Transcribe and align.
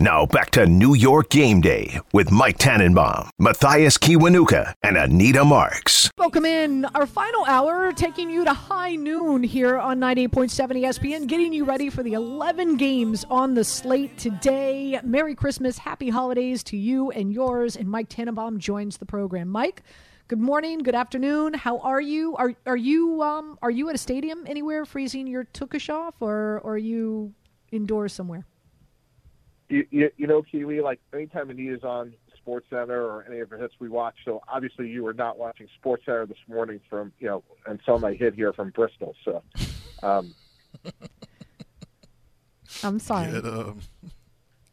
Now 0.00 0.26
back 0.26 0.50
to 0.50 0.64
New 0.64 0.94
York 0.94 1.28
Game 1.28 1.60
Day 1.60 1.98
with 2.12 2.30
Mike 2.30 2.58
Tannenbaum, 2.58 3.30
Mathias 3.36 3.98
Kiwanuka, 3.98 4.74
and 4.80 4.96
Anita 4.96 5.44
Marks. 5.44 6.08
Welcome 6.16 6.44
in 6.44 6.84
our 6.94 7.04
final 7.04 7.44
hour, 7.46 7.92
taking 7.92 8.30
you 8.30 8.44
to 8.44 8.52
high 8.52 8.94
noon 8.94 9.42
here 9.42 9.76
on 9.76 9.98
98.7 9.98 10.50
ESPN, 10.52 11.26
getting 11.26 11.52
you 11.52 11.64
ready 11.64 11.90
for 11.90 12.04
the 12.04 12.12
11 12.12 12.76
games 12.76 13.24
on 13.28 13.54
the 13.54 13.64
slate 13.64 14.16
today. 14.16 15.00
Merry 15.02 15.34
Christmas, 15.34 15.78
happy 15.78 16.10
holidays 16.10 16.62
to 16.62 16.76
you 16.76 17.10
and 17.10 17.32
yours. 17.32 17.74
And 17.74 17.90
Mike 17.90 18.08
Tannenbaum 18.08 18.60
joins 18.60 18.98
the 18.98 19.06
program. 19.06 19.48
Mike, 19.48 19.82
good 20.28 20.38
morning, 20.38 20.78
good 20.78 20.94
afternoon. 20.94 21.54
How 21.54 21.78
are 21.78 22.00
you? 22.00 22.36
Are 22.36 22.54
are 22.66 22.76
you 22.76 23.20
um 23.20 23.58
are 23.62 23.70
you 23.72 23.88
at 23.88 23.96
a 23.96 23.98
stadium 23.98 24.44
anywhere 24.46 24.84
freezing 24.84 25.26
your 25.26 25.46
tukish 25.46 25.92
off, 25.92 26.14
or, 26.20 26.60
or 26.62 26.74
are 26.74 26.78
you 26.78 27.34
indoors 27.72 28.12
somewhere? 28.12 28.46
You, 29.68 29.86
you, 29.90 30.10
you 30.16 30.26
know, 30.26 30.42
Kiwi, 30.42 30.80
like 30.80 31.00
anytime 31.12 31.50
Anita's 31.50 31.84
on 31.84 32.14
Sports 32.36 32.66
Center 32.70 33.02
or 33.02 33.24
any 33.28 33.40
of 33.40 33.50
the 33.50 33.58
hits 33.58 33.74
we 33.78 33.88
watch, 33.88 34.14
so 34.24 34.42
obviously 34.48 34.88
you 34.88 35.04
were 35.04 35.12
not 35.12 35.38
watching 35.38 35.68
Sports 35.78 36.04
Center 36.06 36.26
this 36.26 36.38
morning 36.48 36.80
from, 36.88 37.12
you 37.18 37.26
know, 37.26 37.44
until 37.66 37.98
my 37.98 38.14
hit 38.14 38.34
here 38.34 38.52
from 38.52 38.70
Bristol. 38.70 39.14
So, 39.24 39.42
um, 40.02 40.34
I'm 42.82 42.98
sorry. 42.98 43.32
Get, 43.32 43.44
um, 43.44 43.80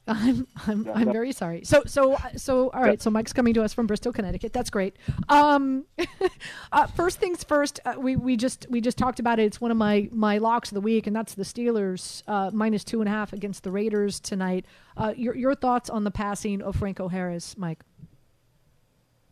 I'm 0.08 0.48
I'm 0.68 0.88
I'm 0.94 1.12
very 1.12 1.32
sorry. 1.32 1.64
So 1.64 1.84
so 1.86 2.18
so 2.36 2.70
all 2.70 2.82
right. 2.82 3.02
So 3.02 3.10
Mike's 3.10 3.34
coming 3.34 3.54
to 3.56 3.64
us 3.64 3.74
from 3.74 3.88
Bristol, 3.88 4.14
Connecticut. 4.14 4.54
That's 4.54 4.70
great. 4.70 4.96
Um, 5.30 5.86
uh, 6.72 6.88
first 6.88 7.20
things 7.20 7.44
first. 7.44 7.80
Uh, 7.86 7.96
we 7.98 8.16
we 8.16 8.38
just 8.38 8.68
we 8.70 8.82
just 8.82 8.98
talked 8.98 9.20
about 9.20 9.40
it. 9.40 9.44
It's 9.44 9.60
one 9.60 9.72
of 9.72 9.78
my 9.78 10.10
my 10.12 10.38
locks 10.38 10.70
of 10.70 10.76
the 10.76 10.82
week, 10.82 11.08
and 11.08 11.16
that's 11.16 11.34
the 11.34 11.44
Steelers 11.44 12.22
uh, 12.28 12.52
minus 12.54 12.84
two 12.84 13.02
and 13.02 13.10
a 13.10 13.12
half 13.12 13.34
against 13.34 13.64
the 13.64 13.72
Raiders 13.72 14.20
tonight. 14.20 14.66
Uh, 14.96 15.14
your 15.18 15.36
your 15.36 15.56
thoughts 15.56 15.90
on 15.90 16.04
the 16.04 16.12
passing 16.12 16.62
of 16.62 16.76
Franco 16.76 17.08
Harris, 17.08 17.58
Mike? 17.58 17.84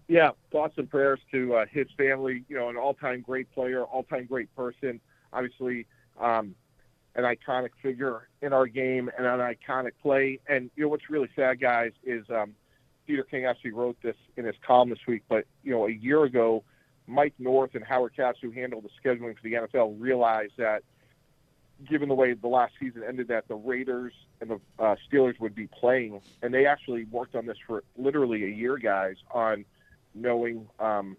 yeah, 0.08 0.32
thoughts 0.52 0.76
and 0.78 0.90
prayers 0.90 1.20
to 1.32 1.56
uh, 1.56 1.66
his 1.72 1.88
family. 1.98 2.44
You 2.50 2.58
know, 2.58 2.70
an 2.70 2.78
all-time 2.78 3.22
great 3.22 3.52
player, 3.52 3.84
all-time 3.84 4.26
great 4.26 4.54
person. 4.56 5.00
Obviously, 5.32 5.88
um, 6.20 6.56
an 7.16 7.24
iconic 7.24 7.70
figure 7.82 8.28
in 8.42 8.54
our 8.54 8.68
game 8.68 9.10
and 9.18 9.26
an 9.26 9.40
iconic 9.40 9.92
play. 10.02 10.40
And 10.48 10.70
you 10.76 10.84
know 10.84 10.90
what's 10.90 11.10
really 11.10 11.30
sad, 11.36 11.60
guys, 11.60 11.92
is 12.04 12.26
um, 12.30 12.56
Peter 13.06 13.24
King 13.24 13.46
actually 13.46 13.72
wrote 13.72 13.98
this 14.02 14.16
in 14.38 14.46
his 14.46 14.56
column 14.66 14.90
this 14.90 15.06
week. 15.08 15.24
But 15.30 15.46
you 15.64 15.72
know, 15.72 15.88
a 15.88 15.92
year 15.92 16.24
ago, 16.24 16.64
Mike 17.08 17.34
North 17.38 17.76
and 17.76 17.84
Howard 17.84 18.16
Katz, 18.16 18.40
who 18.42 18.52
handled 18.52 18.86
the 18.86 18.90
scheduling 19.10 19.36
for 19.36 19.44
the 19.44 19.54
NFL, 19.54 19.96
realized 20.00 20.54
that 20.58 20.84
given 21.90 22.08
the 22.08 22.16
way 22.16 22.34
the 22.34 22.48
last 22.48 22.74
season 22.80 23.04
ended, 23.08 23.28
that 23.28 23.48
the 23.48 23.56
Raiders 23.56 24.14
and 24.42 24.52
the 24.52 24.60
uh, 24.80 24.96
Steelers 25.08 25.40
would 25.40 25.56
be 25.56 25.68
playing, 25.68 26.22
and 26.42 26.54
they 26.54 26.66
actually 26.66 27.06
worked 27.06 27.36
on 27.36 27.46
this 27.46 27.58
for 27.68 27.84
literally 27.98 28.44
a 28.46 28.48
year, 28.48 28.78
guys, 28.78 29.16
on 29.32 29.66
knowing. 30.16 30.68
Um, 30.80 31.18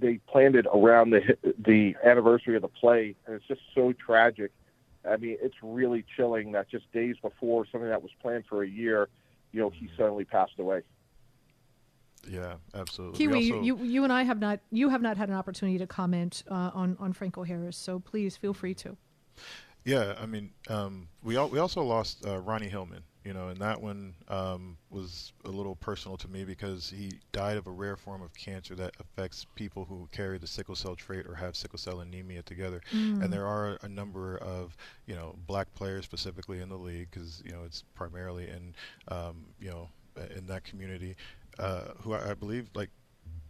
they 0.00 0.18
planned 0.28 0.56
it 0.56 0.66
around 0.72 1.10
the 1.10 1.20
the 1.58 1.94
anniversary 2.04 2.56
of 2.56 2.62
the 2.62 2.68
play, 2.68 3.14
and 3.26 3.34
it's 3.36 3.46
just 3.46 3.60
so 3.74 3.92
tragic. 3.92 4.52
I 5.08 5.16
mean, 5.16 5.36
it's 5.40 5.54
really 5.62 6.04
chilling 6.16 6.52
that 6.52 6.68
just 6.68 6.90
days 6.92 7.16
before 7.22 7.64
something 7.70 7.88
that 7.88 8.02
was 8.02 8.10
planned 8.20 8.44
for 8.48 8.62
a 8.64 8.68
year, 8.68 9.08
you 9.52 9.60
know, 9.60 9.70
he 9.70 9.88
suddenly 9.96 10.24
passed 10.24 10.58
away. 10.58 10.82
yeah, 12.28 12.54
absolutely. 12.74 13.18
Kiwi, 13.18 13.52
also- 13.52 13.62
you 13.62 13.76
you 13.78 14.04
and 14.04 14.12
I 14.12 14.24
have 14.24 14.40
not 14.40 14.60
you 14.70 14.88
have 14.88 15.02
not 15.02 15.16
had 15.16 15.28
an 15.28 15.34
opportunity 15.36 15.78
to 15.78 15.86
comment 15.86 16.42
uh, 16.50 16.70
on 16.74 16.96
on 16.98 17.12
Franco 17.12 17.44
Harris, 17.44 17.76
so 17.76 18.00
please 18.00 18.36
feel 18.36 18.52
free 18.54 18.74
to. 18.74 18.96
Yeah, 19.84 20.14
I 20.20 20.26
mean, 20.26 20.50
um, 20.68 21.08
we 21.22 21.36
al- 21.36 21.48
we 21.48 21.60
also 21.60 21.82
lost 21.82 22.26
uh, 22.26 22.38
Ronnie 22.38 22.68
Hillman, 22.68 23.04
you 23.26 23.34
know, 23.34 23.48
and 23.48 23.58
that 23.58 23.82
one 23.82 24.14
um, 24.28 24.76
was 24.88 25.32
a 25.44 25.50
little 25.50 25.74
personal 25.74 26.16
to 26.18 26.28
me 26.28 26.44
because 26.44 26.88
he 26.88 27.10
died 27.32 27.56
of 27.56 27.66
a 27.66 27.70
rare 27.70 27.96
form 27.96 28.22
of 28.22 28.32
cancer 28.34 28.76
that 28.76 28.94
affects 29.00 29.44
people 29.56 29.84
who 29.84 30.08
carry 30.12 30.38
the 30.38 30.46
sickle 30.46 30.76
cell 30.76 30.94
trait 30.94 31.26
or 31.26 31.34
have 31.34 31.56
sickle 31.56 31.78
cell 31.78 32.00
anemia 32.00 32.42
together. 32.42 32.80
And 33.22 33.32
there 33.32 33.46
are 33.46 33.78
a 33.82 33.88
number 33.88 34.36
of, 34.38 34.76
you 35.06 35.16
know, 35.16 35.34
black 35.46 35.74
players 35.74 36.04
specifically 36.04 36.60
in 36.60 36.68
the 36.68 36.76
league 36.76 37.08
because 37.10 37.42
you 37.44 37.50
know 37.50 37.64
it's 37.66 37.82
primarily 37.94 38.48
in, 38.48 38.74
um, 39.08 39.46
you 39.60 39.70
know, 39.70 39.88
in 40.36 40.46
that 40.46 40.62
community 40.62 41.16
uh, 41.58 41.88
who 42.02 42.12
I, 42.12 42.30
I 42.30 42.34
believe 42.34 42.70
like 42.74 42.90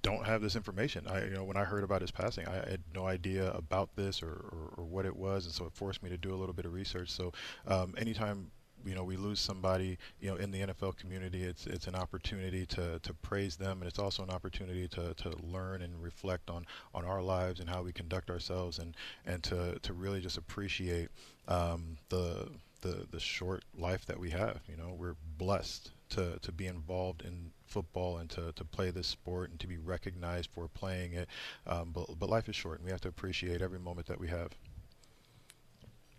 don't 0.02 0.24
have 0.24 0.40
this 0.40 0.56
information. 0.56 1.06
I, 1.08 1.24
you 1.24 1.30
know, 1.30 1.44
when 1.44 1.56
I 1.56 1.64
heard 1.64 1.82
about 1.84 2.00
his 2.00 2.12
passing, 2.12 2.46
I 2.46 2.54
had 2.54 2.80
no 2.94 3.06
idea 3.06 3.50
about 3.52 3.90
this 3.96 4.22
or, 4.22 4.28
or, 4.30 4.74
or 4.78 4.84
what 4.84 5.04
it 5.04 5.16
was, 5.16 5.46
and 5.46 5.54
so 5.54 5.66
it 5.66 5.72
forced 5.74 6.02
me 6.02 6.08
to 6.10 6.16
do 6.16 6.32
a 6.32 6.36
little 6.36 6.54
bit 6.54 6.64
of 6.64 6.72
research. 6.72 7.10
So, 7.10 7.32
um, 7.66 7.94
anytime 7.98 8.52
you 8.86 8.94
know 8.94 9.04
we 9.04 9.16
lose 9.16 9.40
somebody, 9.40 9.98
you 10.20 10.30
know, 10.30 10.36
in 10.36 10.50
the 10.50 10.60
NFL 10.60 10.96
community, 10.96 11.42
it's 11.42 11.66
it's 11.66 11.86
an 11.86 11.94
opportunity 11.94 12.66
to, 12.66 12.98
to 13.00 13.14
praise 13.14 13.56
them, 13.56 13.80
and 13.80 13.88
it's 13.88 13.98
also 13.98 14.22
an 14.22 14.30
opportunity 14.30 14.88
to, 14.88 15.14
to 15.14 15.32
learn 15.42 15.82
and 15.82 16.02
reflect 16.02 16.50
on, 16.50 16.66
on 16.94 17.04
our 17.04 17.22
lives 17.22 17.60
and 17.60 17.68
how 17.68 17.82
we 17.82 17.92
conduct 17.92 18.30
ourselves, 18.30 18.78
and, 18.78 18.94
and 19.26 19.42
to, 19.44 19.78
to 19.80 19.92
really 19.92 20.20
just 20.20 20.36
appreciate 20.38 21.08
um, 21.48 21.96
the 22.08 22.48
the 22.82 23.06
the 23.10 23.20
short 23.20 23.64
life 23.76 24.06
that 24.06 24.18
we 24.18 24.30
have. 24.30 24.60
You 24.68 24.76
know, 24.76 24.94
we're 24.96 25.16
blessed 25.38 25.90
to, 26.10 26.38
to 26.40 26.52
be 26.52 26.66
involved 26.66 27.22
in 27.22 27.50
football 27.66 28.18
and 28.18 28.30
to, 28.30 28.52
to 28.52 28.64
play 28.64 28.90
this 28.90 29.08
sport 29.08 29.50
and 29.50 29.58
to 29.58 29.66
be 29.66 29.76
recognized 29.76 30.50
for 30.54 30.68
playing 30.68 31.14
it. 31.14 31.28
Um, 31.66 31.90
but 31.92 32.18
but 32.18 32.28
life 32.28 32.48
is 32.48 32.56
short, 32.56 32.78
and 32.78 32.84
we 32.84 32.90
have 32.90 33.00
to 33.02 33.08
appreciate 33.08 33.62
every 33.62 33.78
moment 33.78 34.06
that 34.06 34.20
we 34.20 34.28
have. 34.28 34.50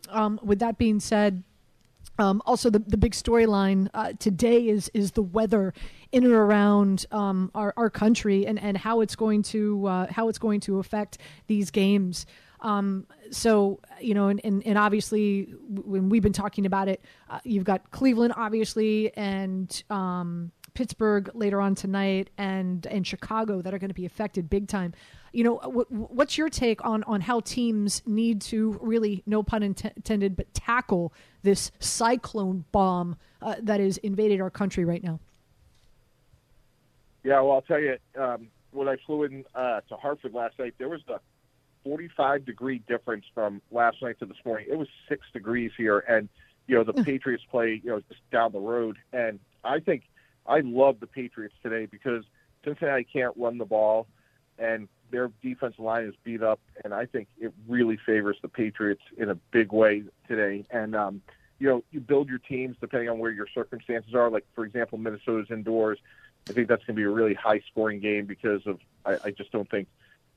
Um, 0.09 0.39
with 0.41 0.59
that 0.59 0.77
being 0.77 0.99
said, 0.99 1.43
um, 2.19 2.41
also 2.45 2.69
the, 2.69 2.79
the 2.79 2.97
big 2.97 3.13
storyline 3.13 3.89
uh, 3.93 4.13
today 4.19 4.67
is 4.67 4.89
is 4.93 5.11
the 5.11 5.21
weather 5.21 5.73
in 6.11 6.23
and 6.23 6.33
around 6.33 7.05
um, 7.11 7.51
our, 7.53 7.73
our 7.77 7.89
country 7.89 8.45
and, 8.45 8.59
and 8.59 8.77
how 8.77 9.01
it's 9.01 9.15
going 9.15 9.43
to 9.43 9.85
uh, 9.87 10.07
how 10.11 10.29
it's 10.29 10.39
going 10.39 10.59
to 10.61 10.79
affect 10.79 11.19
these 11.47 11.71
games. 11.71 12.25
Um, 12.61 13.05
so 13.29 13.79
you 14.01 14.13
know, 14.13 14.29
and, 14.29 14.41
and, 14.43 14.65
and 14.65 14.77
obviously 14.77 15.53
when 15.69 16.09
we've 16.09 16.23
been 16.23 16.33
talking 16.33 16.65
about 16.65 16.87
it, 16.87 17.03
uh, 17.29 17.39
you've 17.43 17.65
got 17.65 17.91
Cleveland 17.91 18.33
obviously 18.35 19.15
and 19.15 19.83
um, 19.89 20.51
Pittsburgh 20.77 21.31
later 21.33 21.59
on 21.59 21.73
tonight 21.73 22.29
and 22.37 22.85
and 22.85 23.05
Chicago 23.05 23.63
that 23.63 23.73
are 23.73 23.79
going 23.79 23.89
to 23.89 23.95
be 23.95 24.05
affected 24.05 24.47
big 24.47 24.67
time. 24.67 24.93
You 25.33 25.43
know, 25.43 25.55
what, 25.55 25.91
what's 25.91 26.37
your 26.37 26.49
take 26.49 26.85
on 26.85 27.03
on 27.05 27.21
how 27.21 27.39
teams 27.39 28.03
need 28.05 28.41
to 28.41 28.77
really, 28.79 29.23
no 29.25 29.41
pun 29.41 29.63
int- 29.63 29.85
intended, 29.85 30.35
but 30.35 30.53
tackle 30.53 31.13
this 31.41 31.71
cyclone 31.79 32.65
bomb 32.71 33.15
uh, 33.41 33.55
that 33.59 33.79
has 33.79 33.97
invaded 33.97 34.39
our 34.39 34.51
country 34.51 34.85
right 34.85 35.03
now? 35.03 35.19
Yeah, 37.23 37.41
well, 37.41 37.53
I'll 37.53 37.61
tell 37.63 37.79
you, 37.79 37.97
um, 38.15 38.47
when 38.69 38.87
I 38.87 38.97
flew 39.03 39.23
in 39.23 39.45
uh, 39.55 39.81
to 39.89 39.95
Hartford 39.95 40.35
last 40.35 40.59
night, 40.59 40.75
there 40.77 40.89
was 40.89 41.01
a 41.07 41.19
45 41.85 42.45
degree 42.45 42.83
difference 42.87 43.25
from 43.33 43.63
last 43.71 44.03
night 44.03 44.19
to 44.19 44.27
this 44.27 44.37
morning. 44.45 44.67
It 44.69 44.77
was 44.77 44.89
six 45.09 45.25
degrees 45.33 45.71
here, 45.75 46.05
and 46.07 46.29
you 46.67 46.75
know 46.75 46.83
the 46.83 46.93
Patriots 47.03 47.43
play, 47.49 47.81
you 47.83 47.89
know, 47.89 47.99
just 48.07 48.21
down 48.31 48.51
the 48.51 48.59
road, 48.59 48.97
and 49.11 49.39
I 49.63 49.79
think 49.79 50.03
I 50.47 50.61
love 50.61 50.99
the 50.99 51.07
Patriots 51.07 51.55
today 51.61 51.85
because 51.85 52.23
Cincinnati 52.63 53.03
can't 53.03 53.35
run 53.37 53.57
the 53.57 53.65
ball, 53.65 54.07
and 54.57 54.87
their 55.11 55.31
defensive 55.41 55.79
line 55.79 56.05
is 56.05 56.13
beat 56.23 56.43
up, 56.43 56.59
and 56.83 56.93
I 56.93 57.05
think 57.05 57.27
it 57.39 57.53
really 57.67 57.97
favors 58.05 58.37
the 58.41 58.47
Patriots 58.47 59.01
in 59.17 59.29
a 59.29 59.35
big 59.35 59.71
way 59.71 60.03
today. 60.27 60.65
And 60.69 60.95
um, 60.95 61.21
you 61.59 61.67
know, 61.67 61.83
you 61.91 61.99
build 61.99 62.29
your 62.29 62.39
teams 62.39 62.77
depending 62.79 63.09
on 63.09 63.19
where 63.19 63.31
your 63.31 63.47
circumstances 63.53 64.13
are. 64.13 64.29
Like 64.29 64.45
for 64.53 64.65
example, 64.65 64.97
Minnesota's 64.97 65.49
indoors. 65.49 65.99
I 66.49 66.53
think 66.53 66.67
that's 66.69 66.83
going 66.85 66.95
to 66.95 66.99
be 66.99 67.03
a 67.03 67.09
really 67.09 67.33
high 67.33 67.61
scoring 67.71 67.99
game 67.99 68.25
because 68.25 68.65
of 68.65 68.79
I, 69.05 69.17
I 69.25 69.31
just 69.31 69.51
don't 69.51 69.69
think 69.69 69.87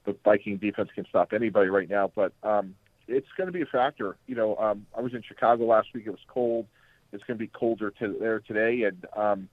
the 0.05 0.17
Viking 0.25 0.57
defense 0.57 0.91
can 0.95 1.07
stop 1.07 1.33
anybody 1.33 1.69
right 1.69 1.89
now. 1.89 2.11
But 2.15 2.33
um, 2.43 2.75
it's 3.07 3.29
going 3.37 3.47
to 3.47 3.53
be 3.53 3.63
a 3.63 3.67
factor. 3.67 4.17
You 4.27 4.35
know, 4.35 4.57
um, 4.57 4.87
I 4.97 5.01
was 5.01 5.15
in 5.15 5.23
Chicago 5.23 5.67
last 5.67 5.89
week. 5.95 6.05
It 6.07 6.11
was 6.11 6.25
cold. 6.29 6.67
It's 7.13 7.25
going 7.25 7.39
to 7.39 7.45
be 7.45 7.49
colder 7.49 7.91
to, 7.91 8.17
there 8.21 8.39
today, 8.39 8.85
and 8.85 9.05
um, 9.17 9.49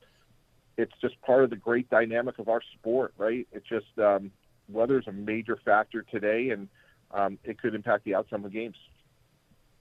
it's 0.78 0.94
just 1.02 1.20
part 1.22 1.44
of 1.44 1.50
the 1.50 1.56
great 1.56 1.90
dynamic 1.90 2.40
of 2.40 2.48
our 2.48 2.62
sport, 2.76 3.14
right? 3.18 3.48
It's 3.52 3.68
just 3.68 3.98
um, 3.98 4.32
weather 4.70 5.00
is 5.00 5.08
a 5.08 5.12
major 5.12 5.58
factor 5.66 6.04
today, 6.04 6.50
and 6.52 6.68
um, 7.12 7.40
it 7.44 7.60
could 7.60 7.76
impact 7.76 8.06
the 8.06 8.16
outcome 8.16 8.46
of 8.46 8.52
games. 8.52 8.76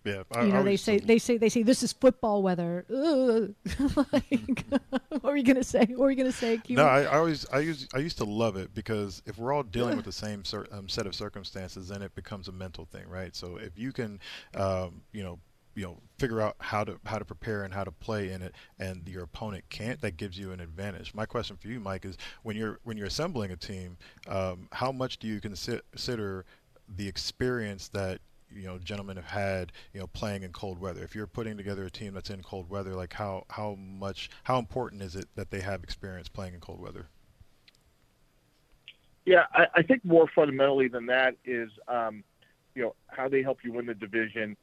Yeah, 0.04 0.22
I, 0.30 0.44
you 0.44 0.52
know 0.52 0.62
they 0.62 0.76
say 0.76 0.98
they 1.00 1.18
say 1.18 1.36
they 1.36 1.48
say 1.48 1.64
this 1.64 1.82
is 1.82 1.92
football 1.92 2.40
weather. 2.40 2.86
like, 2.88 4.64
what 5.10 5.22
were 5.24 5.36
you 5.36 5.42
gonna 5.42 5.64
say? 5.64 5.80
What 5.80 5.98
were 5.98 6.10
you 6.10 6.16
gonna 6.16 6.30
say? 6.30 6.60
No, 6.68 6.84
I, 6.84 7.02
I, 7.02 7.18
always 7.18 7.44
I 7.52 7.58
used 7.58 7.92
I 7.92 7.98
used 7.98 8.18
to 8.18 8.24
love 8.24 8.56
it 8.56 8.72
because 8.72 9.20
if 9.26 9.36
we're 9.36 9.52
all 9.52 9.64
dealing 9.64 9.96
with 9.96 10.04
the 10.04 10.12
same 10.12 10.44
um, 10.70 10.88
set 10.88 11.08
of 11.08 11.14
circumstances, 11.16 11.88
then 11.88 12.02
it 12.02 12.14
becomes 12.14 12.46
a 12.46 12.52
mental 12.52 12.84
thing, 12.84 13.08
right? 13.08 13.34
So 13.34 13.56
if 13.56 13.76
you 13.76 13.92
can, 13.92 14.20
um, 14.54 15.02
you 15.10 15.24
know, 15.24 15.40
you 15.76 15.84
know 15.84 15.98
figure 16.18 16.40
out 16.40 16.56
how 16.58 16.82
to 16.82 16.98
how 17.04 17.18
to 17.18 17.24
prepare 17.24 17.62
and 17.62 17.72
how 17.72 17.84
to 17.84 17.92
play 17.92 18.32
in 18.32 18.42
it 18.42 18.54
and 18.80 19.06
your 19.06 19.22
opponent 19.22 19.62
can't 19.68 20.00
that 20.00 20.16
gives 20.16 20.36
you 20.36 20.50
an 20.50 20.58
advantage. 20.58 21.14
My 21.14 21.26
question 21.26 21.56
for 21.56 21.68
you 21.68 21.78
mike 21.78 22.04
is 22.04 22.16
when 22.42 22.56
you're 22.56 22.80
when 22.82 22.96
you're 22.96 23.06
assembling 23.06 23.52
a 23.52 23.56
team 23.56 23.96
um, 24.26 24.68
how 24.72 24.90
much 24.90 25.18
do 25.18 25.28
you 25.28 25.40
consider 25.40 26.44
the 26.96 27.06
experience 27.06 27.88
that 27.88 28.20
you 28.50 28.62
know 28.62 28.78
gentlemen 28.78 29.16
have 29.16 29.26
had 29.26 29.72
you 29.92 30.00
know 30.00 30.06
playing 30.08 30.42
in 30.42 30.52
cold 30.52 30.80
weather? 30.80 31.04
If 31.04 31.14
you're 31.14 31.26
putting 31.26 31.56
together 31.56 31.84
a 31.84 31.90
team 31.90 32.14
that's 32.14 32.30
in 32.30 32.42
cold 32.42 32.68
weather 32.70 32.94
like 32.94 33.12
how 33.12 33.44
how 33.50 33.74
much 33.74 34.30
how 34.44 34.58
important 34.58 35.02
is 35.02 35.14
it 35.14 35.26
that 35.36 35.50
they 35.50 35.60
have 35.60 35.84
experience 35.84 36.28
playing 36.28 36.54
in 36.54 36.60
cold 36.60 36.80
weather? 36.80 37.06
Yeah 39.26 39.44
i, 39.52 39.66
I 39.74 39.82
think 39.82 40.06
more 40.06 40.26
fundamentally 40.34 40.88
than 40.88 41.04
that 41.06 41.36
is 41.44 41.70
um, 41.86 42.24
you 42.74 42.82
know 42.82 42.94
how 43.08 43.28
they 43.28 43.42
help 43.42 43.58
you 43.62 43.74
win 43.74 43.84
the 43.84 43.94
division 43.94 44.56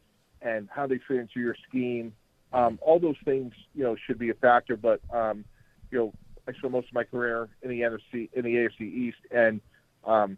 and 0.43 0.67
how 0.71 0.85
they 0.87 0.99
fit 1.07 1.17
into 1.17 1.39
your 1.39 1.55
scheme 1.67 2.13
um, 2.53 2.77
all 2.81 2.99
those 2.99 3.15
things 3.25 3.53
you 3.73 3.83
know 3.83 3.95
should 4.05 4.19
be 4.19 4.29
a 4.29 4.35
factor 4.35 4.75
but 4.75 5.01
um, 5.13 5.45
you 5.91 5.97
know 5.97 6.13
i 6.47 6.53
spent 6.53 6.71
most 6.71 6.87
of 6.87 6.93
my 6.93 7.03
career 7.03 7.49
in 7.61 7.69
the 7.69 7.81
NFC 7.81 8.29
in 8.33 8.43
the 8.43 8.55
AFC 8.55 8.81
East 8.81 9.17
and 9.31 9.61
um, 10.05 10.37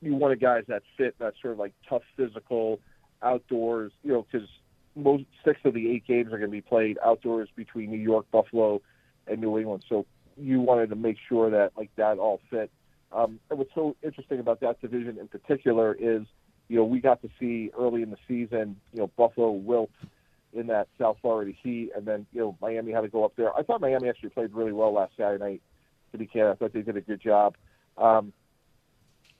you 0.00 0.14
wanted 0.14 0.40
guys 0.40 0.64
that 0.68 0.82
fit 0.96 1.18
that 1.18 1.34
sort 1.40 1.54
of 1.54 1.58
like 1.58 1.72
tough 1.88 2.02
physical 2.16 2.80
outdoors, 3.22 3.92
you 4.02 4.12
know, 4.12 4.26
because 4.30 4.48
most 4.94 5.24
six 5.44 5.60
of 5.64 5.74
the 5.74 5.90
eight 5.90 6.06
games 6.06 6.28
are 6.28 6.38
going 6.38 6.50
to 6.50 6.56
be 6.56 6.60
played 6.60 6.98
outdoors 7.04 7.48
between 7.56 7.90
New 7.90 7.98
York, 7.98 8.26
Buffalo, 8.30 8.80
and 9.26 9.40
New 9.40 9.58
England. 9.58 9.84
So 9.88 10.06
you 10.36 10.60
wanted 10.60 10.90
to 10.90 10.96
make 10.96 11.16
sure 11.28 11.50
that 11.50 11.72
like 11.76 11.90
that 11.96 12.18
all 12.18 12.40
fit. 12.50 12.70
Um, 13.12 13.40
and 13.50 13.58
what's 13.58 13.74
so 13.74 13.96
interesting 14.02 14.40
about 14.40 14.60
that 14.60 14.80
division 14.80 15.18
in 15.18 15.28
particular 15.28 15.96
is, 15.98 16.26
you 16.68 16.76
know, 16.76 16.84
we 16.84 17.00
got 17.00 17.22
to 17.22 17.28
see 17.38 17.70
early 17.78 18.02
in 18.02 18.10
the 18.10 18.16
season, 18.26 18.76
you 18.92 19.00
know, 19.00 19.10
Buffalo 19.16 19.50
wilt 19.50 19.90
in 20.52 20.66
that 20.68 20.88
South 20.98 21.18
Florida 21.20 21.52
heat, 21.62 21.90
and 21.94 22.06
then 22.06 22.26
you 22.32 22.40
know 22.40 22.56
Miami 22.60 22.92
had 22.92 23.02
to 23.02 23.08
go 23.08 23.24
up 23.24 23.34
there. 23.36 23.54
I 23.54 23.62
thought 23.62 23.80
Miami 23.80 24.08
actually 24.08 24.30
played 24.30 24.52
really 24.52 24.72
well 24.72 24.92
last 24.92 25.12
Saturday 25.16 25.42
night. 25.42 25.62
To 26.12 26.18
be 26.18 26.26
candid, 26.26 26.52
I 26.52 26.54
thought 26.54 26.72
they 26.72 26.82
did 26.82 26.96
a 26.96 27.00
good 27.00 27.20
job. 27.20 27.56
Um, 27.98 28.32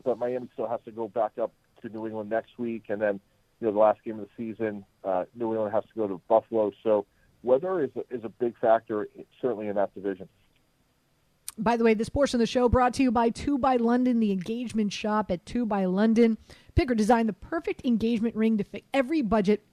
but 0.04 0.18
Miami 0.18 0.48
still 0.52 0.68
has 0.68 0.80
to 0.84 0.90
go 0.90 1.08
back 1.08 1.32
up 1.40 1.52
to 1.82 1.88
New 1.88 2.06
England 2.06 2.28
next 2.30 2.58
week, 2.58 2.84
and 2.88 3.00
then 3.00 3.20
you 3.60 3.66
know 3.66 3.72
the 3.72 3.78
last 3.78 4.02
game 4.04 4.20
of 4.20 4.26
the 4.26 4.30
season, 4.36 4.84
uh, 5.04 5.24
New 5.34 5.52
England 5.52 5.72
has 5.72 5.84
to 5.84 5.94
go 5.96 6.06
to 6.06 6.20
Buffalo. 6.28 6.72
So 6.82 7.06
weather 7.42 7.82
is 7.82 7.90
a, 7.96 8.14
is 8.14 8.24
a 8.24 8.28
big 8.28 8.58
factor, 8.58 9.08
certainly 9.40 9.68
in 9.68 9.76
that 9.76 9.94
division. 9.94 10.28
By 11.58 11.76
the 11.76 11.84
way, 11.84 11.94
this 11.94 12.10
portion 12.10 12.36
of 12.36 12.40
the 12.40 12.46
show 12.46 12.68
brought 12.68 12.94
to 12.94 13.02
you 13.02 13.10
by 13.10 13.30
Two 13.30 13.58
by 13.58 13.76
London, 13.76 14.20
the 14.20 14.32
engagement 14.32 14.92
shop 14.92 15.30
at 15.30 15.46
Two 15.46 15.64
by 15.64 15.86
London. 15.86 16.36
Pick 16.74 16.90
or 16.90 16.94
design 16.94 17.26
the 17.26 17.32
perfect 17.32 17.84
engagement 17.84 18.36
ring 18.36 18.58
to 18.58 18.64
fit 18.64 18.84
every 18.92 19.22
budget 19.22 19.64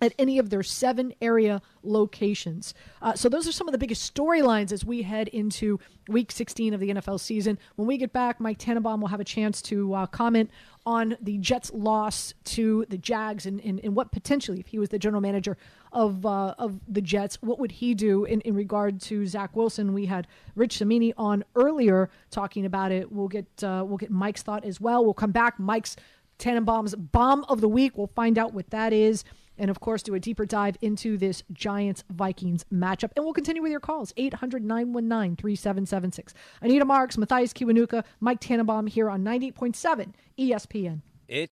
at 0.00 0.12
any 0.18 0.38
of 0.38 0.50
their 0.50 0.62
seven 0.62 1.12
area 1.20 1.60
locations. 1.82 2.74
Uh, 3.02 3.14
so, 3.14 3.28
those 3.28 3.48
are 3.48 3.52
some 3.52 3.66
of 3.66 3.72
the 3.72 3.78
biggest 3.78 4.14
storylines 4.14 4.70
as 4.70 4.84
we 4.84 5.02
head 5.02 5.26
into 5.28 5.80
week 6.08 6.30
16 6.30 6.74
of 6.74 6.80
the 6.80 6.90
NFL 6.90 7.18
season. 7.18 7.58
When 7.74 7.88
we 7.88 7.96
get 7.96 8.12
back, 8.12 8.38
Mike 8.38 8.58
Tannenbaum 8.58 9.00
will 9.00 9.08
have 9.08 9.20
a 9.20 9.24
chance 9.24 9.60
to 9.62 9.94
uh, 9.94 10.06
comment 10.06 10.50
on 10.86 11.16
the 11.20 11.36
Jets' 11.38 11.72
loss 11.74 12.32
to 12.44 12.86
the 12.88 12.96
Jags 12.96 13.44
and, 13.44 13.60
and, 13.60 13.80
and, 13.82 13.96
what 13.96 14.12
potentially, 14.12 14.60
if 14.60 14.68
he 14.68 14.78
was 14.78 14.88
the 14.88 15.00
general 15.00 15.20
manager 15.20 15.56
of 15.92 16.24
uh, 16.24 16.54
of 16.58 16.80
the 16.86 17.02
Jets, 17.02 17.42
what 17.42 17.58
would 17.58 17.72
he 17.72 17.92
do 17.92 18.24
in, 18.24 18.40
in 18.42 18.54
regard 18.54 19.00
to 19.02 19.26
Zach 19.26 19.56
Wilson? 19.56 19.92
We 19.92 20.06
had 20.06 20.28
Rich 20.54 20.78
Cimini 20.78 21.12
on 21.16 21.44
earlier 21.56 22.08
talking 22.30 22.64
about 22.64 22.92
it. 22.92 23.10
We'll 23.10 23.28
get 23.28 23.46
uh, 23.62 23.84
we'll 23.86 23.98
get 23.98 24.10
Mike's 24.10 24.42
thought 24.42 24.64
as 24.64 24.80
well. 24.80 25.04
We'll 25.04 25.14
come 25.14 25.32
back. 25.32 25.58
Mike's 25.58 25.96
Tannenbaum's 26.38 26.94
bomb 26.94 27.44
of 27.48 27.60
the 27.60 27.68
week. 27.68 27.98
We'll 27.98 28.06
find 28.14 28.38
out 28.38 28.54
what 28.54 28.70
that 28.70 28.92
is 28.92 29.24
and 29.58 29.70
of 29.70 29.80
course 29.80 30.02
do 30.02 30.14
a 30.14 30.20
deeper 30.20 30.46
dive 30.46 30.76
into 30.80 31.16
this 31.16 31.42
Giants 31.52 32.04
Vikings 32.10 32.64
matchup. 32.72 33.10
And 33.16 33.24
we'll 33.24 33.34
continue 33.34 33.62
with 33.62 33.70
your 33.70 33.80
calls 33.80 34.12
800 34.16 34.64
919 34.64 35.36
3776. 35.36 36.34
Anita 36.60 36.84
Marks, 36.84 37.16
Mathias 37.16 37.52
Kiwanuka, 37.52 38.04
Mike 38.20 38.40
Tannenbaum 38.40 38.86
here 38.86 39.10
on 39.10 39.22
98.7 39.22 40.12
ESPN. 40.38 41.02
It. 41.28 41.50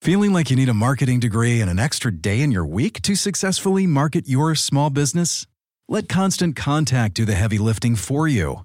Feeling 0.00 0.32
like 0.32 0.48
you 0.48 0.56
need 0.56 0.68
a 0.68 0.74
marketing 0.74 1.18
degree 1.18 1.60
and 1.60 1.68
an 1.68 1.78
extra 1.78 2.12
day 2.12 2.40
in 2.40 2.52
your 2.52 2.64
week 2.64 3.02
to 3.02 3.16
successfully 3.16 3.86
market 3.86 4.28
your 4.28 4.54
small 4.54 4.90
business? 4.90 5.46
Let 5.88 6.08
Constant 6.08 6.54
Contact 6.54 7.14
do 7.14 7.24
the 7.24 7.34
heavy 7.34 7.58
lifting 7.58 7.96
for 7.96 8.28
you. 8.28 8.64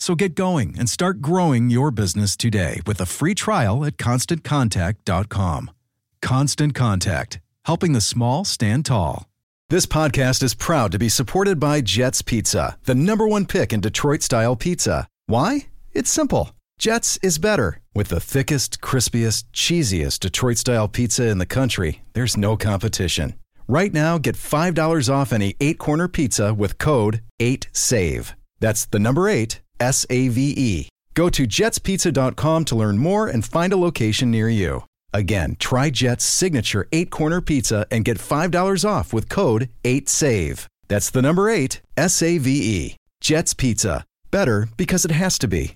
So 0.00 0.14
get 0.14 0.34
going 0.34 0.76
and 0.78 0.88
start 0.88 1.20
growing 1.20 1.68
your 1.68 1.90
business 1.90 2.34
today 2.34 2.80
with 2.86 3.02
a 3.02 3.06
free 3.06 3.34
trial 3.34 3.84
at 3.84 3.98
constantcontact.com. 3.98 5.70
Constant 6.22 6.74
Contact, 6.74 7.40
helping 7.66 7.92
the 7.92 8.00
small 8.00 8.46
stand 8.46 8.86
tall. 8.86 9.26
This 9.68 9.84
podcast 9.84 10.42
is 10.42 10.54
proud 10.54 10.90
to 10.92 10.98
be 10.98 11.10
supported 11.10 11.60
by 11.60 11.82
Jets 11.82 12.22
Pizza, 12.22 12.78
the 12.84 12.94
number 12.94 13.28
one 13.28 13.44
pick 13.44 13.74
in 13.74 13.82
Detroit 13.82 14.22
style 14.22 14.56
pizza. 14.56 15.06
Why? 15.26 15.66
It's 15.92 16.10
simple. 16.10 16.52
Jets 16.78 17.18
is 17.22 17.38
better. 17.38 17.78
With 17.94 18.08
the 18.08 18.20
thickest, 18.20 18.80
crispiest, 18.80 19.44
cheesiest 19.52 20.20
Detroit 20.20 20.56
style 20.56 20.88
pizza 20.88 21.28
in 21.28 21.36
the 21.36 21.44
country, 21.44 22.02
there's 22.14 22.38
no 22.38 22.56
competition. 22.56 23.34
Right 23.68 23.92
now, 23.92 24.16
get 24.16 24.34
$5 24.34 25.12
off 25.12 25.32
any 25.32 25.56
eight 25.60 25.78
corner 25.78 26.08
pizza 26.08 26.54
with 26.54 26.78
code 26.78 27.20
8SAVE. 27.38 28.32
That's 28.60 28.86
the 28.86 28.98
number 28.98 29.28
eight 29.28 29.60
S 29.80 30.06
A 30.10 30.28
V 30.28 30.54
E. 30.56 30.88
Go 31.14 31.28
to 31.30 31.46
jetspizza.com 31.46 32.64
to 32.66 32.76
learn 32.76 32.98
more 32.98 33.26
and 33.26 33.44
find 33.44 33.72
a 33.72 33.76
location 33.76 34.30
near 34.30 34.48
you. 34.48 34.84
Again, 35.12 35.56
try 35.58 35.90
Jet's 35.90 36.24
signature 36.24 36.86
eight 36.92 37.10
corner 37.10 37.40
pizza 37.40 37.86
and 37.90 38.04
get 38.04 38.18
$5 38.18 38.88
off 38.88 39.12
with 39.12 39.28
code 39.28 39.68
8SAVE. 39.82 40.66
That's 40.86 41.10
the 41.10 41.22
number 41.22 41.50
eight, 41.50 41.80
S 41.96 42.22
A 42.22 42.38
V 42.38 42.50
E. 42.50 42.96
Jet's 43.20 43.54
Pizza. 43.54 44.04
Better 44.30 44.68
because 44.76 45.04
it 45.04 45.10
has 45.10 45.38
to 45.38 45.48
be. 45.48 45.74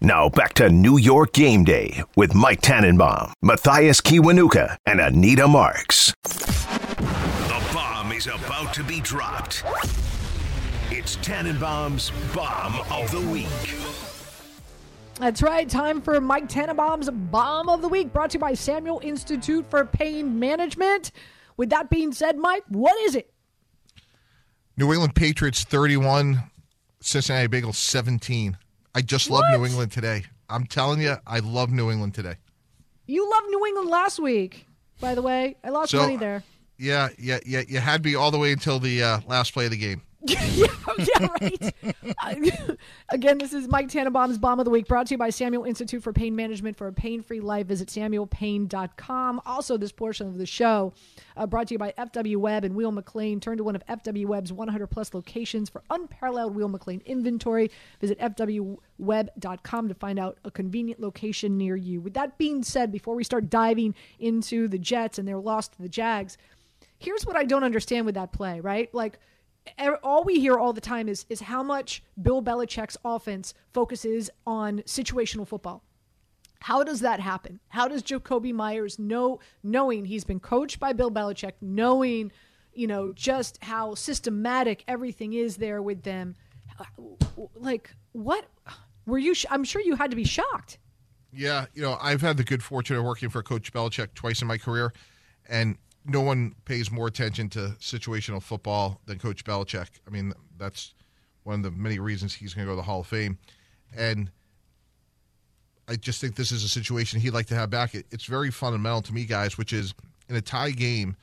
Now 0.00 0.28
back 0.28 0.54
to 0.54 0.68
New 0.68 0.98
York 0.98 1.32
Game 1.32 1.64
Day 1.64 2.02
with 2.16 2.34
Mike 2.34 2.60
Tannenbaum, 2.60 3.32
Mathias 3.40 4.00
Kiwanuka, 4.00 4.76
and 4.84 5.00
Anita 5.00 5.46
Marks. 5.46 6.12
The 6.24 7.70
bomb 7.72 8.12
is 8.12 8.26
about 8.26 8.74
to 8.74 8.82
be 8.82 9.00
dropped. 9.00 9.62
It's 10.94 11.16
Tannenbaum's 11.16 12.12
Bomb 12.34 12.78
of 12.92 13.10
the 13.10 13.20
Week. 13.30 13.46
That's 15.14 15.40
right. 15.40 15.66
Time 15.66 16.02
for 16.02 16.20
Mike 16.20 16.50
Tannenbaum's 16.50 17.08
Bomb 17.08 17.70
of 17.70 17.80
the 17.80 17.88
Week, 17.88 18.12
brought 18.12 18.32
to 18.32 18.34
you 18.34 18.40
by 18.40 18.52
Samuel 18.52 19.00
Institute 19.02 19.64
for 19.70 19.86
Pain 19.86 20.38
Management. 20.38 21.10
With 21.56 21.70
that 21.70 21.88
being 21.88 22.12
said, 22.12 22.36
Mike, 22.36 22.64
what 22.68 22.94
is 23.04 23.14
it? 23.14 23.32
New 24.76 24.92
England 24.92 25.14
Patriots 25.14 25.64
31, 25.64 26.42
Cincinnati 27.00 27.48
Bengals 27.48 27.76
17. 27.76 28.58
I 28.94 29.00
just 29.00 29.30
what? 29.30 29.44
love 29.50 29.58
New 29.58 29.64
England 29.64 29.92
today. 29.92 30.24
I'm 30.50 30.66
telling 30.66 31.00
you, 31.00 31.16
I 31.26 31.38
love 31.38 31.70
New 31.70 31.90
England 31.90 32.12
today. 32.12 32.34
You 33.06 33.30
loved 33.30 33.46
New 33.48 33.64
England 33.64 33.88
last 33.88 34.18
week, 34.20 34.66
by 35.00 35.14
the 35.14 35.22
way. 35.22 35.56
I 35.64 35.70
lost 35.70 35.92
so, 35.92 36.02
money 36.02 36.18
there. 36.18 36.44
Yeah, 36.76 37.08
yeah, 37.18 37.38
yeah. 37.46 37.62
You 37.66 37.78
had 37.78 38.04
me 38.04 38.14
all 38.14 38.30
the 38.30 38.38
way 38.38 38.52
until 38.52 38.78
the 38.78 39.02
uh, 39.02 39.20
last 39.26 39.54
play 39.54 39.64
of 39.64 39.70
the 39.70 39.78
game. 39.78 40.02
yeah, 40.26 40.66
yeah, 40.98 41.26
right. 41.40 41.74
uh, 42.18 42.74
again, 43.08 43.38
this 43.38 43.52
is 43.52 43.68
Mike 43.68 43.88
Tannenbaum's 43.88 44.38
Bomb 44.38 44.58
of 44.58 44.64
the 44.64 44.70
Week, 44.70 44.86
brought 44.86 45.06
to 45.08 45.14
you 45.14 45.18
by 45.18 45.30
Samuel 45.30 45.64
Institute 45.64 46.02
for 46.02 46.12
Pain 46.12 46.34
Management. 46.34 46.76
For 46.76 46.86
a 46.86 46.92
pain-free 46.92 47.40
life, 47.40 47.66
visit 47.66 47.88
samuelpain.com. 47.88 49.40
Also, 49.46 49.76
this 49.76 49.92
portion 49.92 50.26
of 50.26 50.38
the 50.38 50.46
show 50.46 50.92
uh, 51.36 51.46
brought 51.46 51.68
to 51.68 51.74
you 51.74 51.78
by 51.78 51.92
FW 51.98 52.36
Webb 52.36 52.64
and 52.64 52.74
Weil-McLain. 52.74 53.40
Turn 53.40 53.56
to 53.58 53.64
one 53.64 53.76
of 53.76 53.84
FW 53.86 54.26
Webb's 54.26 54.52
100-plus 54.52 55.14
locations 55.14 55.68
for 55.68 55.82
unparalleled 55.90 56.54
Weil-McLain 56.56 57.04
inventory. 57.04 57.70
Visit 58.00 58.18
fwwebb.com 58.18 59.88
to 59.88 59.94
find 59.94 60.18
out 60.18 60.38
a 60.44 60.50
convenient 60.50 61.00
location 61.00 61.56
near 61.56 61.76
you. 61.76 62.00
With 62.00 62.14
that 62.14 62.38
being 62.38 62.62
said, 62.62 62.92
before 62.92 63.14
we 63.14 63.24
start 63.24 63.50
diving 63.50 63.94
into 64.18 64.68
the 64.68 64.78
Jets 64.78 65.18
and 65.18 65.26
their 65.26 65.38
loss 65.38 65.68
to 65.68 65.82
the 65.82 65.88
Jags– 65.88 66.38
here's 67.02 67.26
what 67.26 67.36
I 67.36 67.44
don't 67.44 67.64
understand 67.64 68.06
with 68.06 68.14
that 68.14 68.32
play, 68.32 68.60
right? 68.60 68.92
Like 68.94 69.18
Er, 69.80 69.98
all 70.02 70.24
we 70.24 70.40
hear 70.40 70.58
all 70.58 70.72
the 70.72 70.80
time 70.80 71.08
is 71.08 71.24
is 71.28 71.40
how 71.40 71.62
much 71.62 72.02
Bill 72.20 72.42
Belichick's 72.42 72.96
offense 73.04 73.54
focuses 73.72 74.30
on 74.46 74.80
situational 74.80 75.46
football. 75.46 75.84
How 76.60 76.84
does 76.84 77.00
that 77.00 77.20
happen? 77.20 77.60
How 77.68 77.88
does 77.88 78.02
Jakobi 78.02 78.52
Meyers 78.52 78.98
know 78.98 79.40
knowing 79.62 80.04
he's 80.04 80.24
been 80.24 80.40
coached 80.40 80.78
by 80.78 80.92
Bill 80.92 81.10
Belichick, 81.10 81.52
knowing, 81.60 82.30
you 82.72 82.86
know, 82.86 83.12
just 83.12 83.62
how 83.62 83.94
systematic 83.94 84.84
everything 84.86 85.32
is 85.32 85.56
there 85.56 85.82
with 85.82 86.02
them? 86.02 86.36
Like 87.54 87.94
what 88.12 88.46
were 89.06 89.18
you 89.18 89.34
sh- 89.34 89.46
I'm 89.50 89.64
sure 89.64 89.82
you 89.82 89.96
had 89.96 90.10
to 90.10 90.16
be 90.16 90.24
shocked. 90.24 90.78
Yeah, 91.32 91.66
you 91.74 91.82
know, 91.82 91.96
I've 92.00 92.20
had 92.20 92.36
the 92.36 92.44
good 92.44 92.62
fortune 92.62 92.96
of 92.96 93.04
working 93.04 93.30
for 93.30 93.42
Coach 93.42 93.72
Belichick 93.72 94.14
twice 94.14 94.42
in 94.42 94.48
my 94.48 94.58
career, 94.58 94.92
and 95.48 95.78
no 96.04 96.20
one 96.20 96.54
pays 96.64 96.90
more 96.90 97.06
attention 97.06 97.48
to 97.50 97.76
situational 97.80 98.42
football 98.42 99.00
than 99.06 99.18
Coach 99.18 99.44
Belichick. 99.44 99.88
I 100.06 100.10
mean, 100.10 100.32
that's 100.58 100.94
one 101.44 101.56
of 101.56 101.62
the 101.62 101.70
many 101.70 101.98
reasons 101.98 102.34
he's 102.34 102.54
going 102.54 102.66
to 102.66 102.70
go 102.70 102.76
to 102.76 102.76
the 102.76 102.82
Hall 102.82 103.00
of 103.00 103.06
Fame. 103.06 103.38
And 103.96 104.30
I 105.88 105.96
just 105.96 106.20
think 106.20 106.36
this 106.36 106.52
is 106.52 106.64
a 106.64 106.68
situation 106.68 107.20
he'd 107.20 107.30
like 107.30 107.46
to 107.46 107.54
have 107.54 107.70
back. 107.70 107.94
It's 107.94 108.24
very 108.24 108.50
fundamental 108.50 109.02
to 109.02 109.12
me, 109.12 109.24
guys, 109.24 109.58
which 109.58 109.72
is 109.72 109.94
in 110.28 110.36
a 110.36 110.40
tie 110.40 110.70
game, 110.70 111.16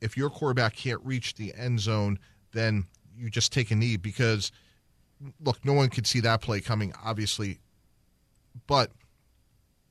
if 0.00 0.16
your 0.16 0.30
quarterback 0.30 0.74
can't 0.74 1.00
reach 1.04 1.34
the 1.34 1.52
end 1.54 1.80
zone, 1.80 2.18
then 2.52 2.84
you 3.16 3.30
just 3.30 3.52
take 3.52 3.70
a 3.70 3.74
knee 3.74 3.96
because, 3.96 4.52
look, 5.40 5.64
no 5.64 5.72
one 5.72 5.88
could 5.88 6.06
see 6.06 6.20
that 6.20 6.40
play 6.40 6.60
coming, 6.60 6.92
obviously. 7.04 7.58
But 8.66 8.92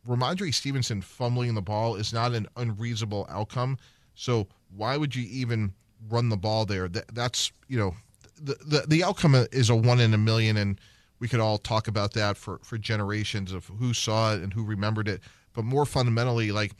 Rhamondre 0.07 0.53
Stevenson 0.53 1.01
fumbling 1.01 1.53
the 1.53 1.61
ball 1.61 1.95
is 1.95 2.13
not 2.13 2.33
an 2.33 2.47
unreasonable 2.55 3.27
outcome 3.29 3.77
so 4.17 4.47
why 4.75 4.97
would 4.97 5.15
you 5.15 5.25
even 5.29 5.73
run 6.09 6.29
the 6.29 6.37
ball 6.37 6.65
there? 6.65 6.89
That, 6.89 7.13
that's 7.13 7.51
you 7.69 7.77
know 7.77 7.95
the, 8.41 8.55
the 8.65 8.85
the 8.87 9.03
outcome 9.03 9.35
is 9.51 9.69
a 9.69 9.75
one 9.75 10.01
in 10.01 10.13
a 10.13 10.17
million, 10.17 10.57
and 10.57 10.81
we 11.19 11.27
could 11.27 11.39
all 11.39 11.59
talk 11.59 11.87
about 11.87 12.13
that 12.13 12.35
for 12.35 12.59
for 12.63 12.77
generations 12.77 13.53
of 13.53 13.67
who 13.67 13.93
saw 13.93 14.33
it 14.33 14.41
and 14.41 14.51
who 14.51 14.65
remembered 14.65 15.07
it. 15.07 15.21
But 15.53 15.65
more 15.65 15.85
fundamentally, 15.85 16.51
like 16.51 16.73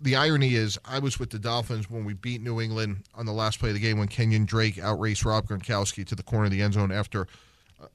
the 0.00 0.16
irony 0.16 0.54
is, 0.54 0.78
I 0.84 0.98
was 0.98 1.18
with 1.18 1.30
the 1.30 1.38
Dolphins 1.38 1.90
when 1.90 2.04
we 2.04 2.14
beat 2.14 2.40
New 2.40 2.60
England 2.60 3.04
on 3.14 3.26
the 3.26 3.32
last 3.32 3.60
play 3.60 3.68
of 3.68 3.74
the 3.74 3.80
game 3.80 3.98
when 3.98 4.08
Kenyon 4.08 4.46
Drake 4.46 4.78
outraced 4.78 5.24
Rob 5.24 5.46
Gronkowski 5.46 6.04
to 6.06 6.14
the 6.14 6.22
corner 6.22 6.46
of 6.46 6.50
the 6.50 6.62
end 6.62 6.74
zone 6.74 6.90
after 6.90 7.28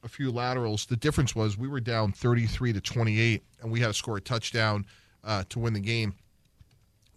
a 0.04 0.08
few 0.08 0.30
laterals. 0.30 0.86
The 0.86 0.96
difference 0.96 1.34
was 1.34 1.58
we 1.58 1.68
were 1.68 1.80
down 1.80 2.12
33 2.12 2.72
to 2.74 2.80
28, 2.80 3.42
and 3.62 3.72
we 3.72 3.80
had 3.80 3.88
to 3.88 3.94
score 3.94 4.16
a 4.16 4.20
touchdown 4.20 4.86
uh, 5.24 5.44
to 5.48 5.58
win 5.58 5.74
the 5.74 5.80
game 5.80 6.14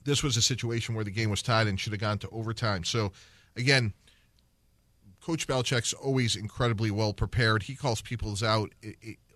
this 0.04 0.24
was 0.24 0.38
a 0.38 0.42
situation 0.42 0.96
where 0.96 1.04
the 1.04 1.12
game 1.12 1.30
was 1.30 1.42
tied 1.42 1.68
and 1.68 1.80
should 1.80 1.94
have 1.94 2.02
gone 2.02 2.18
to 2.20 2.30
overtime. 2.30 2.84
So, 2.84 3.12
again, 3.56 3.94
Coach 5.22 5.48
Belichick's 5.48 5.94
always 5.94 6.36
incredibly 6.36 6.92
well 6.92 7.14
prepared. 7.14 7.64
He 7.64 7.76
calls 7.76 8.02
people 8.02 8.36
out, 8.44 8.72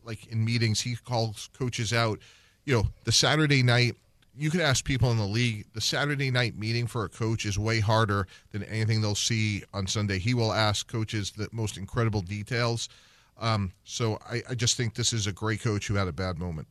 like 0.04 0.28
in 0.28 0.44
meetings, 0.44 0.82
he 0.82 0.96
calls 0.96 1.50
coaches 1.58 1.94
out. 1.94 2.20
You 2.66 2.76
know, 2.76 2.88
the 3.04 3.12
Saturday 3.12 3.62
night, 3.62 3.96
you 4.38 4.50
could 4.50 4.62
ask 4.62 4.84
people 4.84 5.12
in 5.12 5.18
the 5.18 5.26
league, 5.26 5.66
the 5.74 5.82
Saturday 5.82 6.32
night 6.32 6.58
meeting 6.58 6.88
for 6.88 7.06
a 7.06 7.10
coach 7.10 7.46
is 7.46 7.58
way 7.60 7.80
harder 7.80 8.28
than 8.52 8.64
anything 8.64 9.02
they'll 9.02 9.16
see 9.16 9.64
on 9.74 9.88
Sunday. 9.88 10.18
He 10.18 10.34
will 10.34 10.52
ask 10.52 10.92
coaches 10.92 11.32
the 11.32 11.48
most 11.52 11.78
incredible 11.78 12.22
details. 12.22 12.90
Um, 13.38 13.72
so 13.84 14.18
I, 14.30 14.42
I 14.50 14.56
just 14.56 14.78
think 14.78 14.96
this 14.96 15.14
is 15.14 15.28
a 15.28 15.32
great 15.32 15.62
coach 15.62 15.88
who 15.88 15.96
had 15.96 16.08
a 16.08 16.14
bad 16.14 16.40
moment. 16.40 16.68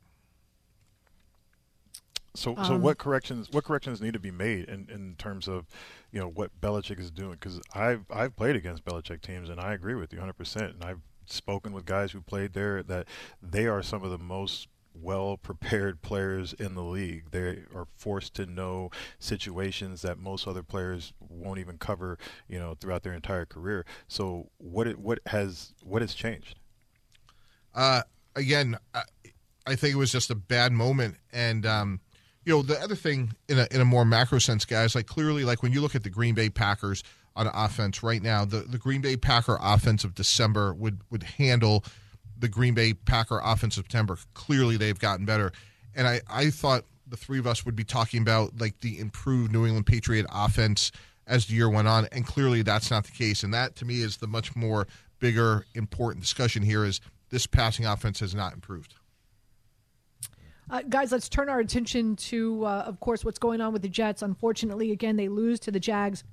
So, 2.34 2.56
um, 2.56 2.64
so 2.64 2.76
what 2.76 2.98
corrections 2.98 3.48
what 3.50 3.64
corrections 3.64 4.00
need 4.00 4.14
to 4.14 4.18
be 4.20 4.30
made 4.30 4.68
in, 4.68 4.88
in 4.92 5.14
terms 5.16 5.46
of, 5.46 5.66
you 6.10 6.20
know, 6.20 6.28
what 6.28 6.60
Belichick 6.60 6.98
is 6.98 7.10
doing? 7.10 7.32
Because 7.32 7.60
I've 7.74 8.04
I've 8.10 8.36
played 8.36 8.56
against 8.56 8.84
Belichick 8.84 9.22
teams, 9.22 9.48
and 9.48 9.60
I 9.60 9.72
agree 9.72 9.94
with 9.94 10.12
you 10.12 10.18
100. 10.18 10.32
percent 10.34 10.74
And 10.74 10.84
I've 10.84 11.00
spoken 11.26 11.72
with 11.72 11.84
guys 11.84 12.12
who 12.12 12.20
played 12.20 12.52
there 12.52 12.82
that 12.82 13.06
they 13.42 13.66
are 13.66 13.82
some 13.82 14.02
of 14.02 14.10
the 14.10 14.18
most 14.18 14.68
well 14.94 15.36
prepared 15.36 16.02
players 16.02 16.52
in 16.52 16.74
the 16.74 16.82
league. 16.82 17.30
They 17.30 17.62
are 17.74 17.86
forced 17.96 18.34
to 18.34 18.46
know 18.46 18.90
situations 19.18 20.02
that 20.02 20.18
most 20.18 20.46
other 20.46 20.62
players 20.62 21.12
won't 21.20 21.58
even 21.58 21.78
cover, 21.78 22.18
you 22.48 22.58
know, 22.58 22.74
throughout 22.74 23.02
their 23.02 23.14
entire 23.14 23.46
career. 23.46 23.84
So 24.08 24.50
what 24.58 24.86
it, 24.86 24.98
what 24.98 25.20
has 25.26 25.72
what 25.82 26.02
has 26.02 26.14
changed? 26.14 26.58
Uh, 27.74 28.02
again, 28.36 28.76
I, 28.94 29.02
I 29.66 29.74
think 29.74 29.94
it 29.94 29.98
was 29.98 30.12
just 30.12 30.30
a 30.30 30.36
bad 30.36 30.72
moment, 30.72 31.16
and 31.32 31.66
um, 31.66 32.00
you 32.44 32.54
know, 32.54 32.62
the 32.62 32.80
other 32.80 32.94
thing 32.94 33.32
in 33.48 33.58
a 33.58 33.66
in 33.70 33.80
a 33.80 33.84
more 33.84 34.04
macro 34.04 34.38
sense, 34.38 34.64
guys, 34.64 34.94
like 34.94 35.06
clearly, 35.06 35.44
like 35.44 35.62
when 35.62 35.72
you 35.72 35.80
look 35.80 35.94
at 35.94 36.02
the 36.02 36.10
Green 36.10 36.34
Bay 36.34 36.50
Packers 36.50 37.02
on 37.36 37.46
offense 37.52 38.02
right 38.02 38.22
now, 38.22 38.44
the, 38.44 38.58
the 38.60 38.78
Green 38.78 39.00
Bay 39.00 39.16
Packer 39.16 39.58
offense 39.60 40.04
of 40.04 40.14
December 40.14 40.72
would 40.74 41.00
would 41.10 41.22
handle 41.22 41.84
the 42.38 42.48
Green 42.48 42.74
Bay 42.74 42.92
Packer 42.94 43.40
offense 43.42 43.76
of 43.76 43.84
September. 43.84 44.18
Clearly, 44.34 44.76
they've 44.76 44.98
gotten 44.98 45.24
better, 45.24 45.52
and 45.94 46.06
I 46.06 46.20
I 46.28 46.50
thought 46.50 46.84
the 47.06 47.16
three 47.16 47.38
of 47.38 47.46
us 47.46 47.64
would 47.64 47.76
be 47.76 47.84
talking 47.84 48.20
about 48.20 48.60
like 48.60 48.80
the 48.80 48.98
improved 48.98 49.52
New 49.52 49.64
England 49.64 49.86
Patriot 49.86 50.26
offense 50.30 50.92
as 51.26 51.46
the 51.46 51.54
year 51.54 51.70
went 51.70 51.88
on, 51.88 52.06
and 52.12 52.26
clearly 52.26 52.62
that's 52.62 52.90
not 52.90 53.04
the 53.04 53.12
case. 53.12 53.42
And 53.42 53.54
that 53.54 53.76
to 53.76 53.84
me 53.84 54.00
is 54.00 54.18
the 54.18 54.26
much 54.26 54.54
more 54.54 54.86
bigger 55.18 55.64
important 55.74 56.22
discussion 56.22 56.62
here 56.62 56.84
is 56.84 57.00
this 57.30 57.46
passing 57.46 57.86
offense 57.86 58.20
has 58.20 58.34
not 58.34 58.52
improved. 58.52 58.94
Uh, 60.70 60.82
guys, 60.88 61.12
let's 61.12 61.28
turn 61.28 61.48
our 61.48 61.60
attention 61.60 62.16
to, 62.16 62.64
uh, 62.64 62.84
of 62.86 63.00
course, 63.00 63.24
what's 63.24 63.38
going 63.38 63.60
on 63.60 63.72
with 63.72 63.82
the 63.82 63.88
Jets. 63.88 64.22
Unfortunately, 64.22 64.92
again, 64.92 65.16
they 65.16 65.28
lose 65.28 65.60
to 65.60 65.70
the 65.70 65.80
Jags, 65.80 66.24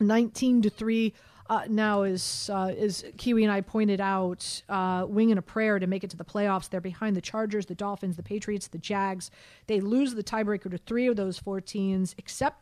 nineteen 0.00 0.62
to 0.62 0.70
three. 0.70 1.14
Uh, 1.48 1.64
now, 1.68 2.02
as 2.02 2.50
uh, 2.52 2.74
as 2.78 3.04
Kiwi 3.16 3.44
and 3.44 3.52
I 3.52 3.60
pointed 3.60 4.00
out, 4.00 4.62
uh, 4.68 5.06
winging 5.08 5.38
a 5.38 5.42
prayer 5.42 5.78
to 5.78 5.86
make 5.86 6.04
it 6.04 6.10
to 6.10 6.16
the 6.16 6.24
playoffs. 6.24 6.68
They're 6.68 6.80
behind 6.80 7.16
the 7.16 7.20
Chargers, 7.20 7.66
the 7.66 7.74
Dolphins, 7.74 8.16
the 8.16 8.22
Patriots, 8.22 8.66
the 8.68 8.78
Jags. 8.78 9.30
They 9.68 9.80
lose 9.80 10.14
the 10.14 10.24
tiebreaker 10.24 10.70
to 10.70 10.78
three 10.78 11.06
of 11.06 11.16
those 11.16 11.38
four 11.38 11.60
teams, 11.60 12.14
except 12.18 12.60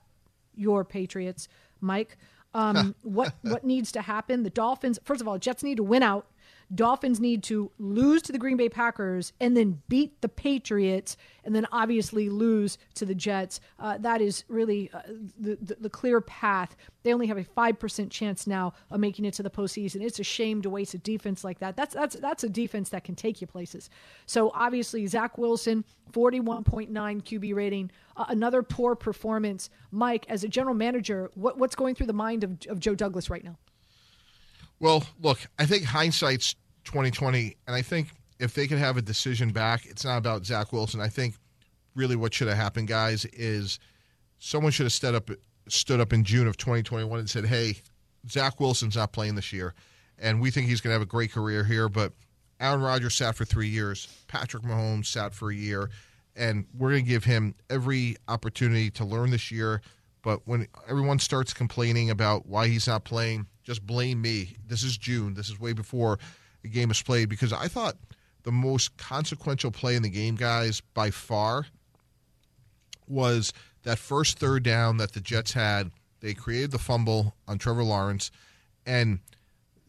your 0.55 0.85
Patriots, 0.85 1.49
Mike. 1.81 2.19
Um, 2.53 2.95
what 3.03 3.33
what 3.43 3.65
needs 3.65 3.91
to 3.93 4.03
happen? 4.03 4.43
The 4.43 4.51
Dolphins, 4.51 4.99
first 5.03 5.21
of 5.21 5.27
all, 5.27 5.39
Jets 5.39 5.63
need 5.63 5.79
to 5.79 5.83
win 5.83 6.03
out 6.03 6.27
Dolphins 6.75 7.21
need 7.21 7.42
to 7.44 7.71
lose 7.78 8.23
to 8.23 8.33
the 8.33 8.38
Green 8.38 8.56
Bay 8.56 8.68
Packers 8.68 9.33
and 9.40 9.56
then 9.56 9.83
beat 9.88 10.21
the 10.21 10.28
Patriots 10.28 11.16
and 11.44 11.54
then 11.54 11.66
obviously 11.73 12.28
lose 12.28 12.78
to 12.94 13.04
the 13.04 13.14
Jets. 13.14 13.61
Uh, 13.78 13.99
that 13.99 14.21
is 14.21 14.44
really 14.49 14.90
uh, 14.92 15.00
the, 15.38 15.56
the, 15.61 15.76
the, 15.80 15.90
clear 15.90 16.21
path. 16.21 16.75
They 17.02 17.12
only 17.12 17.26
have 17.26 17.37
a 17.37 17.44
5% 17.44 18.11
chance 18.11 18.47
now 18.47 18.73
of 18.90 19.00
making 19.00 19.25
it 19.25 19.35
to 19.35 19.42
the 19.42 19.50
postseason. 19.50 20.00
It's 20.00 20.18
a 20.18 20.25
shame 20.25 20.62
to 20.62 20.71
waste 20.71 20.94
a 20.94 20.99
defense 20.99 21.44
like 21.44 21.59
that. 21.59 21.76
That's, 21.76 21.94
that's, 21.94 22.16
that's 22.16 22.44
a 22.44 22.49
defense 22.49 22.88
that 22.90 23.04
can 23.04 23.14
take 23.14 23.40
you 23.40 23.47
places. 23.47 23.90
So 24.26 24.50
obviously, 24.54 25.06
Zach 25.06 25.37
Wilson, 25.37 25.85
41.9 26.12 26.90
QB 26.90 27.54
rating, 27.54 27.90
uh, 28.16 28.25
another 28.28 28.62
poor 28.62 28.94
performance. 28.94 29.71
Mike, 29.90 30.26
as 30.28 30.44
a 30.44 30.49
general 30.49 30.75
manager, 30.75 31.30
what, 31.35 31.59
what's 31.59 31.76
going 31.76 31.94
through 31.94 32.06
the 32.06 32.12
mind 32.12 32.44
of, 32.44 32.59
of 32.68 32.80
Joe 32.80 32.94
Douglas 32.94 33.28
right 33.28 33.44
now? 33.44 33.56
Well, 34.81 35.04
look, 35.21 35.38
I 35.59 35.66
think 35.66 35.85
hindsight's 35.85 36.54
2020, 36.85 37.57
and 37.66 37.75
I 37.76 37.83
think 37.83 38.09
if 38.38 38.54
they 38.54 38.66
could 38.66 38.78
have 38.78 38.97
a 38.97 39.02
decision 39.02 39.50
back, 39.50 39.87
it's 39.87 40.04
not 40.04 40.19
about 40.19 40.45
Zach 40.45 40.73
Wilson. 40.73 41.00
I 41.00 41.09
think 41.09 41.37
really 41.95 42.16
what 42.16 42.35
should 42.35 42.49
have 42.49 42.57
happened, 42.57 42.88
guys, 42.88 43.25
is 43.26 43.78
someone 44.38 44.73
should 44.73 44.87
have 44.87 44.93
stood 44.93 45.14
up 45.14 45.31
stood 45.66 45.99
up 45.99 46.12
in 46.12 46.25
June 46.25 46.47
of 46.47 46.59
2021 46.59 47.19
and 47.19 47.31
said, 47.31 47.47
"Hey, 47.47 47.76
Zach 48.28 48.61
Wilson's 48.61 48.97
not 48.97 49.12
playing 49.12 49.35
this 49.35 49.52
year, 49.52 49.75
and 50.19 50.40
we 50.40 50.50
think 50.50 50.66
he's 50.66 50.81
going 50.83 50.90
to 50.90 50.95
have 50.95 51.02
a 51.02 51.07
great 51.07 51.33
career 51.33 51.64
here, 51.64 51.88
but 51.88 52.12
Aaron 52.61 52.83
Rodgers 52.83 53.14
sat 53.14 53.35
for 53.35 53.45
three 53.45 53.69
years, 53.69 54.09
Patrick 54.28 54.62
Mahomes 54.62 55.07
sat 55.07 55.35
for 55.35 55.50
a 55.50 55.54
year, 55.54 55.88
and 56.37 56.66
we're 56.76 56.90
going 56.90 57.04
to 57.04 57.09
give 57.09 57.25
him 57.25 57.54
every 57.71 58.16
opportunity 58.28 58.90
to 58.90 59.04
learn 59.04 59.31
this 59.31 59.50
year." 59.50 59.81
But 60.25 60.40
when 60.47 60.66
everyone 60.88 61.19
starts 61.19 61.52
complaining 61.52 62.09
about 62.09 62.47
why 62.47 62.69
he's 62.69 62.87
not 62.87 63.04
playing, 63.04 63.47
just 63.62 63.87
blame 63.87 64.23
me. 64.23 64.57
This 64.66 64.83
is 64.83 64.97
June. 64.97 65.35
This 65.35 65.50
is 65.50 65.61
way 65.61 65.75
before 65.75 66.19
the 66.62 66.69
game 66.71 66.90
is 66.90 67.02
played 67.02 67.28
because 67.28 67.52
I 67.52 67.69
thought 67.69 67.97
the 68.43 68.50
most 68.50 68.97
consequential 68.97 69.71
play 69.71 69.97
in 69.97 70.02
the 70.02 70.09
game, 70.09 70.35
guys, 70.35 70.81
by 70.81 71.11
far, 71.11 71.66
was 73.07 73.52
that 73.83 73.99
first 73.99 74.38
third 74.38 74.62
down 74.62 74.97
that 74.97 75.12
the 75.12 75.21
Jets 75.21 75.52
had. 75.52 75.90
They 76.21 76.33
created 76.33 76.71
the 76.71 76.78
fumble 76.78 77.35
on 77.47 77.59
Trevor 77.59 77.85
Lawrence, 77.85 78.31
and 78.87 79.19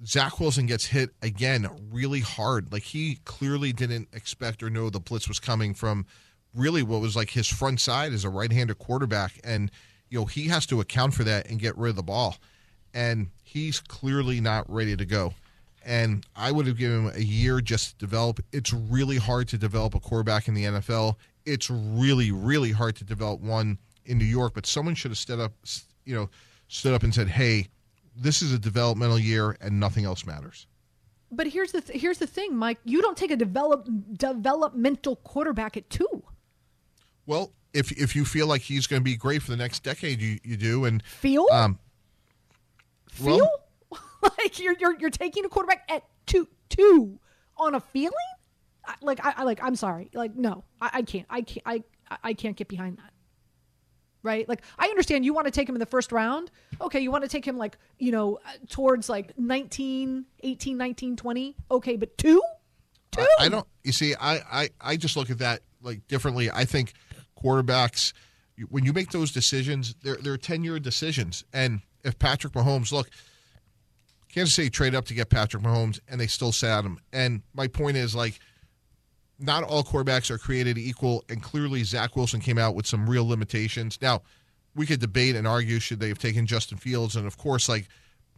Zach 0.05 0.41
Wilson 0.41 0.65
gets 0.65 0.87
hit 0.87 1.11
again 1.21 1.69
really 1.93 2.19
hard. 2.19 2.73
Like 2.73 2.83
he 2.83 3.19
clearly 3.23 3.71
didn't 3.71 4.09
expect 4.11 4.61
or 4.61 4.69
know 4.69 4.89
the 4.89 4.99
blitz 4.99 5.29
was 5.29 5.39
coming 5.39 5.73
from 5.73 6.05
really 6.53 6.83
what 6.83 6.99
was 6.99 7.15
like 7.15 7.29
his 7.29 7.47
front 7.47 7.79
side 7.79 8.11
as 8.11 8.25
a 8.25 8.29
right-handed 8.29 8.77
quarterback, 8.79 9.39
and 9.45 9.71
you 10.09 10.19
know 10.19 10.25
he 10.25 10.47
has 10.47 10.65
to 10.67 10.81
account 10.81 11.13
for 11.13 11.23
that 11.23 11.49
and 11.49 11.59
get 11.59 11.77
rid 11.77 11.91
of 11.91 11.95
the 11.95 12.03
ball. 12.03 12.37
And 12.93 13.27
he's 13.43 13.79
clearly 13.79 14.39
not 14.39 14.69
ready 14.71 14.95
to 14.95 15.05
go 15.05 15.33
and 15.85 16.25
I 16.35 16.51
would 16.51 16.65
have 16.65 16.77
given 16.77 17.05
him 17.05 17.11
a 17.15 17.21
year 17.21 17.61
just 17.61 17.91
to 17.91 17.97
develop. 17.97 18.39
It's 18.51 18.73
really 18.73 19.17
hard 19.17 19.47
to 19.49 19.57
develop 19.57 19.93
a 19.93 19.99
quarterback 19.99 20.47
in 20.47 20.55
the 20.55 20.63
NFL. 20.63 21.15
It's 21.45 21.69
really, 21.69 22.31
really 22.31 22.71
hard 22.71 22.95
to 22.97 23.03
develop 23.03 23.39
one 23.39 23.77
in 24.05 24.17
New 24.17 24.25
York. 24.25 24.53
But 24.55 24.65
someone 24.65 24.95
should 24.95 25.11
have 25.11 25.17
stood 25.19 25.39
up, 25.39 25.53
you 26.03 26.15
know, 26.15 26.29
stood 26.67 26.93
up 26.95 27.03
and 27.03 27.13
said, 27.13 27.29
"Hey, 27.29 27.67
this 28.15 28.41
is 28.41 28.51
a 28.51 28.57
developmental 28.57 29.19
year, 29.19 29.57
and 29.61 29.79
nothing 29.79 30.05
else 30.05 30.25
matters." 30.25 30.65
But 31.31 31.47
here's 31.47 31.71
the 31.71 31.81
th- 31.81 32.01
here's 32.01 32.17
the 32.17 32.27
thing, 32.27 32.55
Mike. 32.55 32.79
You 32.83 33.01
don't 33.01 33.17
take 33.17 33.31
a 33.31 33.35
develop 33.35 33.87
developmental 34.17 35.17
quarterback 35.17 35.77
at 35.77 35.89
two. 35.91 36.23
Well, 37.27 37.51
if 37.75 37.91
if 37.91 38.15
you 38.15 38.25
feel 38.25 38.47
like 38.47 38.61
he's 38.61 38.87
going 38.87 39.01
to 39.01 39.03
be 39.03 39.15
great 39.15 39.41
for 39.41 39.51
the 39.51 39.57
next 39.57 39.83
decade, 39.83 40.21
you, 40.21 40.39
you 40.43 40.55
do. 40.55 40.85
And 40.85 41.03
feel 41.03 41.47
um, 41.51 41.77
feel 43.09 43.47
well, 43.91 43.99
like 44.39 44.59
you're 44.59 44.75
you're 44.79 44.97
you're 44.97 45.09
taking 45.09 45.45
a 45.45 45.49
quarterback 45.49 45.83
at 45.91 46.03
two 46.25 46.47
two 46.69 47.19
on 47.57 47.75
a 47.75 47.79
feeling. 47.79 48.13
Like 49.01 49.23
I, 49.25 49.33
I 49.37 49.43
like 49.43 49.61
I'm 49.61 49.75
sorry. 49.75 50.09
Like 50.13 50.35
no, 50.35 50.63
I, 50.81 50.89
I 50.93 51.01
can't. 51.01 51.25
I 51.29 51.41
can't. 51.41 51.63
I 51.65 51.83
I 52.23 52.33
can't 52.33 52.55
get 52.55 52.67
behind 52.69 52.97
that. 52.97 53.11
Right? 54.23 54.47
Like 54.47 54.63
I 54.79 54.87
understand 54.87 55.25
you 55.25 55.33
want 55.33 55.45
to 55.45 55.51
take 55.51 55.67
him 55.67 55.75
in 55.75 55.79
the 55.79 55.85
first 55.85 56.11
round. 56.11 56.51
Okay, 56.81 57.01
you 57.01 57.11
want 57.11 57.23
to 57.25 57.29
take 57.29 57.45
him 57.45 57.57
like, 57.57 57.77
you 57.99 58.11
know, 58.11 58.39
towards 58.69 59.07
like 59.07 59.37
19, 59.37 60.25
18, 60.41 60.77
19, 60.77 61.15
20. 61.15 61.55
Okay, 61.69 61.95
but 61.95 62.17
two? 62.17 62.41
Two? 63.11 63.21
I, 63.21 63.45
I 63.45 63.49
don't 63.49 63.67
you 63.83 63.91
see, 63.91 64.15
I, 64.19 64.41
I 64.51 64.69
I 64.81 64.97
just 64.97 65.15
look 65.15 65.29
at 65.29 65.39
that 65.39 65.61
like 65.83 66.07
differently. 66.07 66.49
I 66.49 66.65
think 66.65 66.93
quarterbacks 67.45 68.13
when 68.69 68.85
you 68.85 68.93
make 68.93 69.11
those 69.11 69.31
decisions, 69.31 69.95
they're 70.01 70.17
they're 70.17 70.37
10-year 70.37 70.79
decisions. 70.79 71.43
And 71.53 71.81
if 72.03 72.17
Patrick 72.17 72.53
Mahomes, 72.53 72.91
look, 72.91 73.09
Kansas 74.29 74.55
City 74.55 74.69
traded 74.69 74.95
up 74.95 75.05
to 75.05 75.13
get 75.13 75.29
Patrick 75.29 75.63
Mahomes 75.63 75.99
and 76.07 76.19
they 76.19 76.27
still 76.27 76.51
sat 76.51 76.83
him. 76.83 76.99
And 77.11 77.41
my 77.53 77.67
point 77.67 77.97
is 77.97 78.15
like 78.15 78.39
not 79.39 79.63
all 79.63 79.83
quarterbacks 79.83 80.31
are 80.31 80.37
created 80.37 80.77
equal, 80.77 81.23
and 81.27 81.43
clearly 81.43 81.83
Zach 81.83 82.15
Wilson 82.15 82.39
came 82.39 82.57
out 82.57 82.73
with 82.73 82.87
some 82.87 83.09
real 83.09 83.27
limitations. 83.27 83.99
Now, 84.01 84.21
we 84.75 84.85
could 84.85 85.01
debate 85.01 85.35
and 85.35 85.45
argue 85.45 85.79
should 85.79 85.99
they 85.99 86.07
have 86.07 86.19
taken 86.19 86.45
Justin 86.45 86.77
Fields, 86.77 87.17
and 87.17 87.27
of 87.27 87.37
course, 87.37 87.67
like 87.67 87.87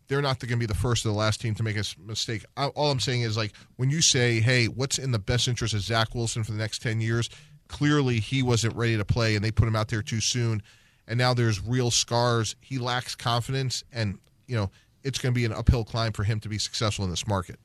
they're 0.08 0.22
not 0.22 0.40
going 0.40 0.50
to 0.50 0.58
be 0.58 0.66
the 0.66 0.74
first 0.74 1.06
or 1.06 1.10
the 1.10 1.16
last 1.16 1.42
team 1.42 1.54
to 1.56 1.64
make 1.64 1.78
a 1.78 1.84
mistake. 2.00 2.46
All 2.56 2.90
I'm 2.90 3.00
saying 3.00 3.22
is 3.22 3.38
like 3.38 3.54
when 3.76 3.92
you 3.92 4.02
say, 4.02 4.40
"Hey, 4.40 4.68
what's 4.68 4.98
in 4.98 5.12
the 5.12 5.20
best 5.20 5.48
interest 5.48 5.76
of 5.76 5.82
Zach 5.82 6.16
Wilson 6.16 6.44
for 6.44 6.52
the 6.52 6.58
next 6.58 6.82
ten 6.82 7.00
years?" 7.00 7.30
Clearly, 7.68 8.20
he 8.20 8.44
wasn't 8.44 8.76
ready 8.76 8.98
to 8.98 9.06
play, 9.06 9.36
and 9.36 9.44
they 9.44 9.52
put 9.52 9.68
him 9.68 9.76
out 9.76 9.90
there 9.90 10.02
too 10.02 10.22
soon, 10.22 10.62
and 11.08 11.18
now 11.18 11.34
there's 11.34 11.62
real 11.62 11.92
scars. 11.92 12.56
He 12.62 12.78
lacks 12.78 13.16
confidence, 13.16 13.84
and 13.92 14.20
you 14.48 14.56
know 14.56 14.72
it's 15.04 15.20
going 15.20 15.34
to 15.34 15.38
be 15.38 15.46
an 15.46 15.54
uphill 15.54 15.84
climb 15.84 16.14
for 16.14 16.24
him 16.24 16.40
to 16.42 16.50
be 16.50 16.58
successful 16.58 17.06
in 17.06 17.12
this 17.12 17.28
market. 17.28 17.60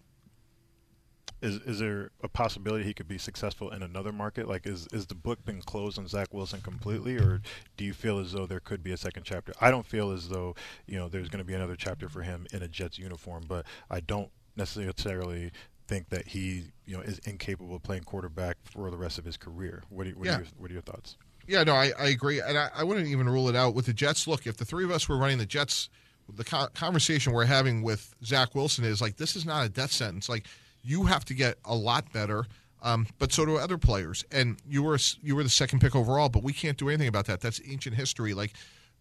Is 1.40 1.56
is 1.62 1.80
there 1.80 2.12
a 2.22 2.28
possibility 2.28 2.84
he 2.84 2.94
could 2.94 3.08
be 3.08 3.18
successful 3.18 3.70
in 3.70 3.82
another 3.82 4.12
market? 4.12 4.46
Like, 4.46 4.64
is 4.64 4.86
is 4.92 5.06
the 5.06 5.16
book 5.16 5.44
been 5.44 5.60
closed 5.60 5.98
on 5.98 6.06
Zach 6.06 6.32
Wilson 6.32 6.60
completely, 6.60 7.16
or 7.16 7.42
do 7.76 7.84
you 7.84 7.92
feel 7.92 8.20
as 8.20 8.30
though 8.30 8.46
there 8.46 8.60
could 8.60 8.84
be 8.84 8.92
a 8.92 8.96
second 8.96 9.24
chapter? 9.24 9.52
I 9.60 9.72
don't 9.72 9.84
feel 9.84 10.12
as 10.12 10.28
though 10.28 10.54
you 10.86 10.96
know 10.96 11.08
there's 11.08 11.28
going 11.28 11.40
to 11.40 11.44
be 11.44 11.54
another 11.54 11.74
chapter 11.74 12.08
for 12.08 12.22
him 12.22 12.46
in 12.52 12.62
a 12.62 12.68
Jets 12.68 12.96
uniform, 12.96 13.44
but 13.48 13.66
I 13.90 13.98
don't 13.98 14.30
necessarily 14.56 15.50
think 15.88 16.08
that 16.10 16.28
he 16.28 16.64
you 16.86 16.96
know 16.96 17.02
is 17.02 17.18
incapable 17.20 17.76
of 17.76 17.82
playing 17.82 18.04
quarterback 18.04 18.56
for 18.64 18.90
the 18.90 18.96
rest 18.96 19.18
of 19.18 19.24
his 19.24 19.36
career. 19.36 19.82
What, 19.88 20.06
you, 20.06 20.14
what, 20.14 20.26
yeah. 20.26 20.36
are, 20.36 20.38
your, 20.38 20.46
what 20.58 20.70
are 20.70 20.74
your 20.74 20.82
thoughts? 20.82 21.16
Yeah, 21.46 21.64
no, 21.64 21.74
I, 21.74 21.92
I 21.98 22.06
agree, 22.06 22.40
and 22.40 22.56
I, 22.56 22.70
I 22.74 22.84
wouldn't 22.84 23.08
even 23.08 23.28
rule 23.28 23.48
it 23.48 23.56
out 23.56 23.74
with 23.74 23.86
the 23.86 23.92
Jets. 23.92 24.28
Look, 24.28 24.46
if 24.46 24.56
the 24.56 24.64
three 24.64 24.84
of 24.84 24.92
us 24.92 25.08
were 25.08 25.16
running 25.16 25.38
the 25.38 25.46
Jets, 25.46 25.88
the 26.32 26.44
conversation 26.44 27.32
we're 27.32 27.44
having 27.44 27.82
with 27.82 28.14
Zach 28.24 28.54
Wilson 28.54 28.84
is 28.84 29.00
like 29.00 29.16
this 29.16 29.36
is 29.36 29.44
not 29.44 29.66
a 29.66 29.68
death 29.68 29.92
sentence. 29.92 30.28
Like 30.28 30.46
you 30.82 31.04
have 31.04 31.24
to 31.26 31.34
get 31.34 31.58
a 31.64 31.74
lot 31.74 32.12
better. 32.12 32.46
Um, 32.82 33.06
but 33.18 33.32
so 33.32 33.46
do 33.46 33.56
other 33.56 33.78
players. 33.78 34.24
And 34.32 34.58
you 34.68 34.82
were 34.82 34.98
you 35.22 35.36
were 35.36 35.42
the 35.42 35.48
second 35.48 35.80
pick 35.80 35.94
overall, 35.94 36.28
but 36.28 36.42
we 36.42 36.52
can't 36.52 36.76
do 36.76 36.88
anything 36.88 37.08
about 37.08 37.26
that. 37.26 37.40
That's 37.40 37.60
ancient 37.68 37.94
history. 37.94 38.34
Like, 38.34 38.52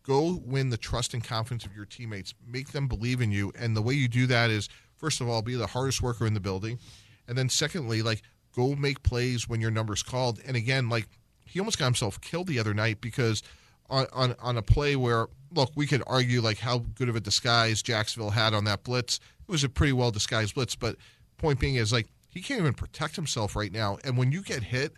go 0.03 0.39
win 0.45 0.69
the 0.69 0.77
trust 0.77 1.13
and 1.13 1.23
confidence 1.23 1.65
of 1.65 1.75
your 1.75 1.85
teammates. 1.85 2.33
Make 2.47 2.71
them 2.71 2.88
believe 2.88 3.21
in 3.21 3.31
you. 3.31 3.51
And 3.57 3.75
the 3.75 3.81
way 3.81 3.95
you 3.95 4.07
do 4.07 4.27
that 4.27 4.51
is, 4.51 4.69
first 5.01 5.20
of 5.20 5.27
all, 5.27 5.41
be 5.41 5.55
the 5.55 5.67
hardest 5.67 6.01
worker 6.01 6.25
in 6.25 6.34
the 6.34 6.39
building, 6.39 6.79
and 7.27 7.38
then 7.38 7.50
secondly, 7.50 8.01
like 8.01 8.22
go 8.55 8.75
make 8.75 9.03
plays 9.03 9.50
when 9.50 9.60
your 9.60 9.72
number's 9.72 10.04
called. 10.04 10.39
And 10.45 10.56
again, 10.56 10.88
like 10.88 11.08
he 11.45 11.60
almost 11.60 11.80
got 11.80 11.86
himself 11.86 12.21
killed 12.21 12.47
the 12.47 12.60
other 12.60 12.73
night 12.73 13.02
because 13.02 13.43
on 13.89 14.06
on, 14.13 14.36
on 14.39 14.58
a 14.58 14.62
play 14.62 14.95
where 14.95 15.28
look, 15.54 15.71
we 15.75 15.88
could 15.88 16.04
argue 16.08 16.39
like 16.41 16.60
how 16.60 16.80
good 16.95 17.10
of 17.10 17.15
a 17.15 17.19
disguise 17.19 17.82
Jacksonville 17.82 18.30
had 18.30 18.54
on 18.54 18.63
that 18.65 18.84
blitz. 18.84 19.19
It 19.47 19.52
was 19.52 19.63
a 19.63 19.69
pretty 19.69 19.93
well 19.93 20.12
disguised 20.12 20.56
blitz, 20.56 20.75
but 20.75 20.95
point 21.38 21.60
being 21.60 21.75
is 21.75 21.91
like 21.91 22.08
he 22.30 22.41
can't 22.41 22.62
even 22.62 22.73
protect 22.73 23.15
himself 23.15 23.56
right 23.56 23.71
now. 23.71 23.97
And 24.04 24.17
when 24.17 24.32
you 24.32 24.41
get 24.41 24.63
hit, 24.63 24.93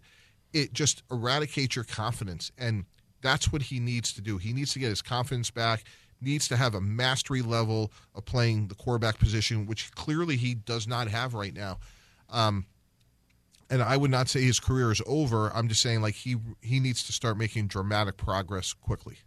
it 0.54 0.73
just 0.73 1.01
eradicates 1.10 1.75
your 1.75 1.86
confidence. 1.86 2.51
And 2.58 2.86
that's 3.21 3.51
what 3.51 3.63
he 3.63 3.80
needs 3.80 4.13
to 4.13 4.21
do. 4.21 4.38
He 4.38 4.54
needs 4.54 4.73
to 4.73 4.80
get 4.80 4.89
his 4.89 5.01
confidence 5.01 5.49
back, 5.49 5.84
needs 6.21 6.47
to 6.47 6.58
have 6.58 6.76
a 6.76 6.82
mastery 6.82 7.41
level 7.41 7.91
of 8.15 8.26
playing 8.26 8.67
the 8.67 8.76
quarterback 8.76 9.19
position, 9.19 9.65
which 9.65 9.91
clearly 9.93 10.38
he 10.38 10.54
does 10.54 10.88
not 10.88 11.08
have 11.08 11.34
right 11.34 11.54
now. 11.54 11.80
Um, 12.30 12.65
and 13.69 13.82
I 13.82 13.97
would 13.97 14.12
not 14.12 14.30
say 14.30 14.41
his 14.41 14.60
career 14.60 14.91
is 14.91 15.02
over. 15.08 15.49
I'm 15.49 15.67
just 15.67 15.82
saying 15.82 16.02
like 16.02 16.15
he 16.15 16.36
he 16.62 16.80
needs 16.80 17.04
to 17.04 17.12
start 17.12 17.38
making 17.38 17.67
dramatic 17.67 18.17
progress 18.17 18.73
quickly. 18.73 19.17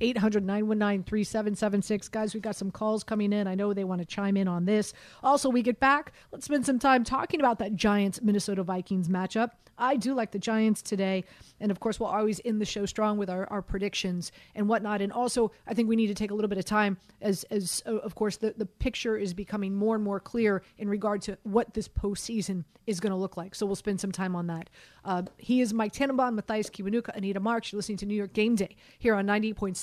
800 0.00 0.44
919 0.44 1.04
3776. 1.04 2.08
Guys, 2.08 2.34
we've 2.34 2.42
got 2.42 2.56
some 2.56 2.70
calls 2.70 3.04
coming 3.04 3.32
in. 3.32 3.46
I 3.46 3.54
know 3.54 3.72
they 3.72 3.84
want 3.84 4.00
to 4.00 4.06
chime 4.06 4.36
in 4.36 4.48
on 4.48 4.64
this. 4.64 4.92
Also, 5.22 5.48
we 5.48 5.62
get 5.62 5.80
back. 5.80 6.12
Let's 6.32 6.44
spend 6.44 6.66
some 6.66 6.78
time 6.78 7.04
talking 7.04 7.40
about 7.40 7.58
that 7.60 7.74
Giants 7.76 8.20
Minnesota 8.22 8.62
Vikings 8.62 9.08
matchup. 9.08 9.50
I 9.76 9.96
do 9.96 10.14
like 10.14 10.30
the 10.30 10.38
Giants 10.38 10.82
today. 10.82 11.24
And 11.60 11.70
of 11.70 11.80
course, 11.80 11.98
we'll 11.98 12.08
always 12.08 12.40
end 12.44 12.60
the 12.60 12.64
show 12.64 12.86
strong 12.86 13.18
with 13.18 13.30
our, 13.30 13.46
our 13.50 13.62
predictions 13.62 14.30
and 14.54 14.68
whatnot. 14.68 15.00
And 15.00 15.12
also, 15.12 15.50
I 15.66 15.74
think 15.74 15.88
we 15.88 15.96
need 15.96 16.08
to 16.08 16.14
take 16.14 16.30
a 16.30 16.34
little 16.34 16.48
bit 16.48 16.58
of 16.58 16.64
time 16.64 16.96
as, 17.20 17.44
as 17.44 17.82
uh, 17.86 17.96
of 17.96 18.14
course, 18.14 18.36
the, 18.36 18.54
the 18.56 18.66
picture 18.66 19.16
is 19.16 19.34
becoming 19.34 19.74
more 19.74 19.94
and 19.94 20.04
more 20.04 20.20
clear 20.20 20.62
in 20.78 20.88
regard 20.88 21.22
to 21.22 21.38
what 21.42 21.74
this 21.74 21.88
postseason 21.88 22.64
is 22.86 23.00
going 23.00 23.10
to 23.10 23.16
look 23.16 23.36
like. 23.36 23.54
So 23.54 23.66
we'll 23.66 23.76
spend 23.76 24.00
some 24.00 24.12
time 24.12 24.36
on 24.36 24.46
that. 24.48 24.70
Uh, 25.04 25.22
he 25.38 25.60
is 25.60 25.72
Mike 25.72 25.92
Tannenbaum, 25.92 26.34
Mathias 26.34 26.68
Kiwanuka, 26.70 27.16
Anita 27.16 27.40
Marks. 27.40 27.72
You're 27.72 27.78
listening 27.78 27.98
to 27.98 28.06
New 28.06 28.14
York 28.14 28.32
Game 28.32 28.54
Day 28.56 28.76
here 28.98 29.14
on 29.14 29.26
98.7 29.26 29.74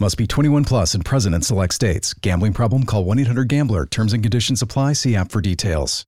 Must 0.00 0.18
be 0.18 0.26
21 0.26 0.64
plus 0.64 0.94
and 0.94 1.04
present 1.04 1.36
in 1.36 1.42
select 1.42 1.72
states. 1.72 2.14
Gambling 2.14 2.52
problem? 2.52 2.84
Call 2.84 3.04
1 3.04 3.20
800 3.20 3.48
GAMBLER. 3.48 3.86
Terms 3.86 4.12
and 4.12 4.24
conditions 4.24 4.60
apply. 4.60 4.94
See 4.94 5.14
app 5.14 5.30
for 5.30 5.40
details. 5.40 6.04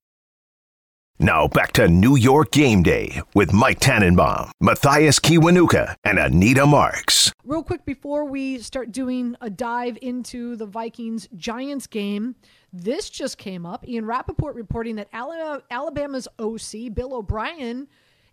Now 1.19 1.47
back 1.47 1.71
to 1.73 1.87
New 1.87 2.17
York 2.17 2.51
Game 2.51 2.83
Day 2.83 3.21
with 3.33 3.53
Mike 3.53 3.79
Tannenbaum, 3.79 4.51
Mathias 4.61 5.19
Kiwanuka, 5.19 5.95
and 6.03 6.19
Anita 6.19 6.65
Marks. 6.65 7.31
Real 7.45 7.63
quick 7.63 7.85
before 7.85 8.25
we 8.25 8.59
start 8.59 8.91
doing 8.91 9.35
a 9.39 9.49
dive 9.49 9.97
into 10.01 10.57
the 10.57 10.65
Vikings 10.65 11.29
Giants 11.37 11.87
game, 11.87 12.35
this 12.73 13.09
just 13.09 13.37
came 13.37 13.65
up. 13.65 13.87
Ian 13.87 14.05
Rapoport 14.05 14.55
reporting 14.55 14.97
that 14.97 15.07
Alabama's 15.13 16.27
OC, 16.37 16.93
Bill 16.93 17.15
O'Brien, 17.15 17.87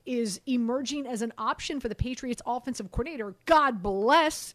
is 0.04 0.40
emerging 0.46 1.06
as 1.06 1.22
an 1.22 1.32
option 1.38 1.78
for 1.80 1.88
the 1.88 1.94
Patriots 1.94 2.42
offensive 2.44 2.90
coordinator. 2.90 3.36
God 3.46 3.82
bless. 3.82 4.52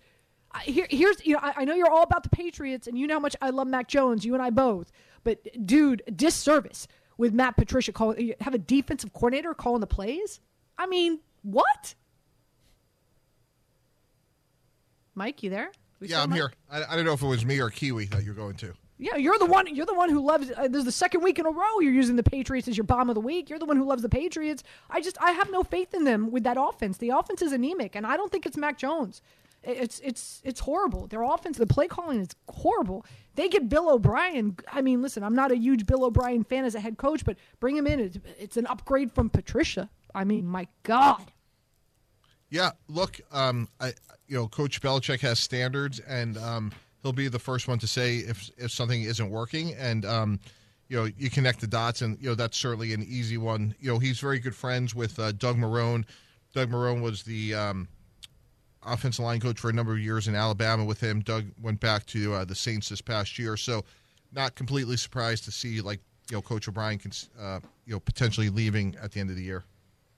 Here, 0.63 0.87
here's 0.89 1.25
you 1.25 1.33
know 1.33 1.39
I, 1.41 1.53
I, 1.57 1.65
know 1.65 1.75
you're 1.75 1.89
all 1.89 2.03
about 2.03 2.23
the 2.23 2.29
Patriots 2.29 2.87
and 2.87 2.97
you 2.97 3.05
know 3.07 3.15
how 3.15 3.19
much 3.19 3.35
I 3.41 3.51
love 3.51 3.67
Mac 3.67 3.87
Jones. 3.87 4.25
You 4.25 4.33
and 4.33 4.41
I 4.41 4.49
both. 4.49 4.91
But 5.23 5.45
dude, 5.65 6.01
disservice. 6.15 6.87
with 7.17 7.33
Matt 7.33 7.55
Patricia 7.55 7.91
calling 7.91 8.33
have 8.41 8.53
a 8.53 8.57
defensive 8.57 9.13
coordinator 9.13 9.53
calling 9.53 9.81
the 9.81 9.87
plays. 9.87 10.39
I 10.77 10.87
mean, 10.87 11.19
what? 11.43 11.95
Mike, 15.13 15.43
you 15.43 15.49
there? 15.49 15.71
We 15.99 16.07
yeah, 16.07 16.23
I'm 16.23 16.29
Mike? 16.29 16.37
here. 16.37 16.53
I, 16.71 16.83
I 16.89 16.95
don't 16.95 17.05
know 17.05 17.13
if 17.13 17.21
it 17.21 17.27
was 17.27 17.45
me 17.45 17.59
or 17.59 17.69
Kiwi 17.69 18.05
that 18.05 18.23
you're 18.23 18.33
going 18.33 18.55
to. 18.55 18.73
Yeah, 19.01 19.15
you're 19.15 19.37
the 19.37 19.45
one. 19.45 19.73
You're 19.73 19.85
the 19.85 19.93
one 19.93 20.09
who 20.09 20.19
loves. 20.19 20.51
Uh, 20.55 20.67
this 20.67 20.79
is 20.79 20.85
the 20.85 20.91
second 20.91 21.21
week 21.21 21.39
in 21.39 21.45
a 21.45 21.51
row 21.51 21.79
you're 21.79 21.93
using 21.93 22.17
the 22.17 22.23
Patriots 22.23 22.67
as 22.67 22.75
your 22.75 22.83
bomb 22.83 23.09
of 23.09 23.15
the 23.15 23.21
week. 23.21 23.49
You're 23.49 23.59
the 23.59 23.65
one 23.65 23.77
who 23.77 23.85
loves 23.85 24.01
the 24.01 24.09
Patriots. 24.09 24.61
I 24.89 24.99
just 24.99 25.17
I 25.21 25.31
have 25.31 25.49
no 25.51 25.63
faith 25.63 25.93
in 25.93 26.03
them 26.03 26.31
with 26.31 26.43
that 26.43 26.57
offense. 26.59 26.97
The 26.97 27.09
offense 27.09 27.41
is 27.41 27.53
anemic, 27.53 27.95
and 27.95 28.05
I 28.05 28.17
don't 28.17 28.29
think 28.29 28.45
it's 28.45 28.57
Mac 28.57 28.77
Jones. 28.77 29.21
It- 29.63 29.77
It's 29.77 29.99
it's 29.99 30.41
it's 30.43 30.59
horrible. 30.61 31.07
Their 31.07 31.23
offense, 31.23 31.57
the 31.57 31.67
play 31.67 31.87
calling 31.87 32.19
is 32.21 32.29
horrible. 32.49 33.05
They 33.35 33.47
get 33.49 33.69
Bill 33.69 33.89
O'Brien. 33.89 34.57
I 34.71 34.81
mean, 34.81 35.01
listen, 35.01 35.23
I'm 35.23 35.35
not 35.35 35.51
a 35.51 35.57
huge 35.57 35.85
Bill 35.85 36.03
O'Brien 36.05 36.43
fan 36.43 36.65
as 36.65 36.75
a 36.75 36.79
head 36.79 36.97
coach, 36.97 37.23
but 37.25 37.37
bring 37.59 37.77
him 37.77 37.87
in. 37.87 37.99
It's, 37.99 38.17
it's 38.39 38.57
an 38.57 38.65
upgrade 38.67 39.11
from 39.11 39.29
Patricia. 39.29 39.89
I 40.13 40.23
mean, 40.23 40.45
my 40.47 40.67
God. 40.83 41.21
Yeah, 42.49 42.71
look, 42.87 43.19
um, 43.31 43.67
I 43.79 43.93
you 44.27 44.35
know, 44.35 44.47
Coach 44.47 44.81
Belichick 44.81 45.19
has 45.21 45.39
standards, 45.39 45.99
and 45.99 46.37
um, 46.37 46.71
he'll 47.03 47.13
be 47.13 47.27
the 47.27 47.39
first 47.39 47.67
one 47.67 47.79
to 47.79 47.87
say 47.87 48.17
if 48.17 48.49
if 48.57 48.71
something 48.71 49.01
isn't 49.03 49.29
working, 49.29 49.73
and 49.75 50.03
um, 50.05 50.39
you 50.87 50.97
know, 50.97 51.07
you 51.17 51.29
connect 51.29 51.61
the 51.61 51.67
dots, 51.67 52.01
and 52.01 52.17
you 52.19 52.29
know 52.29 52.35
that's 52.35 52.57
certainly 52.57 52.93
an 52.93 53.03
easy 53.07 53.37
one. 53.37 53.75
You 53.79 53.91
know, 53.93 53.99
he's 53.99 54.19
very 54.19 54.39
good 54.39 54.55
friends 54.55 54.95
with 54.95 55.19
uh, 55.19 55.31
Doug 55.33 55.57
Marrone. 55.57 56.05
Doug 56.53 56.69
Marrone 56.71 57.01
was 57.01 57.21
the 57.23 57.53
um, 57.53 57.87
offensive 58.93 59.23
line 59.23 59.39
coach 59.39 59.59
for 59.59 59.69
a 59.69 59.73
number 59.73 59.93
of 59.93 59.99
years 59.99 60.27
in 60.27 60.35
Alabama 60.35 60.85
with 60.85 60.99
him. 61.01 61.21
Doug 61.21 61.45
went 61.61 61.79
back 61.79 62.05
to 62.07 62.33
uh, 62.33 62.45
the 62.45 62.55
Saints 62.55 62.89
this 62.89 63.01
past 63.01 63.39
year, 63.39 63.57
so 63.57 63.83
not 64.31 64.55
completely 64.55 64.97
surprised 64.97 65.43
to 65.45 65.51
see 65.51 65.81
like 65.81 65.99
you 66.29 66.37
know 66.37 66.41
Coach 66.41 66.67
O'Brien 66.67 66.99
can 66.99 67.11
uh, 67.39 67.59
you 67.85 67.93
know 67.93 67.99
potentially 67.99 68.49
leaving 68.49 68.95
at 69.01 69.11
the 69.11 69.19
end 69.19 69.29
of 69.29 69.35
the 69.35 69.43
year. 69.43 69.63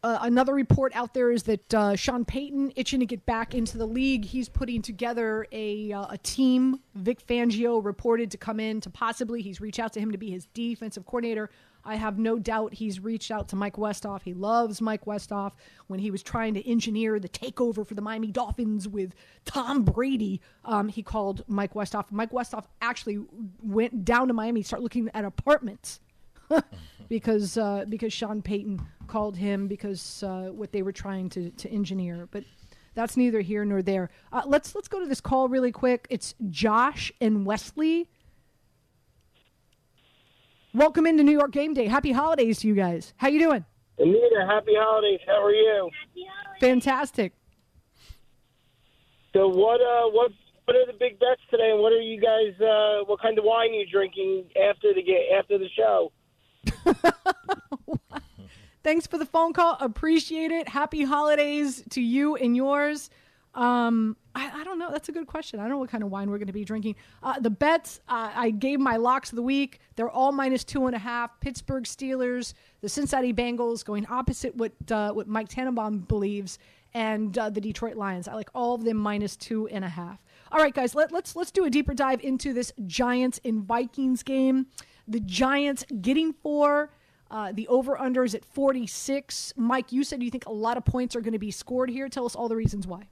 Uh, 0.03 0.17
another 0.21 0.55
report 0.55 0.91
out 0.95 1.13
there 1.13 1.31
is 1.31 1.43
that 1.43 1.73
uh, 1.75 1.95
Sean 1.95 2.25
Payton, 2.25 2.73
itching 2.75 3.01
to 3.01 3.05
get 3.05 3.23
back 3.27 3.53
into 3.53 3.77
the 3.77 3.85
league, 3.85 4.25
he's 4.25 4.49
putting 4.49 4.81
together 4.81 5.45
a 5.51 5.91
uh, 5.91 6.07
a 6.09 6.17
team. 6.17 6.79
Vic 6.95 7.25
Fangio 7.25 7.83
reported 7.83 8.31
to 8.31 8.37
come 8.37 8.59
in 8.59 8.81
to 8.81 8.89
possibly 8.89 9.43
he's 9.43 9.61
reached 9.61 9.79
out 9.79 9.93
to 9.93 9.99
him 9.99 10.11
to 10.11 10.17
be 10.17 10.31
his 10.31 10.47
defensive 10.53 11.05
coordinator. 11.05 11.51
I 11.83 11.95
have 11.95 12.17
no 12.17 12.37
doubt 12.37 12.73
he's 12.73 12.99
reached 12.99 13.31
out 13.31 13.49
to 13.49 13.55
Mike 13.55 13.75
Westhoff. 13.75 14.21
He 14.23 14.33
loves 14.33 14.81
Mike 14.81 15.05
Westhoff. 15.05 15.53
When 15.87 15.99
he 15.99 16.11
was 16.11 16.23
trying 16.23 16.53
to 16.53 16.69
engineer 16.69 17.19
the 17.19 17.29
takeover 17.29 17.85
for 17.85 17.93
the 17.93 18.01
Miami 18.01 18.31
Dolphins 18.31 18.87
with 18.87 19.13
Tom 19.45 19.83
Brady, 19.83 20.41
um, 20.65 20.87
he 20.87 21.03
called 21.03 21.43
Mike 21.47 21.73
Westhoff. 21.73 22.05
Mike 22.11 22.31
Westhoff 22.31 22.65
actually 22.81 23.19
went 23.63 24.05
down 24.05 24.27
to 24.27 24.33
Miami, 24.33 24.61
start 24.61 24.81
looking 24.81 25.09
at 25.13 25.25
apartments 25.25 25.99
because 27.09 27.57
uh, 27.57 27.85
because 27.89 28.13
Sean 28.13 28.41
Payton 28.41 28.85
called 29.07 29.37
him 29.37 29.67
because 29.67 30.23
uh, 30.23 30.49
what 30.51 30.71
they 30.71 30.81
were 30.81 30.91
trying 30.91 31.29
to, 31.29 31.49
to 31.51 31.69
engineer. 31.69 32.27
But 32.31 32.43
that's 32.93 33.17
neither 33.17 33.41
here 33.41 33.63
nor 33.65 33.81
there. 33.81 34.09
Uh, 34.31 34.43
let's 34.45 34.75
let's 34.75 34.87
go 34.87 34.99
to 34.99 35.05
this 35.05 35.21
call 35.21 35.47
really 35.47 35.71
quick. 35.71 36.07
It's 36.09 36.35
Josh 36.49 37.11
and 37.21 37.45
Wesley. 37.45 38.07
Welcome 40.73 41.05
into 41.05 41.23
New 41.23 41.33
York 41.33 41.51
Game 41.51 41.73
Day. 41.73 41.87
Happy 41.87 42.13
holidays 42.13 42.59
to 42.59 42.67
you 42.67 42.75
guys. 42.75 43.13
How 43.17 43.27
you 43.27 43.39
doing? 43.39 43.65
Anita, 43.99 44.45
happy 44.47 44.71
holidays. 44.75 45.19
How 45.27 45.43
are 45.43 45.51
you? 45.51 45.89
Fantastic. 46.61 47.33
So 49.33 49.47
what? 49.47 49.81
Uh, 49.81 50.09
what? 50.11 50.31
What 50.65 50.77
are 50.77 50.85
the 50.85 50.97
big 50.97 51.19
bets 51.19 51.41
today? 51.49 51.71
And 51.71 51.81
what 51.81 51.91
are 51.91 51.99
you 51.99 52.21
guys? 52.21 52.53
Uh, 52.61 53.03
what 53.05 53.21
kind 53.21 53.37
of 53.37 53.43
wine 53.43 53.71
are 53.71 53.73
you 53.73 53.85
drinking 53.85 54.45
after 54.69 54.93
the 54.93 55.03
ga- 55.03 55.35
after 55.37 55.57
the 55.57 55.67
show? 55.75 56.11
Thanks 58.83 59.05
for 59.07 59.17
the 59.17 59.25
phone 59.25 59.51
call. 59.51 59.75
Appreciate 59.81 60.51
it. 60.51 60.69
Happy 60.69 61.03
holidays 61.03 61.83
to 61.89 62.01
you 62.01 62.35
and 62.37 62.55
yours. 62.55 63.09
Um, 63.53 64.15
I, 64.33 64.61
I 64.61 64.63
don't 64.63 64.79
know. 64.79 64.89
That's 64.91 65.09
a 65.09 65.11
good 65.11 65.27
question. 65.27 65.59
I 65.59 65.63
don't 65.63 65.71
know 65.71 65.77
what 65.77 65.89
kind 65.89 66.03
of 66.03 66.09
wine 66.09 66.29
we're 66.29 66.37
going 66.37 66.47
to 66.47 66.53
be 66.53 66.63
drinking. 66.63 66.95
Uh, 67.21 67.39
the 67.39 67.49
bets, 67.49 67.99
uh, 68.07 68.31
I 68.33 68.51
gave 68.51 68.79
my 68.79 68.97
locks 68.97 69.31
of 69.31 69.35
the 69.35 69.41
week. 69.41 69.79
They're 69.95 70.09
all 70.09 70.31
minus 70.31 70.63
two 70.63 70.85
and 70.87 70.95
a 70.95 70.99
half. 70.99 71.39
Pittsburgh 71.41 71.83
Steelers, 71.83 72.53
the 72.81 72.89
Cincinnati 72.89 73.33
Bengals, 73.33 73.83
going 73.83 74.05
opposite 74.09 74.55
what 74.55 74.71
uh, 74.89 75.11
what 75.11 75.27
Mike 75.27 75.49
Tannenbaum 75.49 75.99
believes, 75.99 76.59
and 76.93 77.37
uh, 77.37 77.49
the 77.49 77.61
Detroit 77.61 77.95
Lions. 77.95 78.27
I 78.27 78.33
like 78.35 78.49
all 78.55 78.73
of 78.73 78.83
them 78.83 78.97
minus 78.97 79.35
two 79.35 79.67
and 79.67 79.83
a 79.83 79.89
half. 79.89 80.23
All 80.51 80.59
right, 80.59 80.73
guys, 80.73 80.95
let, 80.95 81.11
let's 81.11 81.35
let's 81.35 81.51
do 81.51 81.65
a 81.65 81.69
deeper 81.69 81.93
dive 81.93 82.21
into 82.21 82.53
this 82.53 82.71
Giants 82.87 83.39
and 83.43 83.63
Vikings 83.63 84.23
game. 84.23 84.67
The 85.07 85.19
Giants 85.19 85.85
getting 86.01 86.33
four. 86.33 86.91
Uh, 87.29 87.53
the 87.53 87.65
over 87.69 87.97
under 87.97 88.25
is 88.25 88.35
at 88.35 88.43
46. 88.43 89.53
Mike, 89.55 89.93
you 89.93 90.03
said 90.03 90.21
you 90.21 90.29
think 90.29 90.45
a 90.47 90.51
lot 90.51 90.75
of 90.75 90.83
points 90.83 91.15
are 91.15 91.21
going 91.21 91.31
to 91.31 91.39
be 91.39 91.49
scored 91.49 91.89
here. 91.89 92.09
Tell 92.09 92.25
us 92.25 92.35
all 92.35 92.49
the 92.49 92.57
reasons 92.57 92.85
why. 92.85 93.07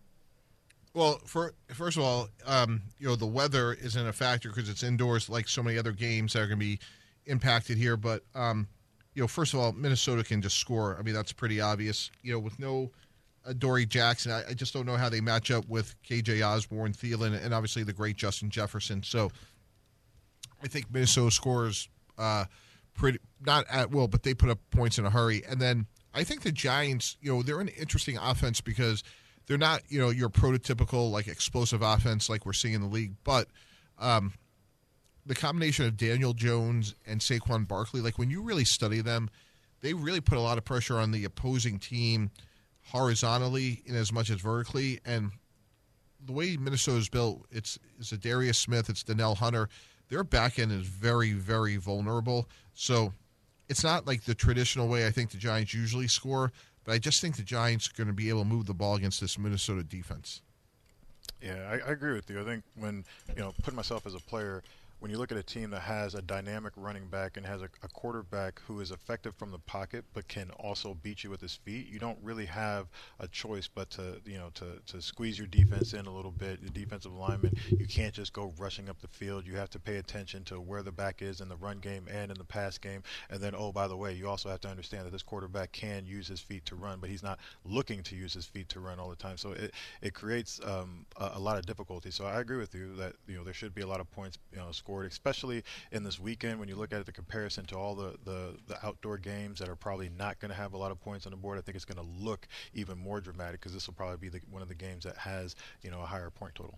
Well, 0.93 1.21
for, 1.25 1.53
first 1.73 1.97
of 1.97 2.03
all, 2.03 2.29
um, 2.45 2.81
you 2.97 3.07
know 3.07 3.15
the 3.15 3.27
weather 3.27 3.73
isn't 3.73 4.07
a 4.07 4.13
factor 4.13 4.49
because 4.49 4.69
it's 4.69 4.83
indoors, 4.83 5.29
like 5.29 5.47
so 5.47 5.61
many 5.61 5.77
other 5.77 5.91
games 5.91 6.33
that 6.33 6.39
are 6.39 6.47
going 6.47 6.59
to 6.59 6.65
be 6.65 6.79
impacted 7.25 7.77
here. 7.77 7.95
But 7.95 8.23
um, 8.33 8.67
you 9.13 9.21
know, 9.21 9.27
first 9.27 9.53
of 9.53 9.59
all, 9.59 9.71
Minnesota 9.71 10.23
can 10.23 10.41
just 10.41 10.57
score. 10.57 10.97
I 10.99 11.03
mean, 11.03 11.13
that's 11.13 11.31
pretty 11.31 11.61
obvious. 11.61 12.09
You 12.23 12.33
know, 12.33 12.39
with 12.39 12.57
no 12.59 12.91
uh, 13.45 13.51
Adoree' 13.51 13.85
Jackson, 13.85 14.31
I, 14.31 14.49
I 14.49 14.53
just 14.53 14.73
don't 14.73 14.85
know 14.85 14.97
how 14.97 15.09
they 15.09 15.21
match 15.21 15.51
up 15.51 15.67
with 15.67 15.95
KJ 16.03 16.45
Osborne, 16.45 16.93
Thielen, 16.93 17.43
and 17.43 17.53
obviously 17.53 17.83
the 17.83 17.93
great 17.93 18.15
Justin 18.15 18.49
Jefferson. 18.49 19.03
So, 19.03 19.31
I 20.63 20.67
think 20.67 20.91
Minnesota 20.91 21.31
scores 21.31 21.87
uh, 22.17 22.45
pretty 22.95 23.19
not 23.45 23.65
at 23.69 23.91
will, 23.91 24.07
but 24.07 24.23
they 24.23 24.33
put 24.33 24.49
up 24.49 24.59
points 24.71 24.97
in 24.97 25.05
a 25.05 25.09
hurry. 25.09 25.43
And 25.47 25.61
then 25.61 25.85
I 26.13 26.23
think 26.23 26.41
the 26.41 26.51
Giants, 26.51 27.17
you 27.21 27.33
know, 27.33 27.43
they're 27.43 27.61
an 27.61 27.69
interesting 27.69 28.17
offense 28.17 28.59
because 28.61 29.03
they're 29.49 29.57
not, 29.57 29.81
you 29.89 29.99
know, 29.99 30.11
your 30.11 30.29
prototypical 30.29 31.11
like 31.11 31.27
explosive 31.27 31.81
offense 31.81 32.29
like 32.29 32.45
we're 32.45 32.53
seeing 32.53 32.75
in 32.75 32.81
the 32.81 32.87
league, 32.87 33.15
but 33.23 33.47
um, 33.97 34.31
the 35.25 35.33
combination 35.33 35.85
of 35.85 35.97
Daniel 35.97 36.33
Jones 36.33 36.93
and 37.07 37.19
Saquon 37.19 37.67
Barkley, 37.67 37.99
like 37.99 38.19
when 38.19 38.29
you 38.29 38.43
really 38.43 38.63
study 38.63 39.01
them, 39.01 39.27
they 39.81 39.95
really 39.95 40.21
put 40.21 40.37
a 40.37 40.41
lot 40.41 40.59
of 40.59 40.65
pressure 40.65 40.99
on 40.99 41.11
the 41.11 41.25
opposing 41.25 41.79
team 41.79 42.29
horizontally 42.91 43.81
in 43.87 43.95
as 43.95 44.13
much 44.13 44.29
as 44.29 44.39
vertically. 44.39 44.99
And 45.03 45.31
the 46.23 46.31
way 46.31 46.55
Minnesota's 46.55 47.09
built, 47.09 47.45
it's 47.49 47.79
it's 47.97 48.11
Za'Darius 48.11 48.55
Smith, 48.55 48.87
it's 48.87 49.03
Danielle 49.03 49.35
Hunter. 49.35 49.67
Their 50.09 50.23
back 50.23 50.59
end 50.59 50.71
is 50.71 50.85
very, 50.85 51.33
very 51.33 51.77
vulnerable. 51.77 52.47
So 52.75 53.13
it's 53.67 53.83
not 53.83 54.05
like 54.05 54.25
the 54.25 54.35
traditional 54.35 54.87
way 54.87 55.07
I 55.07 55.11
think 55.11 55.31
the 55.31 55.37
Giants 55.37 55.73
usually 55.73 56.07
score, 56.07 56.51
but 56.83 56.93
I 56.93 56.97
just 56.97 57.21
think 57.21 57.35
the 57.35 57.43
Giants 57.43 57.89
are 57.89 57.93
going 57.93 58.07
to 58.07 58.13
be 58.13 58.29
able 58.29 58.43
to 58.43 58.47
move 58.47 58.65
the 58.65 58.73
ball 58.73 58.95
against 58.95 59.21
this 59.21 59.37
Minnesota 59.37 59.83
defense. 59.83 60.41
Yeah, 61.41 61.69
I, 61.69 61.89
I 61.89 61.91
agree 61.91 62.13
with 62.13 62.29
you. 62.29 62.41
I 62.41 62.43
think 62.43 62.63
when 62.75 63.05
you 63.35 63.41
know, 63.41 63.53
putting 63.63 63.75
myself 63.75 64.05
as 64.05 64.13
a 64.13 64.19
player, 64.19 64.63
when 64.99 65.09
you 65.09 65.17
look 65.17 65.31
at 65.31 65.37
a 65.37 65.43
team 65.43 65.69
that 65.69 65.81
has 65.81 66.13
a 66.13 66.21
dynamic 66.21 66.73
running 66.75 67.07
back 67.07 67.37
and 67.37 67.45
has 67.45 67.61
a, 67.61 67.69
a 67.83 67.87
quarterback 67.87 68.61
who 68.67 68.81
is 68.81 68.91
effective 68.91 69.33
from 69.35 69.51
the 69.51 69.59
pocket 69.59 70.03
but 70.13 70.27
can 70.27 70.49
also 70.59 70.93
beat 70.93 71.23
you 71.23 71.29
with 71.29 71.39
his 71.39 71.55
feet, 71.55 71.87
you 71.87 71.99
don't 71.99 72.17
really 72.21 72.45
have 72.45 72.87
a 73.19 73.27
choice 73.27 73.69
but 73.73 73.89
to 73.89 74.21
you 74.25 74.37
know 74.37 74.49
to, 74.53 74.65
to 74.85 75.01
squeeze 75.01 75.37
your 75.37 75.47
defense 75.47 75.93
in 75.93 76.05
a 76.05 76.13
little 76.13 76.31
bit. 76.31 76.61
The 76.61 76.69
defensive 76.69 77.13
lineman, 77.13 77.53
you 77.69 77.87
can't 77.87 78.13
just 78.13 78.33
go 78.33 78.53
rushing 78.57 78.89
up 78.89 78.99
the 78.99 79.07
field. 79.07 79.45
You 79.47 79.55
have 79.55 79.69
to 79.71 79.79
pay 79.79 79.97
attention 79.97 80.43
to 80.45 80.59
where 80.59 80.83
the 80.83 80.91
back 80.91 81.21
is 81.21 81.41
in 81.41 81.47
the 81.47 81.55
run 81.55 81.79
game 81.79 82.07
and 82.11 82.31
in 82.31 82.37
the 82.37 82.43
pass 82.43 82.77
game. 82.77 83.03
And 83.29 83.39
then, 83.39 83.53
oh, 83.55 83.71
by 83.71 83.87
the 83.87 83.95
way, 83.95 84.13
you 84.13 84.27
also 84.27 84.49
have 84.49 84.61
to 84.61 84.67
understand 84.67 85.05
that 85.05 85.11
this 85.11 85.23
quarterback 85.23 85.71
can 85.71 86.05
use 86.05 86.27
his 86.27 86.39
feet 86.39 86.65
to 86.65 86.75
run, 86.75 86.99
but 86.99 87.09
he's 87.09 87.23
not 87.23 87.39
looking 87.63 88.03
to 88.03 88.15
use 88.15 88.33
his 88.33 88.45
feet 88.45 88.67
to 88.69 88.79
run 88.79 88.99
all 88.99 89.09
the 89.09 89.15
time. 89.15 89.37
So 89.37 89.51
it 89.51 89.73
it 90.01 90.13
creates 90.13 90.59
um, 90.65 91.05
a, 91.17 91.31
a 91.35 91.39
lot 91.39 91.57
of 91.57 91.65
difficulty. 91.65 92.11
So 92.11 92.25
I 92.25 92.41
agree 92.41 92.57
with 92.57 92.75
you 92.75 92.95
that 92.97 93.13
you 93.27 93.37
know 93.37 93.43
there 93.43 93.53
should 93.53 93.73
be 93.73 93.81
a 93.81 93.87
lot 93.87 94.01
of 94.01 94.11
points 94.11 94.37
you 94.51 94.57
know 94.57 94.71
scored, 94.71 94.88
especially 95.03 95.63
in 95.91 96.03
this 96.03 96.19
weekend 96.19 96.59
when 96.59 96.67
you 96.67 96.75
look 96.75 96.93
at 96.93 97.05
the 97.05 97.11
comparison 97.11 97.65
to 97.65 97.75
all 97.75 97.95
the, 97.95 98.15
the, 98.25 98.55
the 98.67 98.85
outdoor 98.85 99.17
games 99.17 99.59
that 99.59 99.69
are 99.69 99.75
probably 99.75 100.09
not 100.17 100.39
going 100.39 100.49
to 100.49 100.57
have 100.57 100.73
a 100.73 100.77
lot 100.77 100.91
of 100.91 100.99
points 100.99 101.25
on 101.25 101.31
the 101.31 101.37
board. 101.37 101.57
I 101.57 101.61
think 101.61 101.75
it's 101.75 101.85
going 101.85 102.03
to 102.03 102.23
look 102.23 102.47
even 102.73 102.97
more 102.97 103.21
dramatic 103.21 103.59
because 103.59 103.73
this 103.73 103.87
will 103.87 103.93
probably 103.93 104.17
be 104.17 104.29
the, 104.29 104.41
one 104.49 104.61
of 104.61 104.67
the 104.67 104.75
games 104.75 105.03
that 105.03 105.17
has 105.17 105.55
you 105.81 105.91
know 105.91 106.01
a 106.01 106.05
higher 106.05 106.29
point 106.29 106.55
total. 106.55 106.77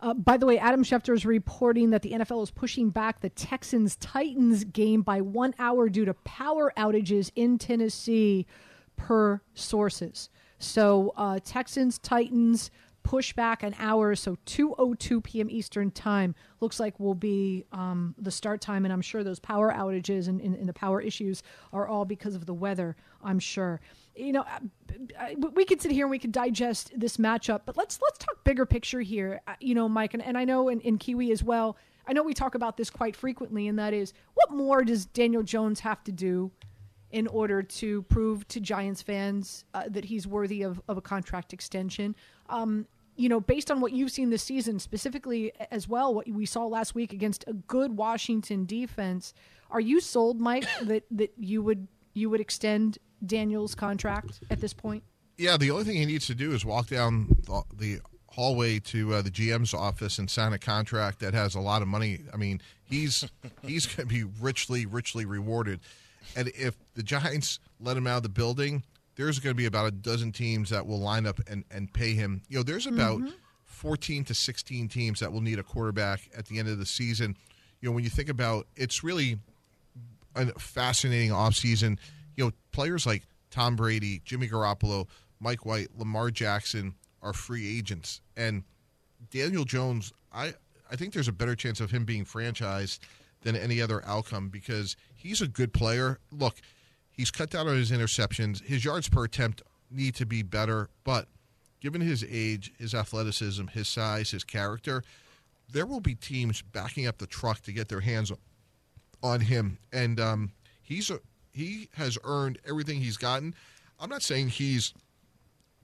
Uh, 0.00 0.14
by 0.14 0.36
the 0.36 0.46
way, 0.46 0.58
Adam 0.58 0.82
Schefter 0.82 1.14
is 1.14 1.24
reporting 1.24 1.90
that 1.90 2.02
the 2.02 2.12
NFL 2.12 2.42
is 2.42 2.50
pushing 2.50 2.90
back 2.90 3.20
the 3.20 3.30
Texans 3.30 3.96
Titans 3.96 4.64
game 4.64 5.02
by 5.02 5.20
one 5.20 5.54
hour 5.58 5.88
due 5.88 6.04
to 6.04 6.14
power 6.14 6.72
outages 6.76 7.30
in 7.34 7.58
Tennessee, 7.58 8.46
per 8.96 9.40
sources. 9.54 10.28
So 10.58 11.14
uh, 11.16 11.38
Texans 11.42 11.98
Titans 11.98 12.70
push 13.10 13.32
back 13.32 13.64
an 13.64 13.74
hour, 13.80 14.14
so 14.14 14.36
2:02 14.46 15.24
p.m. 15.24 15.50
Eastern 15.50 15.90
time 15.90 16.32
looks 16.60 16.78
like 16.78 17.00
will 17.00 17.16
be 17.16 17.64
um, 17.72 18.14
the 18.16 18.30
start 18.30 18.60
time, 18.60 18.84
and 18.84 18.92
I'm 18.92 19.00
sure 19.02 19.24
those 19.24 19.40
power 19.40 19.72
outages 19.72 20.28
and, 20.28 20.40
and, 20.40 20.54
and 20.54 20.68
the 20.68 20.72
power 20.72 21.00
issues 21.00 21.42
are 21.72 21.88
all 21.88 22.04
because 22.04 22.36
of 22.36 22.46
the 22.46 22.54
weather. 22.54 22.94
I'm 23.24 23.40
sure 23.40 23.80
you 24.14 24.32
know, 24.32 24.42
I- 24.42 24.60
I- 25.18 25.34
we 25.34 25.64
could 25.64 25.80
sit 25.82 25.90
here 25.90 26.04
and 26.04 26.10
we 26.10 26.20
could 26.20 26.30
digest 26.30 26.92
this 26.96 27.16
matchup, 27.16 27.62
but 27.66 27.76
let's 27.76 27.98
let's 28.00 28.18
talk 28.18 28.44
bigger 28.44 28.64
picture 28.64 29.00
here. 29.00 29.40
Uh, 29.48 29.54
You 29.60 29.74
know, 29.74 29.88
Mike, 29.88 30.14
and, 30.14 30.22
and 30.22 30.38
I 30.38 30.44
know 30.44 30.68
in, 30.68 30.80
in 30.80 30.96
Kiwi 30.96 31.32
as 31.32 31.42
well. 31.42 31.76
I 32.06 32.12
know 32.12 32.22
we 32.22 32.34
talk 32.34 32.54
about 32.54 32.76
this 32.76 32.90
quite 32.90 33.16
frequently, 33.16 33.66
and 33.66 33.76
that 33.80 33.92
is 33.92 34.12
what 34.34 34.52
more 34.52 34.84
does 34.84 35.04
Daniel 35.06 35.42
Jones 35.42 35.80
have 35.80 36.04
to 36.04 36.12
do 36.12 36.52
in 37.10 37.26
order 37.26 37.60
to 37.60 38.02
prove 38.02 38.46
to 38.48 38.60
Giants 38.60 39.02
fans 39.02 39.64
uh, 39.74 39.84
that 39.88 40.04
he's 40.04 40.28
worthy 40.28 40.62
of, 40.62 40.80
of 40.86 40.96
a 40.96 41.00
contract 41.02 41.52
extension? 41.52 42.14
Um, 42.48 42.86
you 43.20 43.28
know, 43.28 43.38
based 43.38 43.70
on 43.70 43.80
what 43.80 43.92
you've 43.92 44.10
seen 44.10 44.30
this 44.30 44.42
season, 44.42 44.78
specifically 44.78 45.52
as 45.70 45.86
well, 45.86 46.14
what 46.14 46.26
we 46.26 46.46
saw 46.46 46.64
last 46.64 46.94
week 46.94 47.12
against 47.12 47.44
a 47.46 47.52
good 47.52 47.94
Washington 47.94 48.64
defense, 48.64 49.34
are 49.70 49.80
you 49.80 50.00
sold, 50.00 50.40
Mike, 50.40 50.64
that, 50.82 51.04
that 51.10 51.32
you 51.36 51.62
would 51.62 51.86
you 52.14 52.30
would 52.30 52.40
extend 52.40 52.98
Daniel's 53.24 53.74
contract 53.74 54.40
at 54.50 54.60
this 54.60 54.72
point? 54.72 55.04
Yeah, 55.36 55.58
the 55.58 55.70
only 55.70 55.84
thing 55.84 55.96
he 55.96 56.06
needs 56.06 56.26
to 56.26 56.34
do 56.34 56.52
is 56.52 56.64
walk 56.64 56.88
down 56.88 57.36
the, 57.44 57.62
the 57.76 58.00
hallway 58.30 58.78
to 58.78 59.14
uh, 59.14 59.22
the 59.22 59.30
GM's 59.30 59.74
office 59.74 60.18
and 60.18 60.28
sign 60.28 60.52
a 60.52 60.58
contract 60.58 61.20
that 61.20 61.34
has 61.34 61.54
a 61.54 61.60
lot 61.60 61.82
of 61.82 61.88
money. 61.88 62.20
I 62.32 62.38
mean, 62.38 62.62
he's 62.84 63.28
he's 63.62 63.84
going 63.84 64.08
to 64.08 64.14
be 64.14 64.24
richly, 64.40 64.86
richly 64.86 65.26
rewarded. 65.26 65.80
And 66.36 66.48
if 66.48 66.74
the 66.94 67.02
Giants 67.02 67.58
let 67.80 67.98
him 67.98 68.06
out 68.06 68.18
of 68.18 68.22
the 68.22 68.28
building, 68.30 68.82
there's 69.20 69.38
going 69.38 69.50
to 69.50 69.56
be 69.56 69.66
about 69.66 69.86
a 69.86 69.90
dozen 69.90 70.32
teams 70.32 70.70
that 70.70 70.86
will 70.86 70.98
line 71.00 71.26
up 71.26 71.40
and, 71.46 71.64
and 71.70 71.92
pay 71.92 72.14
him. 72.14 72.40
You 72.48 72.58
know, 72.58 72.62
there's 72.62 72.86
about 72.86 73.18
Mm-hmm. 73.20 73.30
14 73.64 74.24
to 74.24 74.34
16 74.34 74.88
teams 74.88 75.20
that 75.20 75.32
will 75.32 75.40
need 75.40 75.58
a 75.58 75.62
quarterback 75.62 76.28
at 76.36 76.44
the 76.46 76.58
end 76.58 76.68
of 76.68 76.78
the 76.78 76.84
season. 76.84 77.34
You 77.80 77.88
know, 77.88 77.94
when 77.94 78.04
you 78.04 78.10
think 78.10 78.28
about 78.28 78.66
it's 78.76 79.02
really 79.02 79.38
a 80.34 80.46
fascinating 80.58 81.30
offseason. 81.30 81.98
You 82.36 82.44
know, 82.46 82.52
players 82.72 83.06
like 83.06 83.22
Tom 83.50 83.76
Brady, 83.76 84.20
Jimmy 84.26 84.48
Garoppolo, 84.48 85.06
Mike 85.40 85.64
White, 85.64 85.88
Lamar 85.98 86.30
Jackson 86.30 86.94
are 87.22 87.32
free 87.32 87.78
agents. 87.78 88.20
And 88.36 88.64
Daniel 89.30 89.64
Jones, 89.64 90.12
I, 90.32 90.52
I 90.90 90.96
think 90.96 91.14
there's 91.14 91.28
a 91.28 91.32
better 91.32 91.56
chance 91.56 91.80
of 91.80 91.90
him 91.90 92.04
being 92.04 92.26
franchised 92.26 92.98
than 93.42 93.56
any 93.56 93.80
other 93.80 94.04
outcome 94.06 94.50
because 94.50 94.94
he's 95.14 95.40
a 95.40 95.48
good 95.48 95.72
player. 95.72 96.18
Look, 96.30 96.56
he's 97.20 97.30
cut 97.30 97.50
down 97.50 97.68
on 97.68 97.76
his 97.76 97.90
interceptions. 97.90 98.64
His 98.64 98.82
yards 98.82 99.06
per 99.06 99.24
attempt 99.24 99.60
need 99.90 100.14
to 100.14 100.24
be 100.24 100.42
better, 100.42 100.88
but 101.04 101.28
given 101.78 102.00
his 102.00 102.24
age, 102.24 102.72
his 102.78 102.94
athleticism, 102.94 103.66
his 103.66 103.88
size, 103.88 104.30
his 104.30 104.42
character, 104.42 105.04
there 105.70 105.84
will 105.84 106.00
be 106.00 106.14
teams 106.14 106.62
backing 106.62 107.06
up 107.06 107.18
the 107.18 107.26
truck 107.26 107.60
to 107.64 107.72
get 107.72 107.90
their 107.90 108.00
hands 108.00 108.32
on 109.22 109.40
him, 109.40 109.76
and 109.92 110.18
um, 110.18 110.52
he's 110.82 111.10
a, 111.10 111.20
he 111.52 111.90
has 111.92 112.16
earned 112.24 112.58
everything 112.66 113.00
he's 113.02 113.18
gotten. 113.18 113.54
I'm 114.00 114.08
not 114.08 114.22
saying 114.22 114.48
he's 114.48 114.94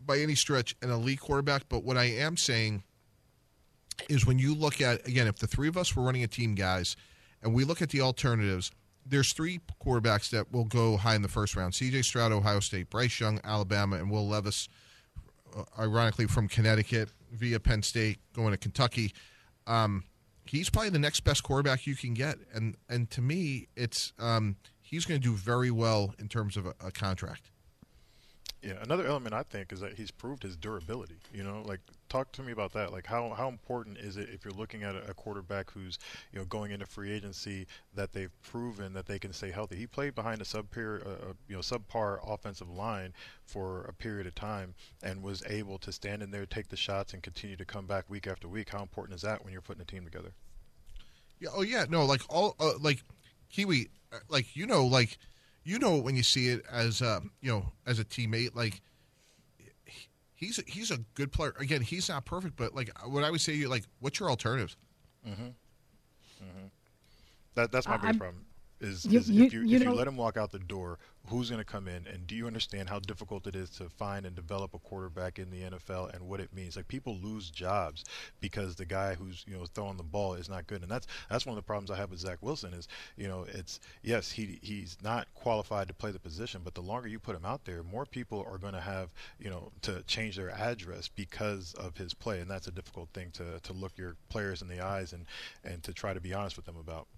by 0.07 0.19
any 0.21 0.37
stretch 0.37 0.75
an 0.81 0.91
elite 0.91 1.21
quarterback, 1.21 1.65
but 1.69 1.85
what 1.85 1.99
I 1.99 2.05
am 2.05 2.39
saying 2.39 2.83
is 4.09 4.25
when 4.25 4.39
you 4.39 4.55
look 4.55 4.81
at 4.81 5.07
again, 5.07 5.27
if 5.27 5.37
the 5.37 5.47
three 5.47 5.69
of 5.69 5.77
us 5.77 5.95
were 5.95 6.03
running 6.03 6.25
a 6.25 6.29
team, 6.29 6.55
guys, 6.55 6.97
and 7.43 7.53
we 7.53 7.65
look 7.65 7.83
at 7.83 7.91
the 7.91 8.01
alternatives, 8.01 8.71
there's 9.09 9.33
three 9.33 9.61
quarterbacks 9.85 10.31
that 10.31 10.53
will 10.53 10.65
go 10.65 10.97
high 10.97 11.15
in 11.15 11.23
the 11.23 11.29
first 11.29 11.57
round: 11.57 11.75
C.J. 11.75 12.03
Stroud, 12.03 12.33
Ohio 12.33 12.61
State, 12.61 12.91
Bryce 12.91 13.21
Young, 13.21 13.41
Alabama, 13.45 13.97
and 13.97 14.11
Will 14.11 14.27
Levis, 14.27 14.69
uh, 15.57 15.65
ironically 15.79 16.27
from 16.27 16.49
Connecticut 16.49 17.11
via 17.33 17.61
Penn 17.61 17.83
State, 17.83 18.19
going 18.33 18.53
to 18.53 18.57
Kentucky. 18.57 19.13
Um, 19.67 20.05
he's 20.45 20.71
probably 20.71 20.91
the 20.91 20.99
next 20.99 21.21
best 21.21 21.43
quarterback 21.43 21.87
you 21.87 21.97
can 21.97 22.15
get, 22.15 22.39
and 22.55 22.77
and 22.89 23.11
to 23.11 23.21
me, 23.21 23.69
it's 23.77 24.13
um, 24.19 24.57
he's 24.81 25.05
going 25.05 25.21
to 25.21 25.27
do 25.27 25.35
very 25.35 25.71
well 25.71 26.15
in 26.19 26.29
terms 26.29 26.57
of 26.57 26.67
a, 26.67 26.75
a 26.85 26.91
contract. 26.91 27.51
Yeah, 28.67 28.83
another 28.83 29.07
element 29.07 29.33
I 29.33 29.45
think 29.45 29.73
is 29.73 29.79
that 29.79 29.93
he's 29.95 30.11
proved 30.11 30.43
his 30.43 30.57
durability. 30.57 31.15
You 31.33 31.45
know, 31.45 31.63
like 31.65 31.79
talk 32.09 32.33
to 32.33 32.43
me 32.43 32.51
about 32.51 32.73
that. 32.73 32.91
Like 32.91 33.07
how 33.07 33.33
how 33.33 33.47
important 33.49 33.97
is 33.97 34.17
it 34.17 34.29
if 34.33 34.45
you're 34.45 34.55
looking 34.55 34.83
at 34.83 34.97
a, 34.97 35.11
a 35.11 35.15
quarterback 35.15 35.71
who's 35.71 36.01
you 36.33 36.41
know 36.41 36.45
going 36.47 36.73
into 36.73 36.85
free 36.85 37.13
agency 37.13 37.69
that 37.95 38.13
they've 38.13 38.33
proven 38.43 38.93
that 38.95 39.07
they 39.07 39.21
can 39.21 39.33
stay 39.33 39.53
healthy. 39.53 39.77
He 39.77 39.87
played 39.87 40.17
behind 40.17 40.41
a 40.41 40.45
subpar 40.45 41.07
uh, 41.07 41.35
you 41.47 41.55
know 41.55 41.61
subpar 41.61 42.19
offensive 42.29 42.69
line 42.69 43.13
for 43.45 43.83
a 43.85 43.93
period 43.93 44.27
of 44.27 44.35
time 44.35 44.75
and 45.01 45.23
was 45.23 45.45
able 45.47 45.79
to 45.79 45.93
stand 45.93 46.21
in 46.21 46.33
there, 46.33 46.45
take 46.45 46.67
the 46.69 46.77
shots, 46.77 47.15
and 47.15 47.23
continue 47.23 47.55
to 47.55 47.65
come 47.65 47.87
back 47.87 48.11
week 48.11 48.27
after 48.27 48.49
week. 48.49 48.71
How 48.71 48.83
important 48.83 49.15
is 49.15 49.23
that 49.23 49.45
when 49.45 49.53
you're 49.53 49.63
putting 49.63 49.83
a 49.83 49.85
team 49.85 50.05
together? 50.05 50.33
Yeah. 51.39 51.51
Oh 51.55 51.63
yeah. 51.63 51.85
No. 51.89 52.05
Like 52.05 52.23
all. 52.29 52.57
Uh, 52.59 52.73
like 52.81 53.05
Kiwi. 53.49 53.91
uh, 54.13 54.19
Like 54.29 54.57
you 54.57 54.67
know. 54.67 54.87
Like 54.87 55.19
you 55.67 55.79
know 55.79 55.97
when 55.99 56.17
you 56.17 56.23
see 56.23 56.49
it 56.49 56.65
as 56.71 57.03
uh, 57.03 57.21
you 57.43 57.51
know 57.51 57.73
as 57.87 57.99
a 57.99 58.05
teammate. 58.05 58.55
Like 58.55 58.81
he's 60.35 60.61
he's 60.67 60.91
a 60.91 60.99
good 61.15 61.33
player. 61.33 61.55
Again, 61.59 61.83
he's 61.83 62.09
not 62.09 62.25
perfect, 62.25 62.57
but 62.57 62.75
like 62.75 62.91
what 63.07 63.25
I 63.25 63.31
would 63.31 63.41
say, 63.41 63.53
to 63.53 63.59
you 63.59 63.69
like, 63.69 63.85
what's 64.01 64.19
your 64.21 64.31
alternatives? 64.31 64.77
That 67.55 67.73
that's 67.73 67.87
my 67.89 67.95
I- 67.95 67.97
biggest 67.97 68.07
I'm- 68.07 68.19
problem. 68.19 68.45
Is, 68.81 69.07
You- 69.07 69.19
is 69.19 69.31
you- 69.31 69.45
if 69.45 69.53
you, 69.53 69.63
you 69.63 69.77
if 69.77 69.85
know- 69.85 69.93
you 69.93 69.97
let 69.97 70.07
him 70.09 70.17
walk 70.17 70.37
out 70.37 70.53
the 70.53 70.59
door, 70.59 70.99
who's 71.29 71.51
going 71.51 71.59
to 71.61 71.65
come 71.65 71.89
in, 71.89 72.07
and 72.07 72.25
do 72.27 72.37
you 72.37 72.47
understand 72.47 72.89
how 72.89 73.01
difficult 73.01 73.47
it 73.49 73.57
is 73.57 73.69
to 73.69 73.89
find 73.89 74.25
and 74.27 74.37
develop 74.37 74.75
a 74.75 74.79
quarterback 74.79 75.41
in 75.41 75.51
the 75.51 75.63
NFL 75.63 76.07
and 76.15 76.23
what 76.29 76.39
it 76.41 76.53
means? 76.55 76.77
Like 76.77 76.87
people 76.87 77.17
lose 77.17 77.51
jobs 77.51 78.05
because 78.41 78.77
the 78.77 78.85
guy 78.85 79.15
who's 79.15 79.45
you 79.49 79.57
know 79.57 79.67
throwing 79.67 79.97
the 79.97 80.05
ball 80.05 80.35
is 80.35 80.49
not 80.49 80.67
good, 80.69 80.83
and 80.83 80.91
that's 80.91 81.07
that's 81.29 81.45
one 81.45 81.53
of 81.53 81.57
the 81.57 81.67
problems 81.67 81.91
I 81.91 81.97
have 81.97 82.11
with 82.11 82.21
Zach 82.21 82.39
Wilson. 82.43 82.75
Is 82.75 82.87
you 83.17 83.27
know 83.27 83.45
it's 83.49 83.81
yes 84.03 84.31
he 84.31 84.59
he's 84.63 84.99
not 85.03 85.27
qualified 85.35 85.89
to 85.89 85.95
play 85.95 86.13
the 86.13 86.19
position, 86.21 86.61
but 86.63 86.75
the 86.75 86.83
longer 86.83 87.09
you 87.09 87.19
put 87.19 87.35
him 87.35 87.45
out 87.45 87.65
there, 87.65 87.83
more 87.83 88.07
people 88.07 88.47
are 88.49 88.59
going 88.59 88.75
to 88.75 88.81
have 88.81 89.09
you 89.41 89.51
know 89.51 89.73
to 89.83 90.03
change 90.05 90.37
their 90.37 90.51
address 90.51 91.09
because 91.09 91.75
of 91.75 91.97
his 91.97 92.15
play, 92.15 92.41
and 92.41 92.49
that's 92.51 92.69
a 92.69 92.73
difficult 92.73 93.09
thing 93.15 93.31
to 93.33 93.59
to 93.61 93.73
look 93.73 93.97
your 93.99 94.17
players 94.29 94.63
in 94.63 94.69
the 94.69 94.81
eyes 94.81 95.13
and 95.13 95.27
and 95.65 95.83
to 95.83 95.93
try 95.93 96.13
to 96.15 96.21
be 96.21 96.33
honest 96.35 96.57
with 96.57 96.67
them 96.67 96.77
about. 96.77 97.09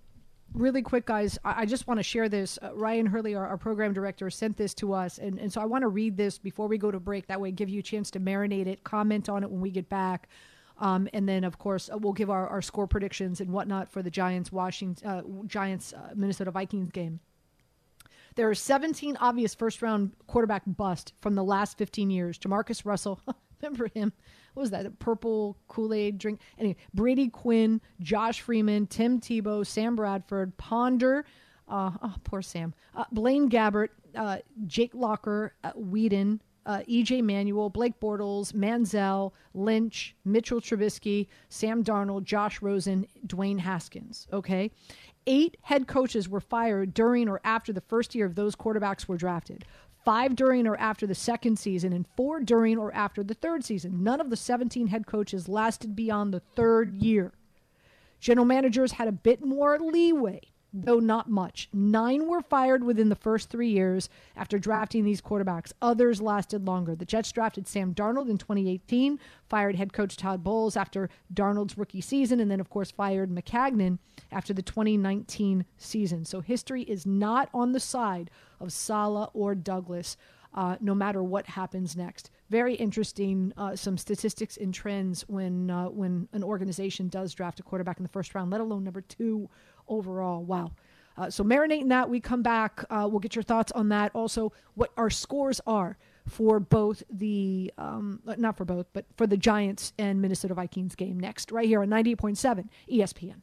Really 0.55 0.83
quick, 0.83 1.07
guys, 1.07 1.39
I, 1.45 1.63
I 1.63 1.67
just 1.67 1.87
want 1.87 1.99
to 1.99 2.03
share 2.05 2.29
this. 2.29 2.59
Uh, 2.63 2.75
Ryan 2.75 3.07
Hurley, 3.07 3.35
our, 3.35 3.47
our 3.47 3.59
program 3.59 3.93
director, 3.93 4.31
sent 4.31 4.57
this 4.57 4.75
to 4.75 4.93
us, 4.95 5.19
and, 5.19 5.39
and 5.39 5.53
so 5.53 5.61
I 5.61 5.67
want 5.67 5.83
to 5.83 5.89
read 5.89 6.17
this 6.17 6.39
before 6.39 6.69
we 6.69 6.79
go 6.79 6.91
to 6.91 6.99
break. 6.99 7.27
That 7.27 7.41
way, 7.41 7.51
give 7.51 7.69
you 7.69 7.81
a 7.81 7.83
chance 7.83 8.11
to 8.13 8.21
marinate 8.21 8.67
it, 8.67 8.83
comment 8.83 9.29
on 9.29 9.43
it 9.43 9.51
when 9.51 9.61
we 9.61 9.71
get 9.71 9.89
back, 9.89 10.29
um, 10.79 11.09
and 11.13 11.29
then 11.29 11.45
of 11.45 11.59
course 11.59 11.91
uh, 11.93 11.99
we'll 11.99 12.13
give 12.13 12.31
our, 12.31 12.49
our 12.49 12.63
score 12.63 12.87
predictions 12.87 13.41
and 13.41 13.53
whatnot 13.53 13.91
for 13.91 14.03
the 14.03 14.11
Giants 14.11 14.51
Washington 14.51 15.09
uh, 15.09 15.23
Giants 15.47 15.93
uh, 15.93 16.13
Minnesota 16.15 16.51
Vikings 16.51 16.91
game. 16.93 17.21
There 18.37 18.49
are 18.49 18.55
17 18.55 19.17
obvious 19.17 19.55
first 19.55 19.83
round 19.83 20.13
quarterback 20.29 20.63
bust 20.67 21.13
from 21.21 21.35
the 21.35 21.45
last 21.45 21.77
15 21.77 22.09
years. 22.09 22.39
JaMarcus 22.39 22.85
Russell, 22.85 23.21
remember 23.63 23.89
him? 23.95 24.13
What 24.55 24.63
was 24.63 24.71
that? 24.71 24.87
A 24.87 24.91
purple 24.91 25.57
Kool 25.69 25.93
Aid 25.93 26.19
drink? 26.19 26.41
Anyway, 26.59 26.77
Brady 26.95 27.29
Quinn, 27.29 27.81
Josh 28.01 28.41
Freeman, 28.41 28.87
Tim 28.87 29.21
Tebow, 29.21 29.67
Sam 29.67 29.97
Bradford, 29.97 30.57
Ponder, 30.57 31.25
uh, 31.69 31.91
oh, 32.03 32.15
poor 32.25 32.43
Sam, 32.43 32.75
uh, 32.95 33.05
Blaine 33.13 33.49
Gabbert, 33.49 33.89
uh, 34.17 34.39
Jake 34.67 34.95
Locker, 34.95 35.55
uh, 35.65 35.73
Weeden, 35.73 36.41
uh, 36.69 36.83
EJ 36.89 37.23
Manuel, 37.23 37.71
Blake 37.71 37.99
Bortles, 37.99 38.53
Manziel, 38.53 39.33
Lynch, 39.55 40.15
Mitchell 40.25 40.61
Trubisky, 40.61 41.27
Sam 41.49 41.83
Darnold, 41.83 42.25
Josh 42.25 42.61
Rosen, 42.61 43.07
Dwayne 43.27 43.59
Haskins. 43.59 44.29
Okay. 44.33 44.71
Eight 45.27 45.57
head 45.63 45.89
coaches 45.89 46.29
were 46.29 46.41
fired 46.41 46.95
during 46.95 47.29
or 47.29 47.41
after 47.45 47.73
the 47.73 47.81
first 47.81 48.15
year 48.15 48.27
of 48.27 48.35
those 48.35 48.55
quarterbacks 48.55 49.09
were 49.09 49.17
drafted. 49.17 49.65
Five 50.05 50.37
during 50.37 50.67
or 50.67 50.77
after 50.77 51.07
the 51.07 51.15
second 51.15 51.59
season, 51.59 51.93
and 51.93 52.07
four 52.17 52.41
during 52.41 52.79
or 52.79 52.93
after 52.95 53.23
the 53.23 53.35
third 53.35 53.65
season. 53.65 54.03
None 54.03 54.21
of 54.21 54.31
the 54.31 54.37
17 54.37 54.87
head 54.89 55.07
coaches 55.07 55.49
lasted 55.49 55.95
beyond 55.95 56.33
the 56.33 56.41
third 56.41 56.95
year. 56.95 57.33
General 58.21 58.47
managers 58.47 58.93
had 58.93 59.09
a 59.09 59.13
bit 59.13 59.45
more 59.45 59.79
leeway, 59.79 60.41
though 60.73 60.99
not 60.99 61.31
much. 61.31 61.69
Nine 61.73 62.27
were 62.27 62.43
fired 62.43 62.85
within 62.85 63.09
the 63.09 63.15
first 63.15 63.49
three 63.49 63.69
years 63.69 64.09
after 64.37 64.59
drafting 64.59 65.05
these 65.05 65.21
quarterbacks. 65.21 65.73
Others 65.81 66.21
lasted 66.21 66.67
longer. 66.67 66.95
The 66.95 67.05
Jets 67.05 67.33
drafted 67.33 67.67
Sam 67.67 67.95
Darnold 67.95 68.29
in 68.29 68.39
2018, 68.39 69.19
fired 69.49 69.77
head 69.77 69.93
coach 69.93 70.17
Todd 70.17 70.43
Bowles 70.43 70.77
after 70.77 71.09
Darnold's 71.33 71.79
rookie 71.79 72.01
season, 72.01 72.41
and 72.41 72.51
then, 72.51 72.61
of 72.61 72.71
course, 72.71 72.91
fired 72.91 73.31
Maccagnan 73.31 73.99
after 74.33 74.53
the 74.53 74.63
2019 74.63 75.65
season. 75.77 76.25
So 76.25 76.41
history 76.41 76.83
is 76.83 77.07
not 77.07 77.49
on 77.55 77.73
the 77.73 77.81
side 77.81 78.31
of 78.61 78.73
Saleh 78.73 79.31
or 79.35 79.55
Douglas. 79.55 80.17
Uh, 80.55 80.77
no 80.81 80.95
matter 80.95 81.23
what 81.23 81.47
happens 81.47 81.95
next. 81.95 82.31
Very 82.49 82.75
interesting. 82.75 83.53
Uh, 83.59 83.77
some 83.77 83.99
statistics 83.99 84.57
and 84.57 84.73
trends 84.73 85.23
when 85.29 85.71
uh, 85.71 85.85
when 85.85 86.27
an 86.33 86.43
organization 86.43 87.09
does 87.09 87.35
draft 87.35 87.61
a 87.61 87.63
quarterback 87.63 87.99
in 87.99 88.03
the 88.03 88.09
first 88.09 88.35
round, 88.35 88.51
let 88.51 88.63
alone 88.63 88.83
number 88.83 89.03
two 89.03 89.51
overall. 89.89 90.43
Wow. 90.43 90.73
Uh, 91.19 91.29
so 91.29 91.45
marinate 91.45 91.83
in 91.83 91.89
that. 91.89 92.09
We 92.09 92.21
come 92.21 92.43
back. 92.43 92.85
Uh, 92.89 93.07
we'll 93.11 93.21
get 93.21 93.35
your 93.35 93.43
thoughts 93.43 93.73
on 93.73 93.91
that. 93.91 94.11
Also, 94.15 94.53
what 94.75 94.91
our 94.97 95.11
scores 95.11 95.61
are 95.67 95.99
for 96.27 96.61
both 96.61 97.03
the 97.11 97.73
um, 97.77 98.21
not 98.25 98.57
for 98.57 98.65
both, 98.65 98.87
but 98.93 99.05
for 99.17 99.27
the 99.27 99.37
Giants 99.37 99.93
and 99.99 100.23
Minnesota 100.23 100.55
Vikings 100.55 100.95
game 100.95 101.19
next, 101.19 101.51
right 101.51 101.67
here 101.67 101.83
on 101.83 101.89
ninety 101.89 102.13
eight 102.13 102.19
point 102.19 102.39
seven 102.39 102.71
ESPN. 102.91 103.43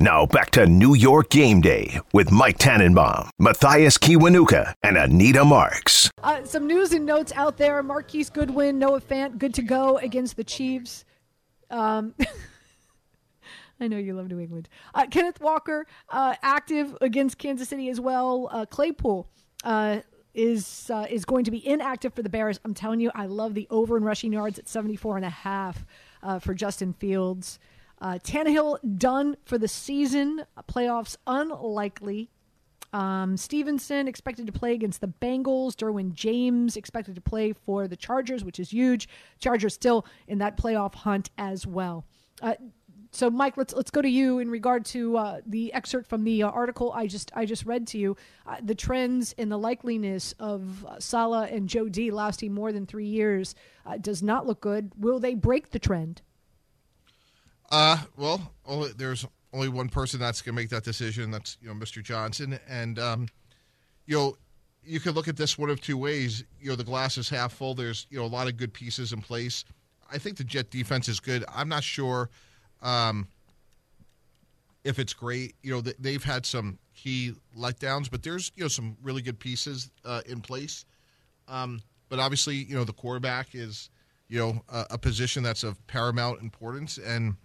Now 0.00 0.26
back 0.26 0.50
to 0.52 0.64
New 0.64 0.94
York 0.94 1.28
Game 1.28 1.60
Day 1.60 1.98
with 2.12 2.30
Mike 2.30 2.58
Tannenbaum, 2.58 3.30
Mathias 3.40 3.98
Kiwanuka, 3.98 4.72
and 4.84 4.96
Anita 4.96 5.44
Marks. 5.44 6.08
Uh, 6.22 6.44
some 6.44 6.68
news 6.68 6.92
and 6.92 7.04
notes 7.04 7.32
out 7.34 7.56
there. 7.56 7.82
Marquise 7.82 8.30
Goodwin, 8.30 8.78
Noah 8.78 9.00
Fant, 9.00 9.38
good 9.38 9.52
to 9.54 9.62
go 9.62 9.98
against 9.98 10.36
the 10.36 10.44
Chiefs. 10.44 11.04
Um, 11.68 12.14
I 13.80 13.88
know 13.88 13.96
you 13.96 14.14
love 14.14 14.28
New 14.28 14.38
England. 14.38 14.68
Uh, 14.94 15.06
Kenneth 15.10 15.40
Walker, 15.40 15.84
uh, 16.10 16.36
active 16.42 16.96
against 17.00 17.38
Kansas 17.38 17.68
City 17.68 17.88
as 17.88 17.98
well. 17.98 18.48
Uh, 18.52 18.66
Claypool 18.66 19.28
uh, 19.64 19.98
is 20.32 20.92
uh, 20.94 21.06
is 21.10 21.24
going 21.24 21.44
to 21.44 21.50
be 21.50 21.66
inactive 21.66 22.14
for 22.14 22.22
the 22.22 22.28
Bears. 22.28 22.60
I'm 22.64 22.72
telling 22.72 23.00
you, 23.00 23.10
I 23.16 23.26
love 23.26 23.54
the 23.54 23.66
over 23.68 23.96
and 23.96 24.06
rushing 24.06 24.32
yards 24.32 24.60
at 24.60 24.68
74 24.68 25.16
and 25.16 25.26
a 25.26 25.30
half 25.30 25.84
for 26.40 26.54
Justin 26.54 26.92
Fields. 26.92 27.58
Uh, 28.00 28.18
Tannehill 28.22 28.78
done 28.98 29.36
for 29.44 29.58
the 29.58 29.68
season. 29.68 30.44
Playoffs 30.68 31.16
unlikely. 31.26 32.30
Um, 32.92 33.36
Stevenson 33.36 34.08
expected 34.08 34.46
to 34.46 34.52
play 34.52 34.72
against 34.72 35.00
the 35.00 35.08
Bengals. 35.08 35.74
Derwin 35.74 36.14
James 36.14 36.76
expected 36.76 37.14
to 37.16 37.20
play 37.20 37.52
for 37.52 37.86
the 37.86 37.96
Chargers, 37.96 38.44
which 38.44 38.58
is 38.58 38.70
huge. 38.70 39.08
Chargers 39.38 39.74
still 39.74 40.06
in 40.26 40.38
that 40.38 40.56
playoff 40.56 40.94
hunt 40.94 41.30
as 41.36 41.66
well. 41.66 42.06
Uh, 42.40 42.54
so, 43.10 43.30
Mike, 43.30 43.56
let's 43.56 43.72
let's 43.74 43.90
go 43.90 44.02
to 44.02 44.08
you 44.08 44.38
in 44.38 44.50
regard 44.50 44.84
to 44.86 45.16
uh, 45.16 45.40
the 45.46 45.72
excerpt 45.72 46.08
from 46.08 46.24
the 46.24 46.42
uh, 46.42 46.50
article 46.50 46.92
I 46.92 47.06
just 47.06 47.30
I 47.34 47.46
just 47.46 47.64
read 47.64 47.86
to 47.88 47.98
you. 47.98 48.16
Uh, 48.46 48.56
the 48.62 48.74
trends 48.74 49.32
in 49.32 49.48
the 49.48 49.58
likeliness 49.58 50.34
of 50.38 50.84
uh, 50.84 51.00
Saleh 51.00 51.50
and 51.50 51.68
Joe 51.68 51.88
D 51.88 52.10
lasting 52.10 52.52
more 52.52 52.70
than 52.70 52.86
three 52.86 53.06
years 53.06 53.54
uh, 53.86 53.96
does 53.96 54.22
not 54.22 54.46
look 54.46 54.60
good. 54.60 54.92
Will 54.96 55.18
they 55.18 55.34
break 55.34 55.70
the 55.70 55.78
trend? 55.78 56.20
Uh, 57.70 57.98
well, 58.16 58.52
only, 58.66 58.92
there's 58.96 59.26
only 59.52 59.68
one 59.68 59.88
person 59.88 60.20
that's 60.20 60.42
going 60.42 60.54
to 60.54 60.62
make 60.62 60.70
that 60.70 60.84
decision. 60.84 61.30
That's 61.30 61.56
you 61.60 61.68
know 61.68 61.74
Mr. 61.74 62.02
Johnson, 62.02 62.58
and 62.68 62.98
um, 62.98 63.28
you 64.06 64.16
know 64.16 64.36
you 64.84 65.00
could 65.00 65.14
look 65.14 65.28
at 65.28 65.36
this 65.36 65.58
one 65.58 65.70
of 65.70 65.80
two 65.80 65.96
ways. 65.96 66.44
You 66.60 66.70
know 66.70 66.76
the 66.76 66.84
glass 66.84 67.18
is 67.18 67.28
half 67.28 67.52
full. 67.52 67.74
There's 67.74 68.06
you 68.10 68.18
know 68.18 68.24
a 68.24 68.26
lot 68.26 68.48
of 68.48 68.56
good 68.56 68.72
pieces 68.72 69.12
in 69.12 69.20
place. 69.20 69.64
I 70.10 70.18
think 70.18 70.38
the 70.38 70.44
Jet 70.44 70.70
defense 70.70 71.08
is 71.08 71.20
good. 71.20 71.44
I'm 71.54 71.68
not 71.68 71.84
sure 71.84 72.30
um, 72.82 73.28
if 74.84 74.98
it's 74.98 75.12
great. 75.12 75.54
You 75.62 75.74
know 75.74 75.80
they've 75.80 76.24
had 76.24 76.46
some 76.46 76.78
key 76.94 77.34
letdowns, 77.56 78.10
but 78.10 78.22
there's 78.22 78.50
you 78.56 78.64
know 78.64 78.68
some 78.68 78.96
really 79.02 79.22
good 79.22 79.38
pieces 79.38 79.90
uh, 80.04 80.22
in 80.26 80.40
place. 80.40 80.86
Um, 81.48 81.82
but 82.08 82.18
obviously, 82.18 82.56
you 82.56 82.74
know 82.74 82.84
the 82.84 82.94
quarterback 82.94 83.54
is 83.54 83.90
you 84.28 84.38
know 84.38 84.62
a, 84.72 84.86
a 84.92 84.98
position 84.98 85.42
that's 85.42 85.64
of 85.64 85.84
paramount 85.86 86.40
importance 86.40 86.98
and 86.98 87.36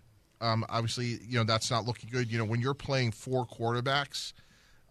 um, 0.44 0.66
obviously, 0.68 1.20
you 1.26 1.38
know 1.38 1.46
that's 1.46 1.72
not 1.72 1.86
looking 1.86 2.10
good. 2.12 2.30
You 2.30 2.38
know, 2.38 2.46
when 2.46 2.60
you're 2.60 2.74
playing 2.74 3.12
four 3.12 3.46
quarterbacks, 3.46 4.34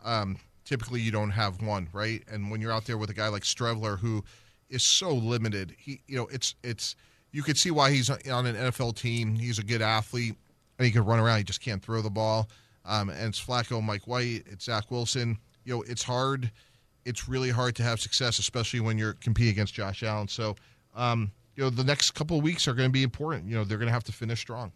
um, 0.03 0.39
typically 0.65 1.01
you 1.01 1.13
don't 1.13 1.31
have 1.31 1.61
one, 1.61 1.89
right? 1.93 2.23
And 2.31 2.51
when 2.51 2.63
you're 2.63 2.73
out 2.73 2.87
there 2.87 2.97
with 2.97 3.11
a 3.11 3.15
guy 3.15 3.29
like 3.29 3.43
Streveler, 3.43 3.99
who 3.99 4.25
is 4.71 4.83
so 4.83 5.13
limited, 5.13 5.75
he, 5.79 6.01
you 6.07 6.17
know, 6.17 6.27
it's 6.33 6.55
it's 6.65 6.97
you 7.33 7.43
could 7.43 7.59
see 7.59 7.71
why 7.71 7.91
he's 7.91 8.09
on 8.09 8.47
an 8.47 8.57
NFL 8.57 8.97
team. 8.97 9.35
He's 9.35 9.59
a 9.59 9.63
good 9.63 9.83
athlete, 9.83 10.35
and 10.79 10.87
he 10.87 10.91
can 10.91 11.05
run 11.05 11.19
around. 11.19 11.37
He 11.39 11.45
just 11.45 11.61
can't 11.61 11.83
throw 11.83 12.01
the 12.01 12.11
ball. 12.11 12.49
Um, 12.87 13.11
and 13.11 13.29
it's 13.29 13.45
Flacco, 13.45 13.83
Mike 13.83 14.09
White, 14.09 14.45
it's 14.47 14.65
Zach 14.65 14.91
Wilson. 14.91 15.39
You 15.65 15.77
know, 15.77 15.83
it's 15.83 16.03
hard. 16.03 16.51
It's 17.05 17.29
really 17.29 17.51
hard 17.51 17.77
to 17.77 17.83
have 17.83 18.01
success, 18.01 18.39
especially 18.39 18.81
when 18.81 18.97
you're 18.97 19.15
competing 19.15 19.53
against 19.53 19.75
Josh 19.75 20.03
Allen. 20.03 20.29
So, 20.29 20.57
um, 20.95 21.31
you 21.57 21.63
know, 21.63 21.71
the 21.71 21.85
next 21.85 22.13
couple 22.13 22.39
of 22.39 22.43
weeks 22.43 22.67
are 22.67 22.75
going 22.75 22.89
to 22.89 22.93
be 22.93 23.03
important. 23.03 23.47
You 23.47 23.57
know, 23.57 23.65
they're 23.65 23.79
going 23.79 23.89
to 23.89 23.93
have 23.93 24.05
to 24.05 24.13
finish 24.13 24.41
strong. 24.41 24.73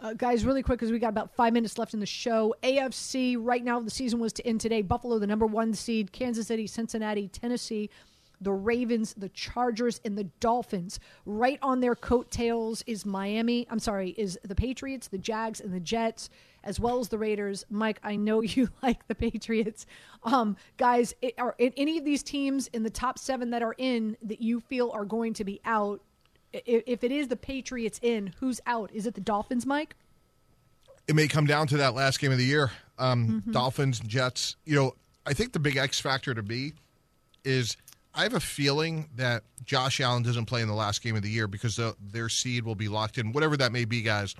Uh, 0.00 0.14
guys, 0.14 0.46
really 0.46 0.62
quick 0.62 0.78
because 0.78 0.90
we 0.90 0.98
got 0.98 1.10
about 1.10 1.34
five 1.34 1.52
minutes 1.52 1.76
left 1.76 1.92
in 1.92 2.00
the 2.00 2.06
show. 2.06 2.54
AFC 2.62 3.36
right 3.38 3.62
now, 3.62 3.78
the 3.80 3.90
season 3.90 4.18
was 4.18 4.32
to 4.32 4.46
end 4.46 4.58
today. 4.58 4.80
Buffalo, 4.80 5.18
the 5.18 5.26
number 5.26 5.44
one 5.44 5.74
seed. 5.74 6.10
Kansas 6.10 6.46
City, 6.46 6.66
Cincinnati, 6.66 7.28
Tennessee, 7.28 7.90
the 8.40 8.50
Ravens, 8.50 9.12
the 9.12 9.28
Chargers, 9.28 10.00
and 10.06 10.16
the 10.16 10.24
Dolphins. 10.40 11.00
Right 11.26 11.58
on 11.60 11.80
their 11.80 11.94
coattails 11.94 12.82
is 12.86 13.04
Miami. 13.04 13.66
I'm 13.68 13.78
sorry, 13.78 14.14
is 14.16 14.38
the 14.42 14.54
Patriots, 14.54 15.08
the 15.08 15.18
Jags, 15.18 15.60
and 15.60 15.70
the 15.70 15.80
Jets, 15.80 16.30
as 16.64 16.80
well 16.80 16.98
as 16.98 17.10
the 17.10 17.18
Raiders. 17.18 17.66
Mike, 17.68 18.00
I 18.02 18.16
know 18.16 18.40
you 18.40 18.70
like 18.82 19.06
the 19.06 19.14
Patriots. 19.14 19.84
Um, 20.22 20.56
guys, 20.78 21.12
it, 21.20 21.34
are 21.36 21.54
any 21.58 21.98
of 21.98 22.06
these 22.06 22.22
teams 22.22 22.68
in 22.68 22.84
the 22.84 22.90
top 22.90 23.18
seven 23.18 23.50
that 23.50 23.62
are 23.62 23.74
in 23.76 24.16
that 24.22 24.40
you 24.40 24.60
feel 24.60 24.90
are 24.94 25.04
going 25.04 25.34
to 25.34 25.44
be 25.44 25.60
out? 25.66 26.00
If 26.52 27.04
it 27.04 27.12
is 27.12 27.28
the 27.28 27.36
Patriots 27.36 27.98
in, 28.02 28.34
who's 28.40 28.60
out? 28.66 28.90
Is 28.92 29.06
it 29.06 29.14
the 29.14 29.20
Dolphins, 29.20 29.66
Mike? 29.66 29.94
It 31.06 31.14
may 31.14 31.28
come 31.28 31.46
down 31.46 31.66
to 31.68 31.76
that 31.78 31.94
last 31.94 32.20
game 32.20 32.32
of 32.32 32.38
the 32.38 32.44
year. 32.44 32.70
Um, 32.98 33.42
mm-hmm. 33.42 33.52
Dolphins, 33.52 34.00
Jets. 34.00 34.56
You 34.64 34.76
know, 34.76 34.94
I 35.26 35.32
think 35.32 35.52
the 35.52 35.58
big 35.58 35.76
X 35.76 36.00
factor 36.00 36.34
to 36.34 36.42
me 36.42 36.72
is 37.44 37.76
I 38.14 38.24
have 38.24 38.34
a 38.34 38.40
feeling 38.40 39.08
that 39.16 39.42
Josh 39.64 40.00
Allen 40.00 40.22
doesn't 40.22 40.46
play 40.46 40.62
in 40.62 40.68
the 40.68 40.74
last 40.74 41.02
game 41.02 41.16
of 41.16 41.22
the 41.22 41.30
year 41.30 41.46
because 41.46 41.76
the, 41.76 41.94
their 42.00 42.28
seed 42.28 42.64
will 42.64 42.74
be 42.74 42.88
locked 42.88 43.18
in, 43.18 43.32
whatever 43.32 43.56
that 43.56 43.72
may 43.72 43.84
be, 43.84 44.02
guys. 44.02 44.34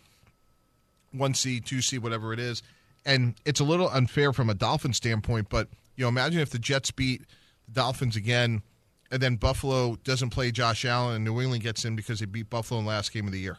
One 1.13 1.35
seed, 1.35 1.67
two 1.67 1.81
seed, 1.81 2.03
whatever 2.03 2.33
it 2.33 2.39
is. 2.39 2.63
And 3.05 3.35
it's 3.45 3.61
a 3.61 3.65
little 3.65 3.89
unfair 3.89 4.33
from 4.33 4.51
a 4.51 4.55
Dolphin 4.55 4.93
standpoint, 4.93 5.49
but 5.49 5.69
you 5.97 6.05
know, 6.05 6.09
imagine 6.09 6.41
if 6.41 6.51
the 6.51 6.59
Jets 6.59 6.91
beat 6.91 7.23
the 7.67 7.75
Dolphins 7.75 8.17
again 8.17 8.63
and 9.11 9.21
then 9.21 9.37
Buffalo 9.37 9.97
doesn't 10.05 10.31
play 10.31 10.51
Josh 10.51 10.85
Allen, 10.85 11.17
and 11.17 11.25
New 11.25 11.41
England 11.41 11.63
gets 11.63 11.85
in 11.85 11.97
because 11.97 12.21
they 12.21 12.27
beat 12.27 12.51
Buffalo 12.51 12.79
in 12.81 12.87
the 12.87 12.91
last 12.91 13.13
game 13.13 13.27
of 13.27 13.33
the 13.33 13.41
year. 13.41 13.59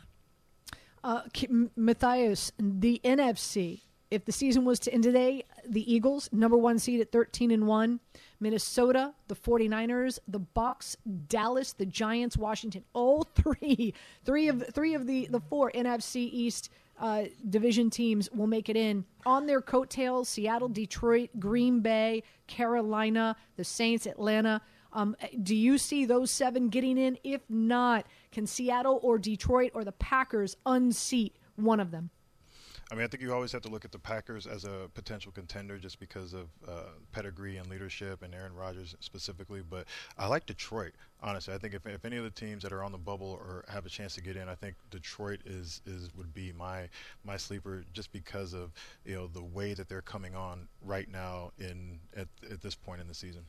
Uh, 1.03 1.21
Mathias, 1.75 2.51
the 2.57 3.01
NFC. 3.03 3.81
If 4.11 4.25
the 4.25 4.31
season 4.33 4.65
was 4.65 4.79
to 4.79 4.93
end 4.93 5.03
today, 5.03 5.45
the 5.65 5.91
Eagles, 5.91 6.29
number 6.33 6.57
one 6.57 6.79
seed 6.79 6.99
at 6.99 7.13
13 7.13 7.49
and 7.49 7.65
1, 7.65 7.99
Minnesota, 8.41 9.13
the 9.29 9.35
49ers, 9.35 10.19
the 10.27 10.41
Bucs, 10.41 10.97
Dallas, 11.29 11.71
the 11.73 11.85
Giants, 11.85 12.35
Washington, 12.35 12.83
all 12.93 13.23
three, 13.35 13.93
three 14.25 14.49
of 14.49 14.65
three 14.73 14.95
of 14.95 15.07
the, 15.07 15.27
the 15.27 15.39
four 15.39 15.71
NFC 15.71 16.29
East 16.31 16.69
uh, 16.99 17.23
division 17.49 17.89
teams 17.89 18.29
will 18.31 18.47
make 18.47 18.67
it 18.67 18.75
in 18.75 19.05
on 19.25 19.47
their 19.47 19.61
coattails. 19.61 20.27
Seattle, 20.27 20.67
Detroit, 20.67 21.29
Green 21.39 21.79
Bay, 21.79 22.23
Carolina, 22.47 23.35
the 23.55 23.63
Saints, 23.63 24.05
Atlanta. 24.05 24.61
Um, 24.93 25.15
do 25.41 25.55
you 25.55 25.77
see 25.77 26.05
those 26.05 26.31
seven 26.31 26.69
getting 26.69 26.97
in? 26.97 27.17
If 27.23 27.41
not, 27.49 28.05
can 28.31 28.47
Seattle 28.47 28.99
or 29.03 29.17
Detroit 29.17 29.71
or 29.73 29.83
the 29.83 29.91
Packers 29.91 30.57
unseat 30.65 31.35
one 31.55 31.79
of 31.79 31.91
them? 31.91 32.09
I 32.91 32.93
mean, 32.93 33.05
I 33.05 33.07
think 33.07 33.23
you 33.23 33.33
always 33.33 33.53
have 33.53 33.61
to 33.61 33.69
look 33.69 33.85
at 33.85 33.93
the 33.93 33.99
Packers 33.99 34.45
as 34.45 34.65
a 34.65 34.89
potential 34.93 35.31
contender 35.31 35.77
just 35.77 35.97
because 35.97 36.33
of 36.33 36.49
uh, 36.67 36.89
pedigree 37.13 37.55
and 37.55 37.69
leadership 37.69 38.21
and 38.21 38.35
Aaron 38.35 38.53
Rodgers 38.53 38.97
specifically. 38.99 39.61
But 39.61 39.87
I 40.17 40.27
like 40.27 40.45
Detroit, 40.45 40.91
honestly. 41.23 41.53
I 41.53 41.57
think 41.57 41.73
if, 41.73 41.85
if 41.85 42.03
any 42.03 42.17
of 42.17 42.25
the 42.25 42.29
teams 42.29 42.63
that 42.63 42.73
are 42.73 42.83
on 42.83 42.91
the 42.91 42.97
bubble 42.97 43.39
or 43.39 43.63
have 43.69 43.85
a 43.85 43.89
chance 43.89 44.15
to 44.15 44.21
get 44.21 44.35
in, 44.35 44.49
I 44.49 44.55
think 44.55 44.75
Detroit 44.89 45.39
is, 45.45 45.81
is 45.85 46.09
would 46.17 46.33
be 46.33 46.51
my 46.51 46.89
my 47.23 47.37
sleeper 47.37 47.85
just 47.93 48.11
because 48.11 48.53
of 48.53 48.73
you 49.05 49.15
know 49.15 49.27
the 49.27 49.43
way 49.43 49.73
that 49.73 49.87
they're 49.87 50.01
coming 50.01 50.35
on 50.35 50.67
right 50.81 51.09
now 51.09 51.51
in 51.59 51.97
at, 52.17 52.27
at 52.51 52.59
this 52.59 52.75
point 52.75 52.99
in 52.99 53.07
the 53.07 53.13
season. 53.13 53.45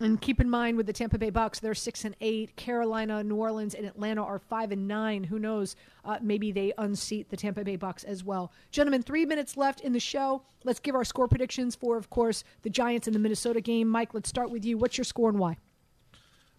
And 0.00 0.18
keep 0.18 0.40
in 0.40 0.48
mind 0.48 0.78
with 0.78 0.86
the 0.86 0.94
Tampa 0.94 1.18
Bay 1.18 1.30
Bucs, 1.30 1.60
they're 1.60 1.74
six 1.74 2.06
and 2.06 2.16
eight. 2.22 2.56
Carolina, 2.56 3.22
New 3.22 3.36
Orleans, 3.36 3.74
and 3.74 3.86
Atlanta 3.86 4.24
are 4.24 4.38
five 4.38 4.72
and 4.72 4.88
nine. 4.88 5.24
Who 5.24 5.38
knows? 5.38 5.76
Uh, 6.06 6.18
maybe 6.22 6.52
they 6.52 6.72
unseat 6.78 7.28
the 7.28 7.36
Tampa 7.36 7.62
Bay 7.64 7.76
Bucs 7.76 8.04
as 8.06 8.24
well. 8.24 8.50
Gentlemen, 8.70 9.02
three 9.02 9.26
minutes 9.26 9.58
left 9.58 9.82
in 9.82 9.92
the 9.92 10.00
show. 10.00 10.42
Let's 10.64 10.80
give 10.80 10.94
our 10.94 11.04
score 11.04 11.28
predictions 11.28 11.76
for, 11.76 11.98
of 11.98 12.08
course, 12.08 12.44
the 12.62 12.70
Giants 12.70 13.06
and 13.06 13.14
the 13.14 13.20
Minnesota 13.20 13.60
game. 13.60 13.88
Mike, 13.88 14.14
let's 14.14 14.28
start 14.28 14.50
with 14.50 14.64
you. 14.64 14.78
What's 14.78 14.96
your 14.96 15.04
score 15.04 15.28
and 15.28 15.38
why? 15.38 15.58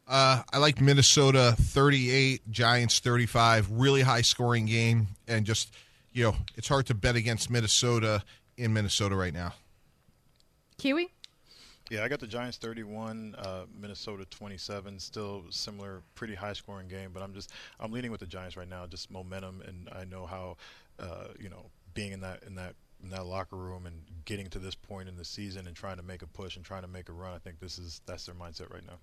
Uh, 0.08 0.44
I 0.54 0.58
like 0.60 0.80
Minnesota 0.80 1.56
38, 1.58 2.52
Giants 2.52 3.00
35. 3.00 3.72
Really 3.72 4.02
high 4.02 4.22
scoring 4.22 4.68
game, 4.68 5.08
and 5.28 5.46
just 5.46 5.74
you 6.14 6.26
know, 6.26 6.36
it's 6.58 6.68
hard 6.68 6.86
to 6.88 6.94
bet 6.94 7.16
against 7.16 7.50
Minnesota 7.50 8.24
in 8.58 8.74
Minnesota 8.74 9.16
right 9.16 9.34
now. 9.34 9.54
Kiwi. 10.78 11.10
Yeah, 11.92 12.06
I 12.06 12.08
got 12.08 12.22
the 12.22 12.28
Giants 12.28 12.56
31, 12.56 13.36
uh, 13.38 13.66
Minnesota 13.78 14.24
27. 14.30 14.98
Still 14.98 15.44
similar, 15.50 16.02
pretty 16.16 16.34
high 16.34 16.54
scoring 16.54 16.88
game, 16.88 17.10
but 17.14 17.22
I'm 17.22 17.34
just 17.34 17.52
I'm 17.82 17.92
leaning 17.92 18.12
with 18.12 18.22
the 18.22 18.26
Giants 18.26 18.56
right 18.56 18.70
now. 18.70 18.88
Just 18.88 19.12
momentum, 19.12 19.62
and 19.68 19.90
I 19.92 20.06
know 20.06 20.26
how 20.26 20.56
uh, 21.02 21.28
you 21.38 21.50
know 21.50 21.66
being 21.94 22.14
in 22.14 22.22
that 22.22 22.44
in 22.48 22.56
that 22.56 22.76
in 23.04 23.10
that 23.10 23.26
locker 23.26 23.58
room 23.58 23.88
and 23.88 23.96
getting 24.24 24.48
to 24.52 24.60
this 24.60 24.74
point 24.74 25.10
in 25.10 25.18
the 25.18 25.26
season 25.26 25.68
and 25.68 25.76
trying 25.76 25.98
to 25.98 26.04
make 26.04 26.22
a 26.22 26.28
push 26.28 26.56
and 26.56 26.64
trying 26.64 26.84
to 26.84 26.88
make 26.88 27.10
a 27.10 27.12
run. 27.12 27.34
I 27.34 27.40
think 27.40 27.60
this 27.60 27.78
is 27.78 28.00
that's 28.06 28.26
their 28.26 28.36
mindset 28.36 28.72
right 28.72 28.88
now. 28.88 29.00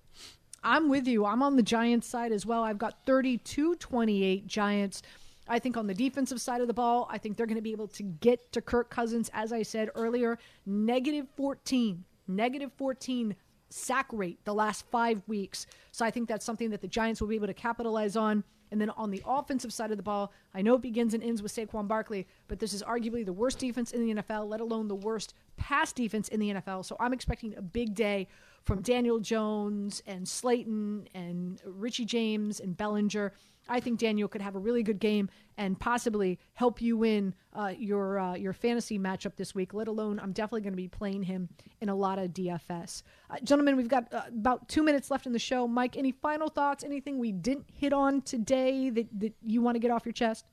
I'm 0.63 0.89
with 0.89 1.07
you. 1.07 1.27
I'm 1.27 1.43
on 1.43 1.57
the 1.57 1.63
Giants 1.63 2.07
side 2.07 2.31
as 2.31 2.43
well. 2.43 2.63
I've 2.63 2.79
got 2.79 3.05
32 3.05 3.75
28 3.75 4.47
Giants. 4.47 5.03
I 5.47 5.59
think 5.59 5.77
on 5.77 5.85
the 5.85 5.93
defensive 5.93 6.41
side 6.41 6.61
of 6.61 6.67
the 6.67 6.73
ball, 6.73 7.07
I 7.11 7.19
think 7.19 7.37
they're 7.37 7.45
going 7.45 7.55
to 7.55 7.61
be 7.61 7.71
able 7.71 7.87
to 7.89 8.03
get 8.03 8.51
to 8.53 8.61
Kirk 8.61 8.89
Cousins, 8.89 9.29
as 9.33 9.53
I 9.53 9.61
said 9.61 9.89
earlier, 9.93 10.39
negative 10.65 11.27
14, 11.37 12.03
negative 12.29 12.71
14 12.77 13.35
sack 13.69 14.07
rate 14.11 14.39
the 14.45 14.53
last 14.53 14.85
five 14.91 15.21
weeks. 15.27 15.65
So 15.91 16.05
I 16.05 16.11
think 16.11 16.27
that's 16.27 16.45
something 16.45 16.69
that 16.71 16.81
the 16.81 16.87
Giants 16.87 17.21
will 17.21 17.27
be 17.27 17.35
able 17.35 17.47
to 17.47 17.53
capitalize 17.53 18.15
on. 18.15 18.43
And 18.71 18.79
then 18.79 18.91
on 18.91 19.09
the 19.09 19.23
offensive 19.25 19.73
side 19.73 19.91
of 19.91 19.97
the 19.97 20.03
ball, 20.03 20.31
I 20.53 20.61
know 20.61 20.75
it 20.75 20.81
begins 20.81 21.13
and 21.13 21.23
ends 21.23 21.41
with 21.41 21.53
Saquon 21.53 21.87
Barkley, 21.87 22.27
but 22.47 22.59
this 22.59 22.73
is 22.73 22.83
arguably 22.83 23.25
the 23.25 23.33
worst 23.33 23.57
defense 23.57 23.91
in 23.91 24.05
the 24.05 24.21
NFL, 24.21 24.47
let 24.47 24.61
alone 24.61 24.87
the 24.87 24.95
worst 24.95 25.33
pass 25.59 25.93
defense 25.93 26.29
in 26.29 26.39
the 26.39 26.49
NFL. 26.53 26.85
So 26.85 26.95
I'm 26.99 27.13
expecting 27.13 27.55
a 27.55 27.61
big 27.61 27.93
day 27.93 28.27
from 28.63 28.81
Daniel 28.81 29.19
Jones 29.19 30.01
and 30.07 30.27
Slayton 30.27 31.07
and 31.13 31.61
Richie 31.65 32.05
James 32.05 32.59
and 32.59 32.75
Bellinger. 32.75 33.33
I 33.67 33.79
think 33.79 33.99
Daniel 33.99 34.27
could 34.27 34.41
have 34.41 34.55
a 34.55 34.59
really 34.59 34.81
good 34.81 34.99
game 34.99 35.29
and 35.57 35.79
possibly 35.79 36.39
help 36.55 36.81
you 36.81 36.97
win 36.97 37.35
uh, 37.53 37.73
your 37.77 38.17
uh, 38.17 38.33
your 38.33 38.51
fantasy 38.53 38.97
matchup 38.97 39.35
this 39.35 39.53
week. 39.53 39.73
Let 39.73 39.87
alone, 39.87 40.19
I'm 40.19 40.31
definitely 40.31 40.61
going 40.61 40.73
to 40.73 40.77
be 40.77 40.87
playing 40.87 41.23
him 41.23 41.49
in 41.79 41.89
a 41.89 41.95
lot 41.95 42.17
of 42.17 42.31
DFS. 42.31 43.03
Uh, 43.29 43.35
gentlemen, 43.43 43.77
we've 43.77 43.87
got 43.87 44.11
uh, 44.11 44.23
about 44.27 44.67
two 44.69 44.81
minutes 44.81 45.11
left 45.11 45.27
in 45.27 45.33
the 45.33 45.39
show. 45.39 45.67
Mike, 45.67 45.97
any 45.97 46.11
final 46.11 46.49
thoughts? 46.49 46.83
Anything 46.83 47.19
we 47.19 47.31
didn't 47.31 47.67
hit 47.71 47.93
on 47.93 48.21
today 48.23 48.89
that, 48.89 49.07
that 49.19 49.33
you 49.45 49.61
want 49.61 49.75
to 49.75 49.79
get 49.79 49.91
off 49.91 50.03
your 50.03 50.13
chest? 50.13 50.45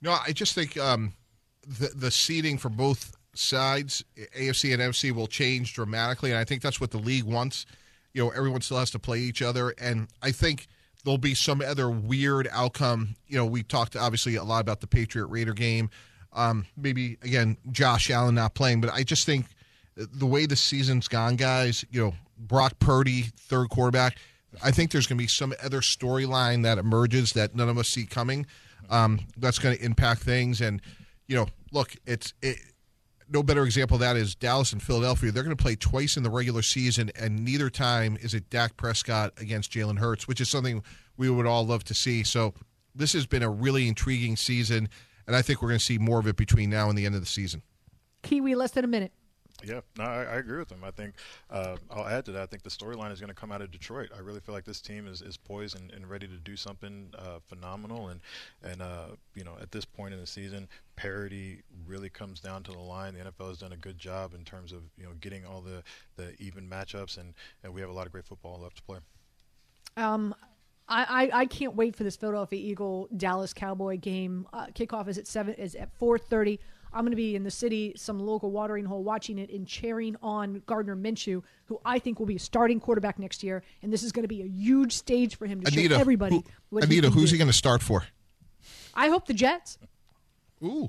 No, 0.00 0.16
I 0.24 0.32
just 0.32 0.54
think 0.54 0.76
um, 0.76 1.14
the 1.66 1.88
the 1.88 2.10
seating 2.10 2.56
for 2.56 2.68
both 2.68 3.16
sides, 3.34 4.04
AFC 4.36 4.72
and 4.72 4.82
NFC, 4.82 5.12
will 5.12 5.26
change 5.26 5.74
dramatically, 5.74 6.30
and 6.30 6.38
I 6.38 6.44
think 6.44 6.62
that's 6.62 6.80
what 6.80 6.90
the 6.90 6.98
league 6.98 7.24
wants. 7.24 7.66
You 8.12 8.24
know, 8.24 8.30
everyone 8.30 8.60
still 8.60 8.78
has 8.78 8.90
to 8.90 8.98
play 8.98 9.18
each 9.18 9.42
other, 9.42 9.74
and 9.80 10.08
I 10.22 10.32
think 10.32 10.66
there'll 11.04 11.18
be 11.18 11.34
some 11.34 11.60
other 11.60 11.90
weird 11.90 12.48
outcome. 12.52 13.16
You 13.26 13.38
know, 13.38 13.46
we 13.46 13.62
talked 13.62 13.96
obviously 13.96 14.36
a 14.36 14.44
lot 14.44 14.60
about 14.60 14.80
the 14.80 14.86
Patriot 14.86 15.26
Raider 15.26 15.54
game. 15.54 15.90
Um, 16.32 16.66
maybe 16.76 17.18
again, 17.22 17.56
Josh 17.70 18.10
Allen 18.10 18.34
not 18.34 18.54
playing, 18.54 18.80
but 18.80 18.92
I 18.92 19.02
just 19.02 19.26
think 19.26 19.46
the 19.96 20.26
way 20.26 20.46
the 20.46 20.56
season's 20.56 21.08
gone, 21.08 21.36
guys. 21.36 21.84
You 21.90 22.02
know, 22.02 22.14
Brock 22.38 22.78
Purdy, 22.78 23.22
third 23.36 23.68
quarterback. 23.68 24.16
I 24.62 24.70
think 24.70 24.90
there's 24.90 25.06
going 25.06 25.16
to 25.18 25.22
be 25.22 25.28
some 25.28 25.54
other 25.62 25.80
storyline 25.80 26.62
that 26.64 26.78
emerges 26.78 27.32
that 27.32 27.54
none 27.54 27.68
of 27.68 27.78
us 27.78 27.88
see 27.88 28.04
coming. 28.04 28.46
Um, 28.90 29.20
that's 29.38 29.58
going 29.58 29.76
to 29.76 29.82
impact 29.82 30.22
things, 30.22 30.60
and 30.60 30.82
you 31.26 31.36
know, 31.36 31.46
look, 31.72 31.94
it's 32.06 32.34
it, 32.42 32.58
no 33.32 33.42
better 33.42 33.64
example 33.64 33.94
of 33.94 34.00
that 34.00 34.16
is 34.16 34.34
Dallas 34.34 34.72
and 34.72 34.82
Philadelphia. 34.82 35.32
They're 35.32 35.42
going 35.42 35.56
to 35.56 35.62
play 35.62 35.74
twice 35.74 36.16
in 36.16 36.22
the 36.22 36.30
regular 36.30 36.62
season, 36.62 37.10
and 37.18 37.44
neither 37.44 37.70
time 37.70 38.18
is 38.20 38.34
it 38.34 38.50
Dak 38.50 38.76
Prescott 38.76 39.32
against 39.38 39.72
Jalen 39.72 39.98
Hurts, 39.98 40.28
which 40.28 40.40
is 40.40 40.50
something 40.50 40.82
we 41.16 41.30
would 41.30 41.46
all 41.46 41.66
love 41.66 41.84
to 41.84 41.94
see. 41.94 42.22
So 42.24 42.54
this 42.94 43.12
has 43.14 43.26
been 43.26 43.42
a 43.42 43.50
really 43.50 43.88
intriguing 43.88 44.36
season, 44.36 44.88
and 45.26 45.34
I 45.34 45.42
think 45.42 45.62
we're 45.62 45.68
going 45.68 45.80
to 45.80 45.84
see 45.84 45.98
more 45.98 46.18
of 46.18 46.26
it 46.26 46.36
between 46.36 46.70
now 46.70 46.88
and 46.88 46.98
the 46.98 47.06
end 47.06 47.14
of 47.14 47.20
the 47.20 47.26
season. 47.26 47.62
Kiwi, 48.22 48.54
less 48.54 48.72
than 48.72 48.84
a 48.84 48.88
minute. 48.88 49.12
Yeah, 49.64 49.80
no, 49.96 50.04
I, 50.04 50.24
I, 50.24 50.34
agree 50.36 50.58
with 50.58 50.70
him. 50.70 50.82
I 50.82 50.90
think 50.90 51.14
uh, 51.48 51.76
I'll 51.90 52.06
add 52.06 52.24
to 52.24 52.32
that. 52.32 52.42
I 52.42 52.46
think 52.46 52.62
the 52.62 52.70
storyline 52.70 53.12
is 53.12 53.20
going 53.20 53.28
to 53.28 53.34
come 53.34 53.52
out 53.52 53.62
of 53.62 53.70
Detroit. 53.70 54.10
I 54.14 54.18
really 54.18 54.40
feel 54.40 54.54
like 54.54 54.64
this 54.64 54.80
team 54.80 55.06
is, 55.06 55.22
is 55.22 55.36
poised 55.36 55.78
and, 55.78 55.90
and 55.92 56.08
ready 56.10 56.26
to 56.26 56.36
do 56.36 56.56
something 56.56 57.12
uh, 57.16 57.38
phenomenal. 57.46 58.08
And 58.08 58.20
and 58.62 58.82
uh, 58.82 59.08
you 59.34 59.44
know, 59.44 59.56
at 59.60 59.70
this 59.70 59.84
point 59.84 60.14
in 60.14 60.20
the 60.20 60.26
season, 60.26 60.68
parity 60.96 61.62
really 61.86 62.10
comes 62.10 62.40
down 62.40 62.62
to 62.64 62.72
the 62.72 62.78
line. 62.78 63.14
The 63.14 63.20
NFL 63.20 63.48
has 63.48 63.58
done 63.58 63.72
a 63.72 63.76
good 63.76 63.98
job 63.98 64.34
in 64.34 64.44
terms 64.44 64.72
of 64.72 64.82
you 64.96 65.04
know 65.04 65.12
getting 65.20 65.46
all 65.46 65.60
the, 65.60 65.82
the 66.16 66.34
even 66.40 66.68
matchups, 66.68 67.18
and, 67.18 67.34
and 67.62 67.72
we 67.72 67.80
have 67.80 67.90
a 67.90 67.94
lot 67.94 68.06
of 68.06 68.12
great 68.12 68.24
football 68.24 68.58
left 68.60 68.76
to 68.76 68.82
play. 68.82 68.98
Um, 69.96 70.34
I, 70.88 71.30
I, 71.32 71.46
can't 71.46 71.74
wait 71.74 71.96
for 71.96 72.04
this 72.04 72.16
Philadelphia 72.16 72.58
Eagle 72.58 73.08
Dallas 73.16 73.54
Cowboy 73.54 73.96
game. 73.98 74.46
Uh, 74.52 74.66
kickoff 74.66 75.08
is 75.08 75.16
at 75.16 75.26
seven 75.26 75.54
is 75.54 75.74
at 75.74 75.90
four 75.98 76.18
thirty. 76.18 76.60
I'm 76.94 77.02
going 77.04 77.12
to 77.12 77.16
be 77.16 77.34
in 77.34 77.42
the 77.44 77.50
city, 77.50 77.92
some 77.96 78.18
local 78.18 78.50
watering 78.50 78.84
hole, 78.84 79.02
watching 79.02 79.38
it 79.38 79.50
and 79.50 79.66
cheering 79.66 80.16
on 80.22 80.62
Gardner 80.66 80.94
Minshew, 80.96 81.42
who 81.66 81.80
I 81.84 81.98
think 81.98 82.18
will 82.18 82.26
be 82.26 82.36
a 82.36 82.40
starting 82.40 82.80
quarterback 82.80 83.18
next 83.18 83.42
year. 83.42 83.62
And 83.82 83.92
this 83.92 84.02
is 84.02 84.12
going 84.12 84.24
to 84.24 84.28
be 84.28 84.42
a 84.42 84.46
huge 84.46 84.92
stage 84.92 85.36
for 85.36 85.46
him 85.46 85.60
to 85.62 85.72
Anita, 85.72 85.94
show 85.94 86.00
everybody 86.00 86.44
who, 86.70 86.78
Anita, 86.78 87.08
he 87.08 87.14
who's 87.14 87.30
do. 87.30 87.34
he 87.34 87.38
going 87.38 87.50
to 87.50 87.56
start 87.56 87.82
for? 87.82 88.04
I 88.94 89.08
hope 89.08 89.26
the 89.26 89.34
Jets. 89.34 89.78
Ooh. 90.62 90.88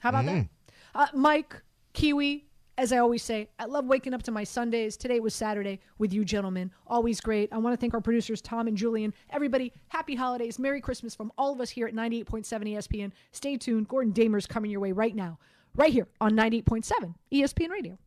How 0.00 0.10
about 0.10 0.24
Mm. 0.24 0.48
that? 0.94 0.94
Uh, 0.94 1.06
Mike, 1.16 1.62
Kiwi, 1.94 2.44
as 2.78 2.92
I 2.92 2.98
always 2.98 3.22
say, 3.22 3.48
I 3.58 3.64
love 3.64 3.86
waking 3.86 4.12
up 4.12 4.22
to 4.24 4.30
my 4.30 4.44
Sundays. 4.44 4.96
Today 4.96 5.20
was 5.20 5.34
Saturday 5.34 5.80
with 5.98 6.12
you 6.12 6.24
gentlemen. 6.24 6.70
Always 6.86 7.20
great. 7.20 7.52
I 7.52 7.58
want 7.58 7.72
to 7.72 7.80
thank 7.80 7.94
our 7.94 8.00
producers, 8.00 8.40
Tom 8.40 8.68
and 8.68 8.76
Julian. 8.76 9.14
Everybody, 9.30 9.72
happy 9.88 10.14
holidays. 10.14 10.58
Merry 10.58 10.80
Christmas 10.80 11.14
from 11.14 11.32
all 11.38 11.52
of 11.52 11.60
us 11.60 11.70
here 11.70 11.86
at 11.86 11.94
98.7 11.94 12.44
ESPN. 12.44 13.12
Stay 13.32 13.56
tuned. 13.56 13.88
Gordon 13.88 14.12
Damer's 14.12 14.46
coming 14.46 14.70
your 14.70 14.80
way 14.80 14.92
right 14.92 15.14
now, 15.14 15.38
right 15.74 15.92
here 15.92 16.06
on 16.20 16.32
98.7 16.32 17.14
ESPN 17.32 17.70
Radio. 17.70 17.98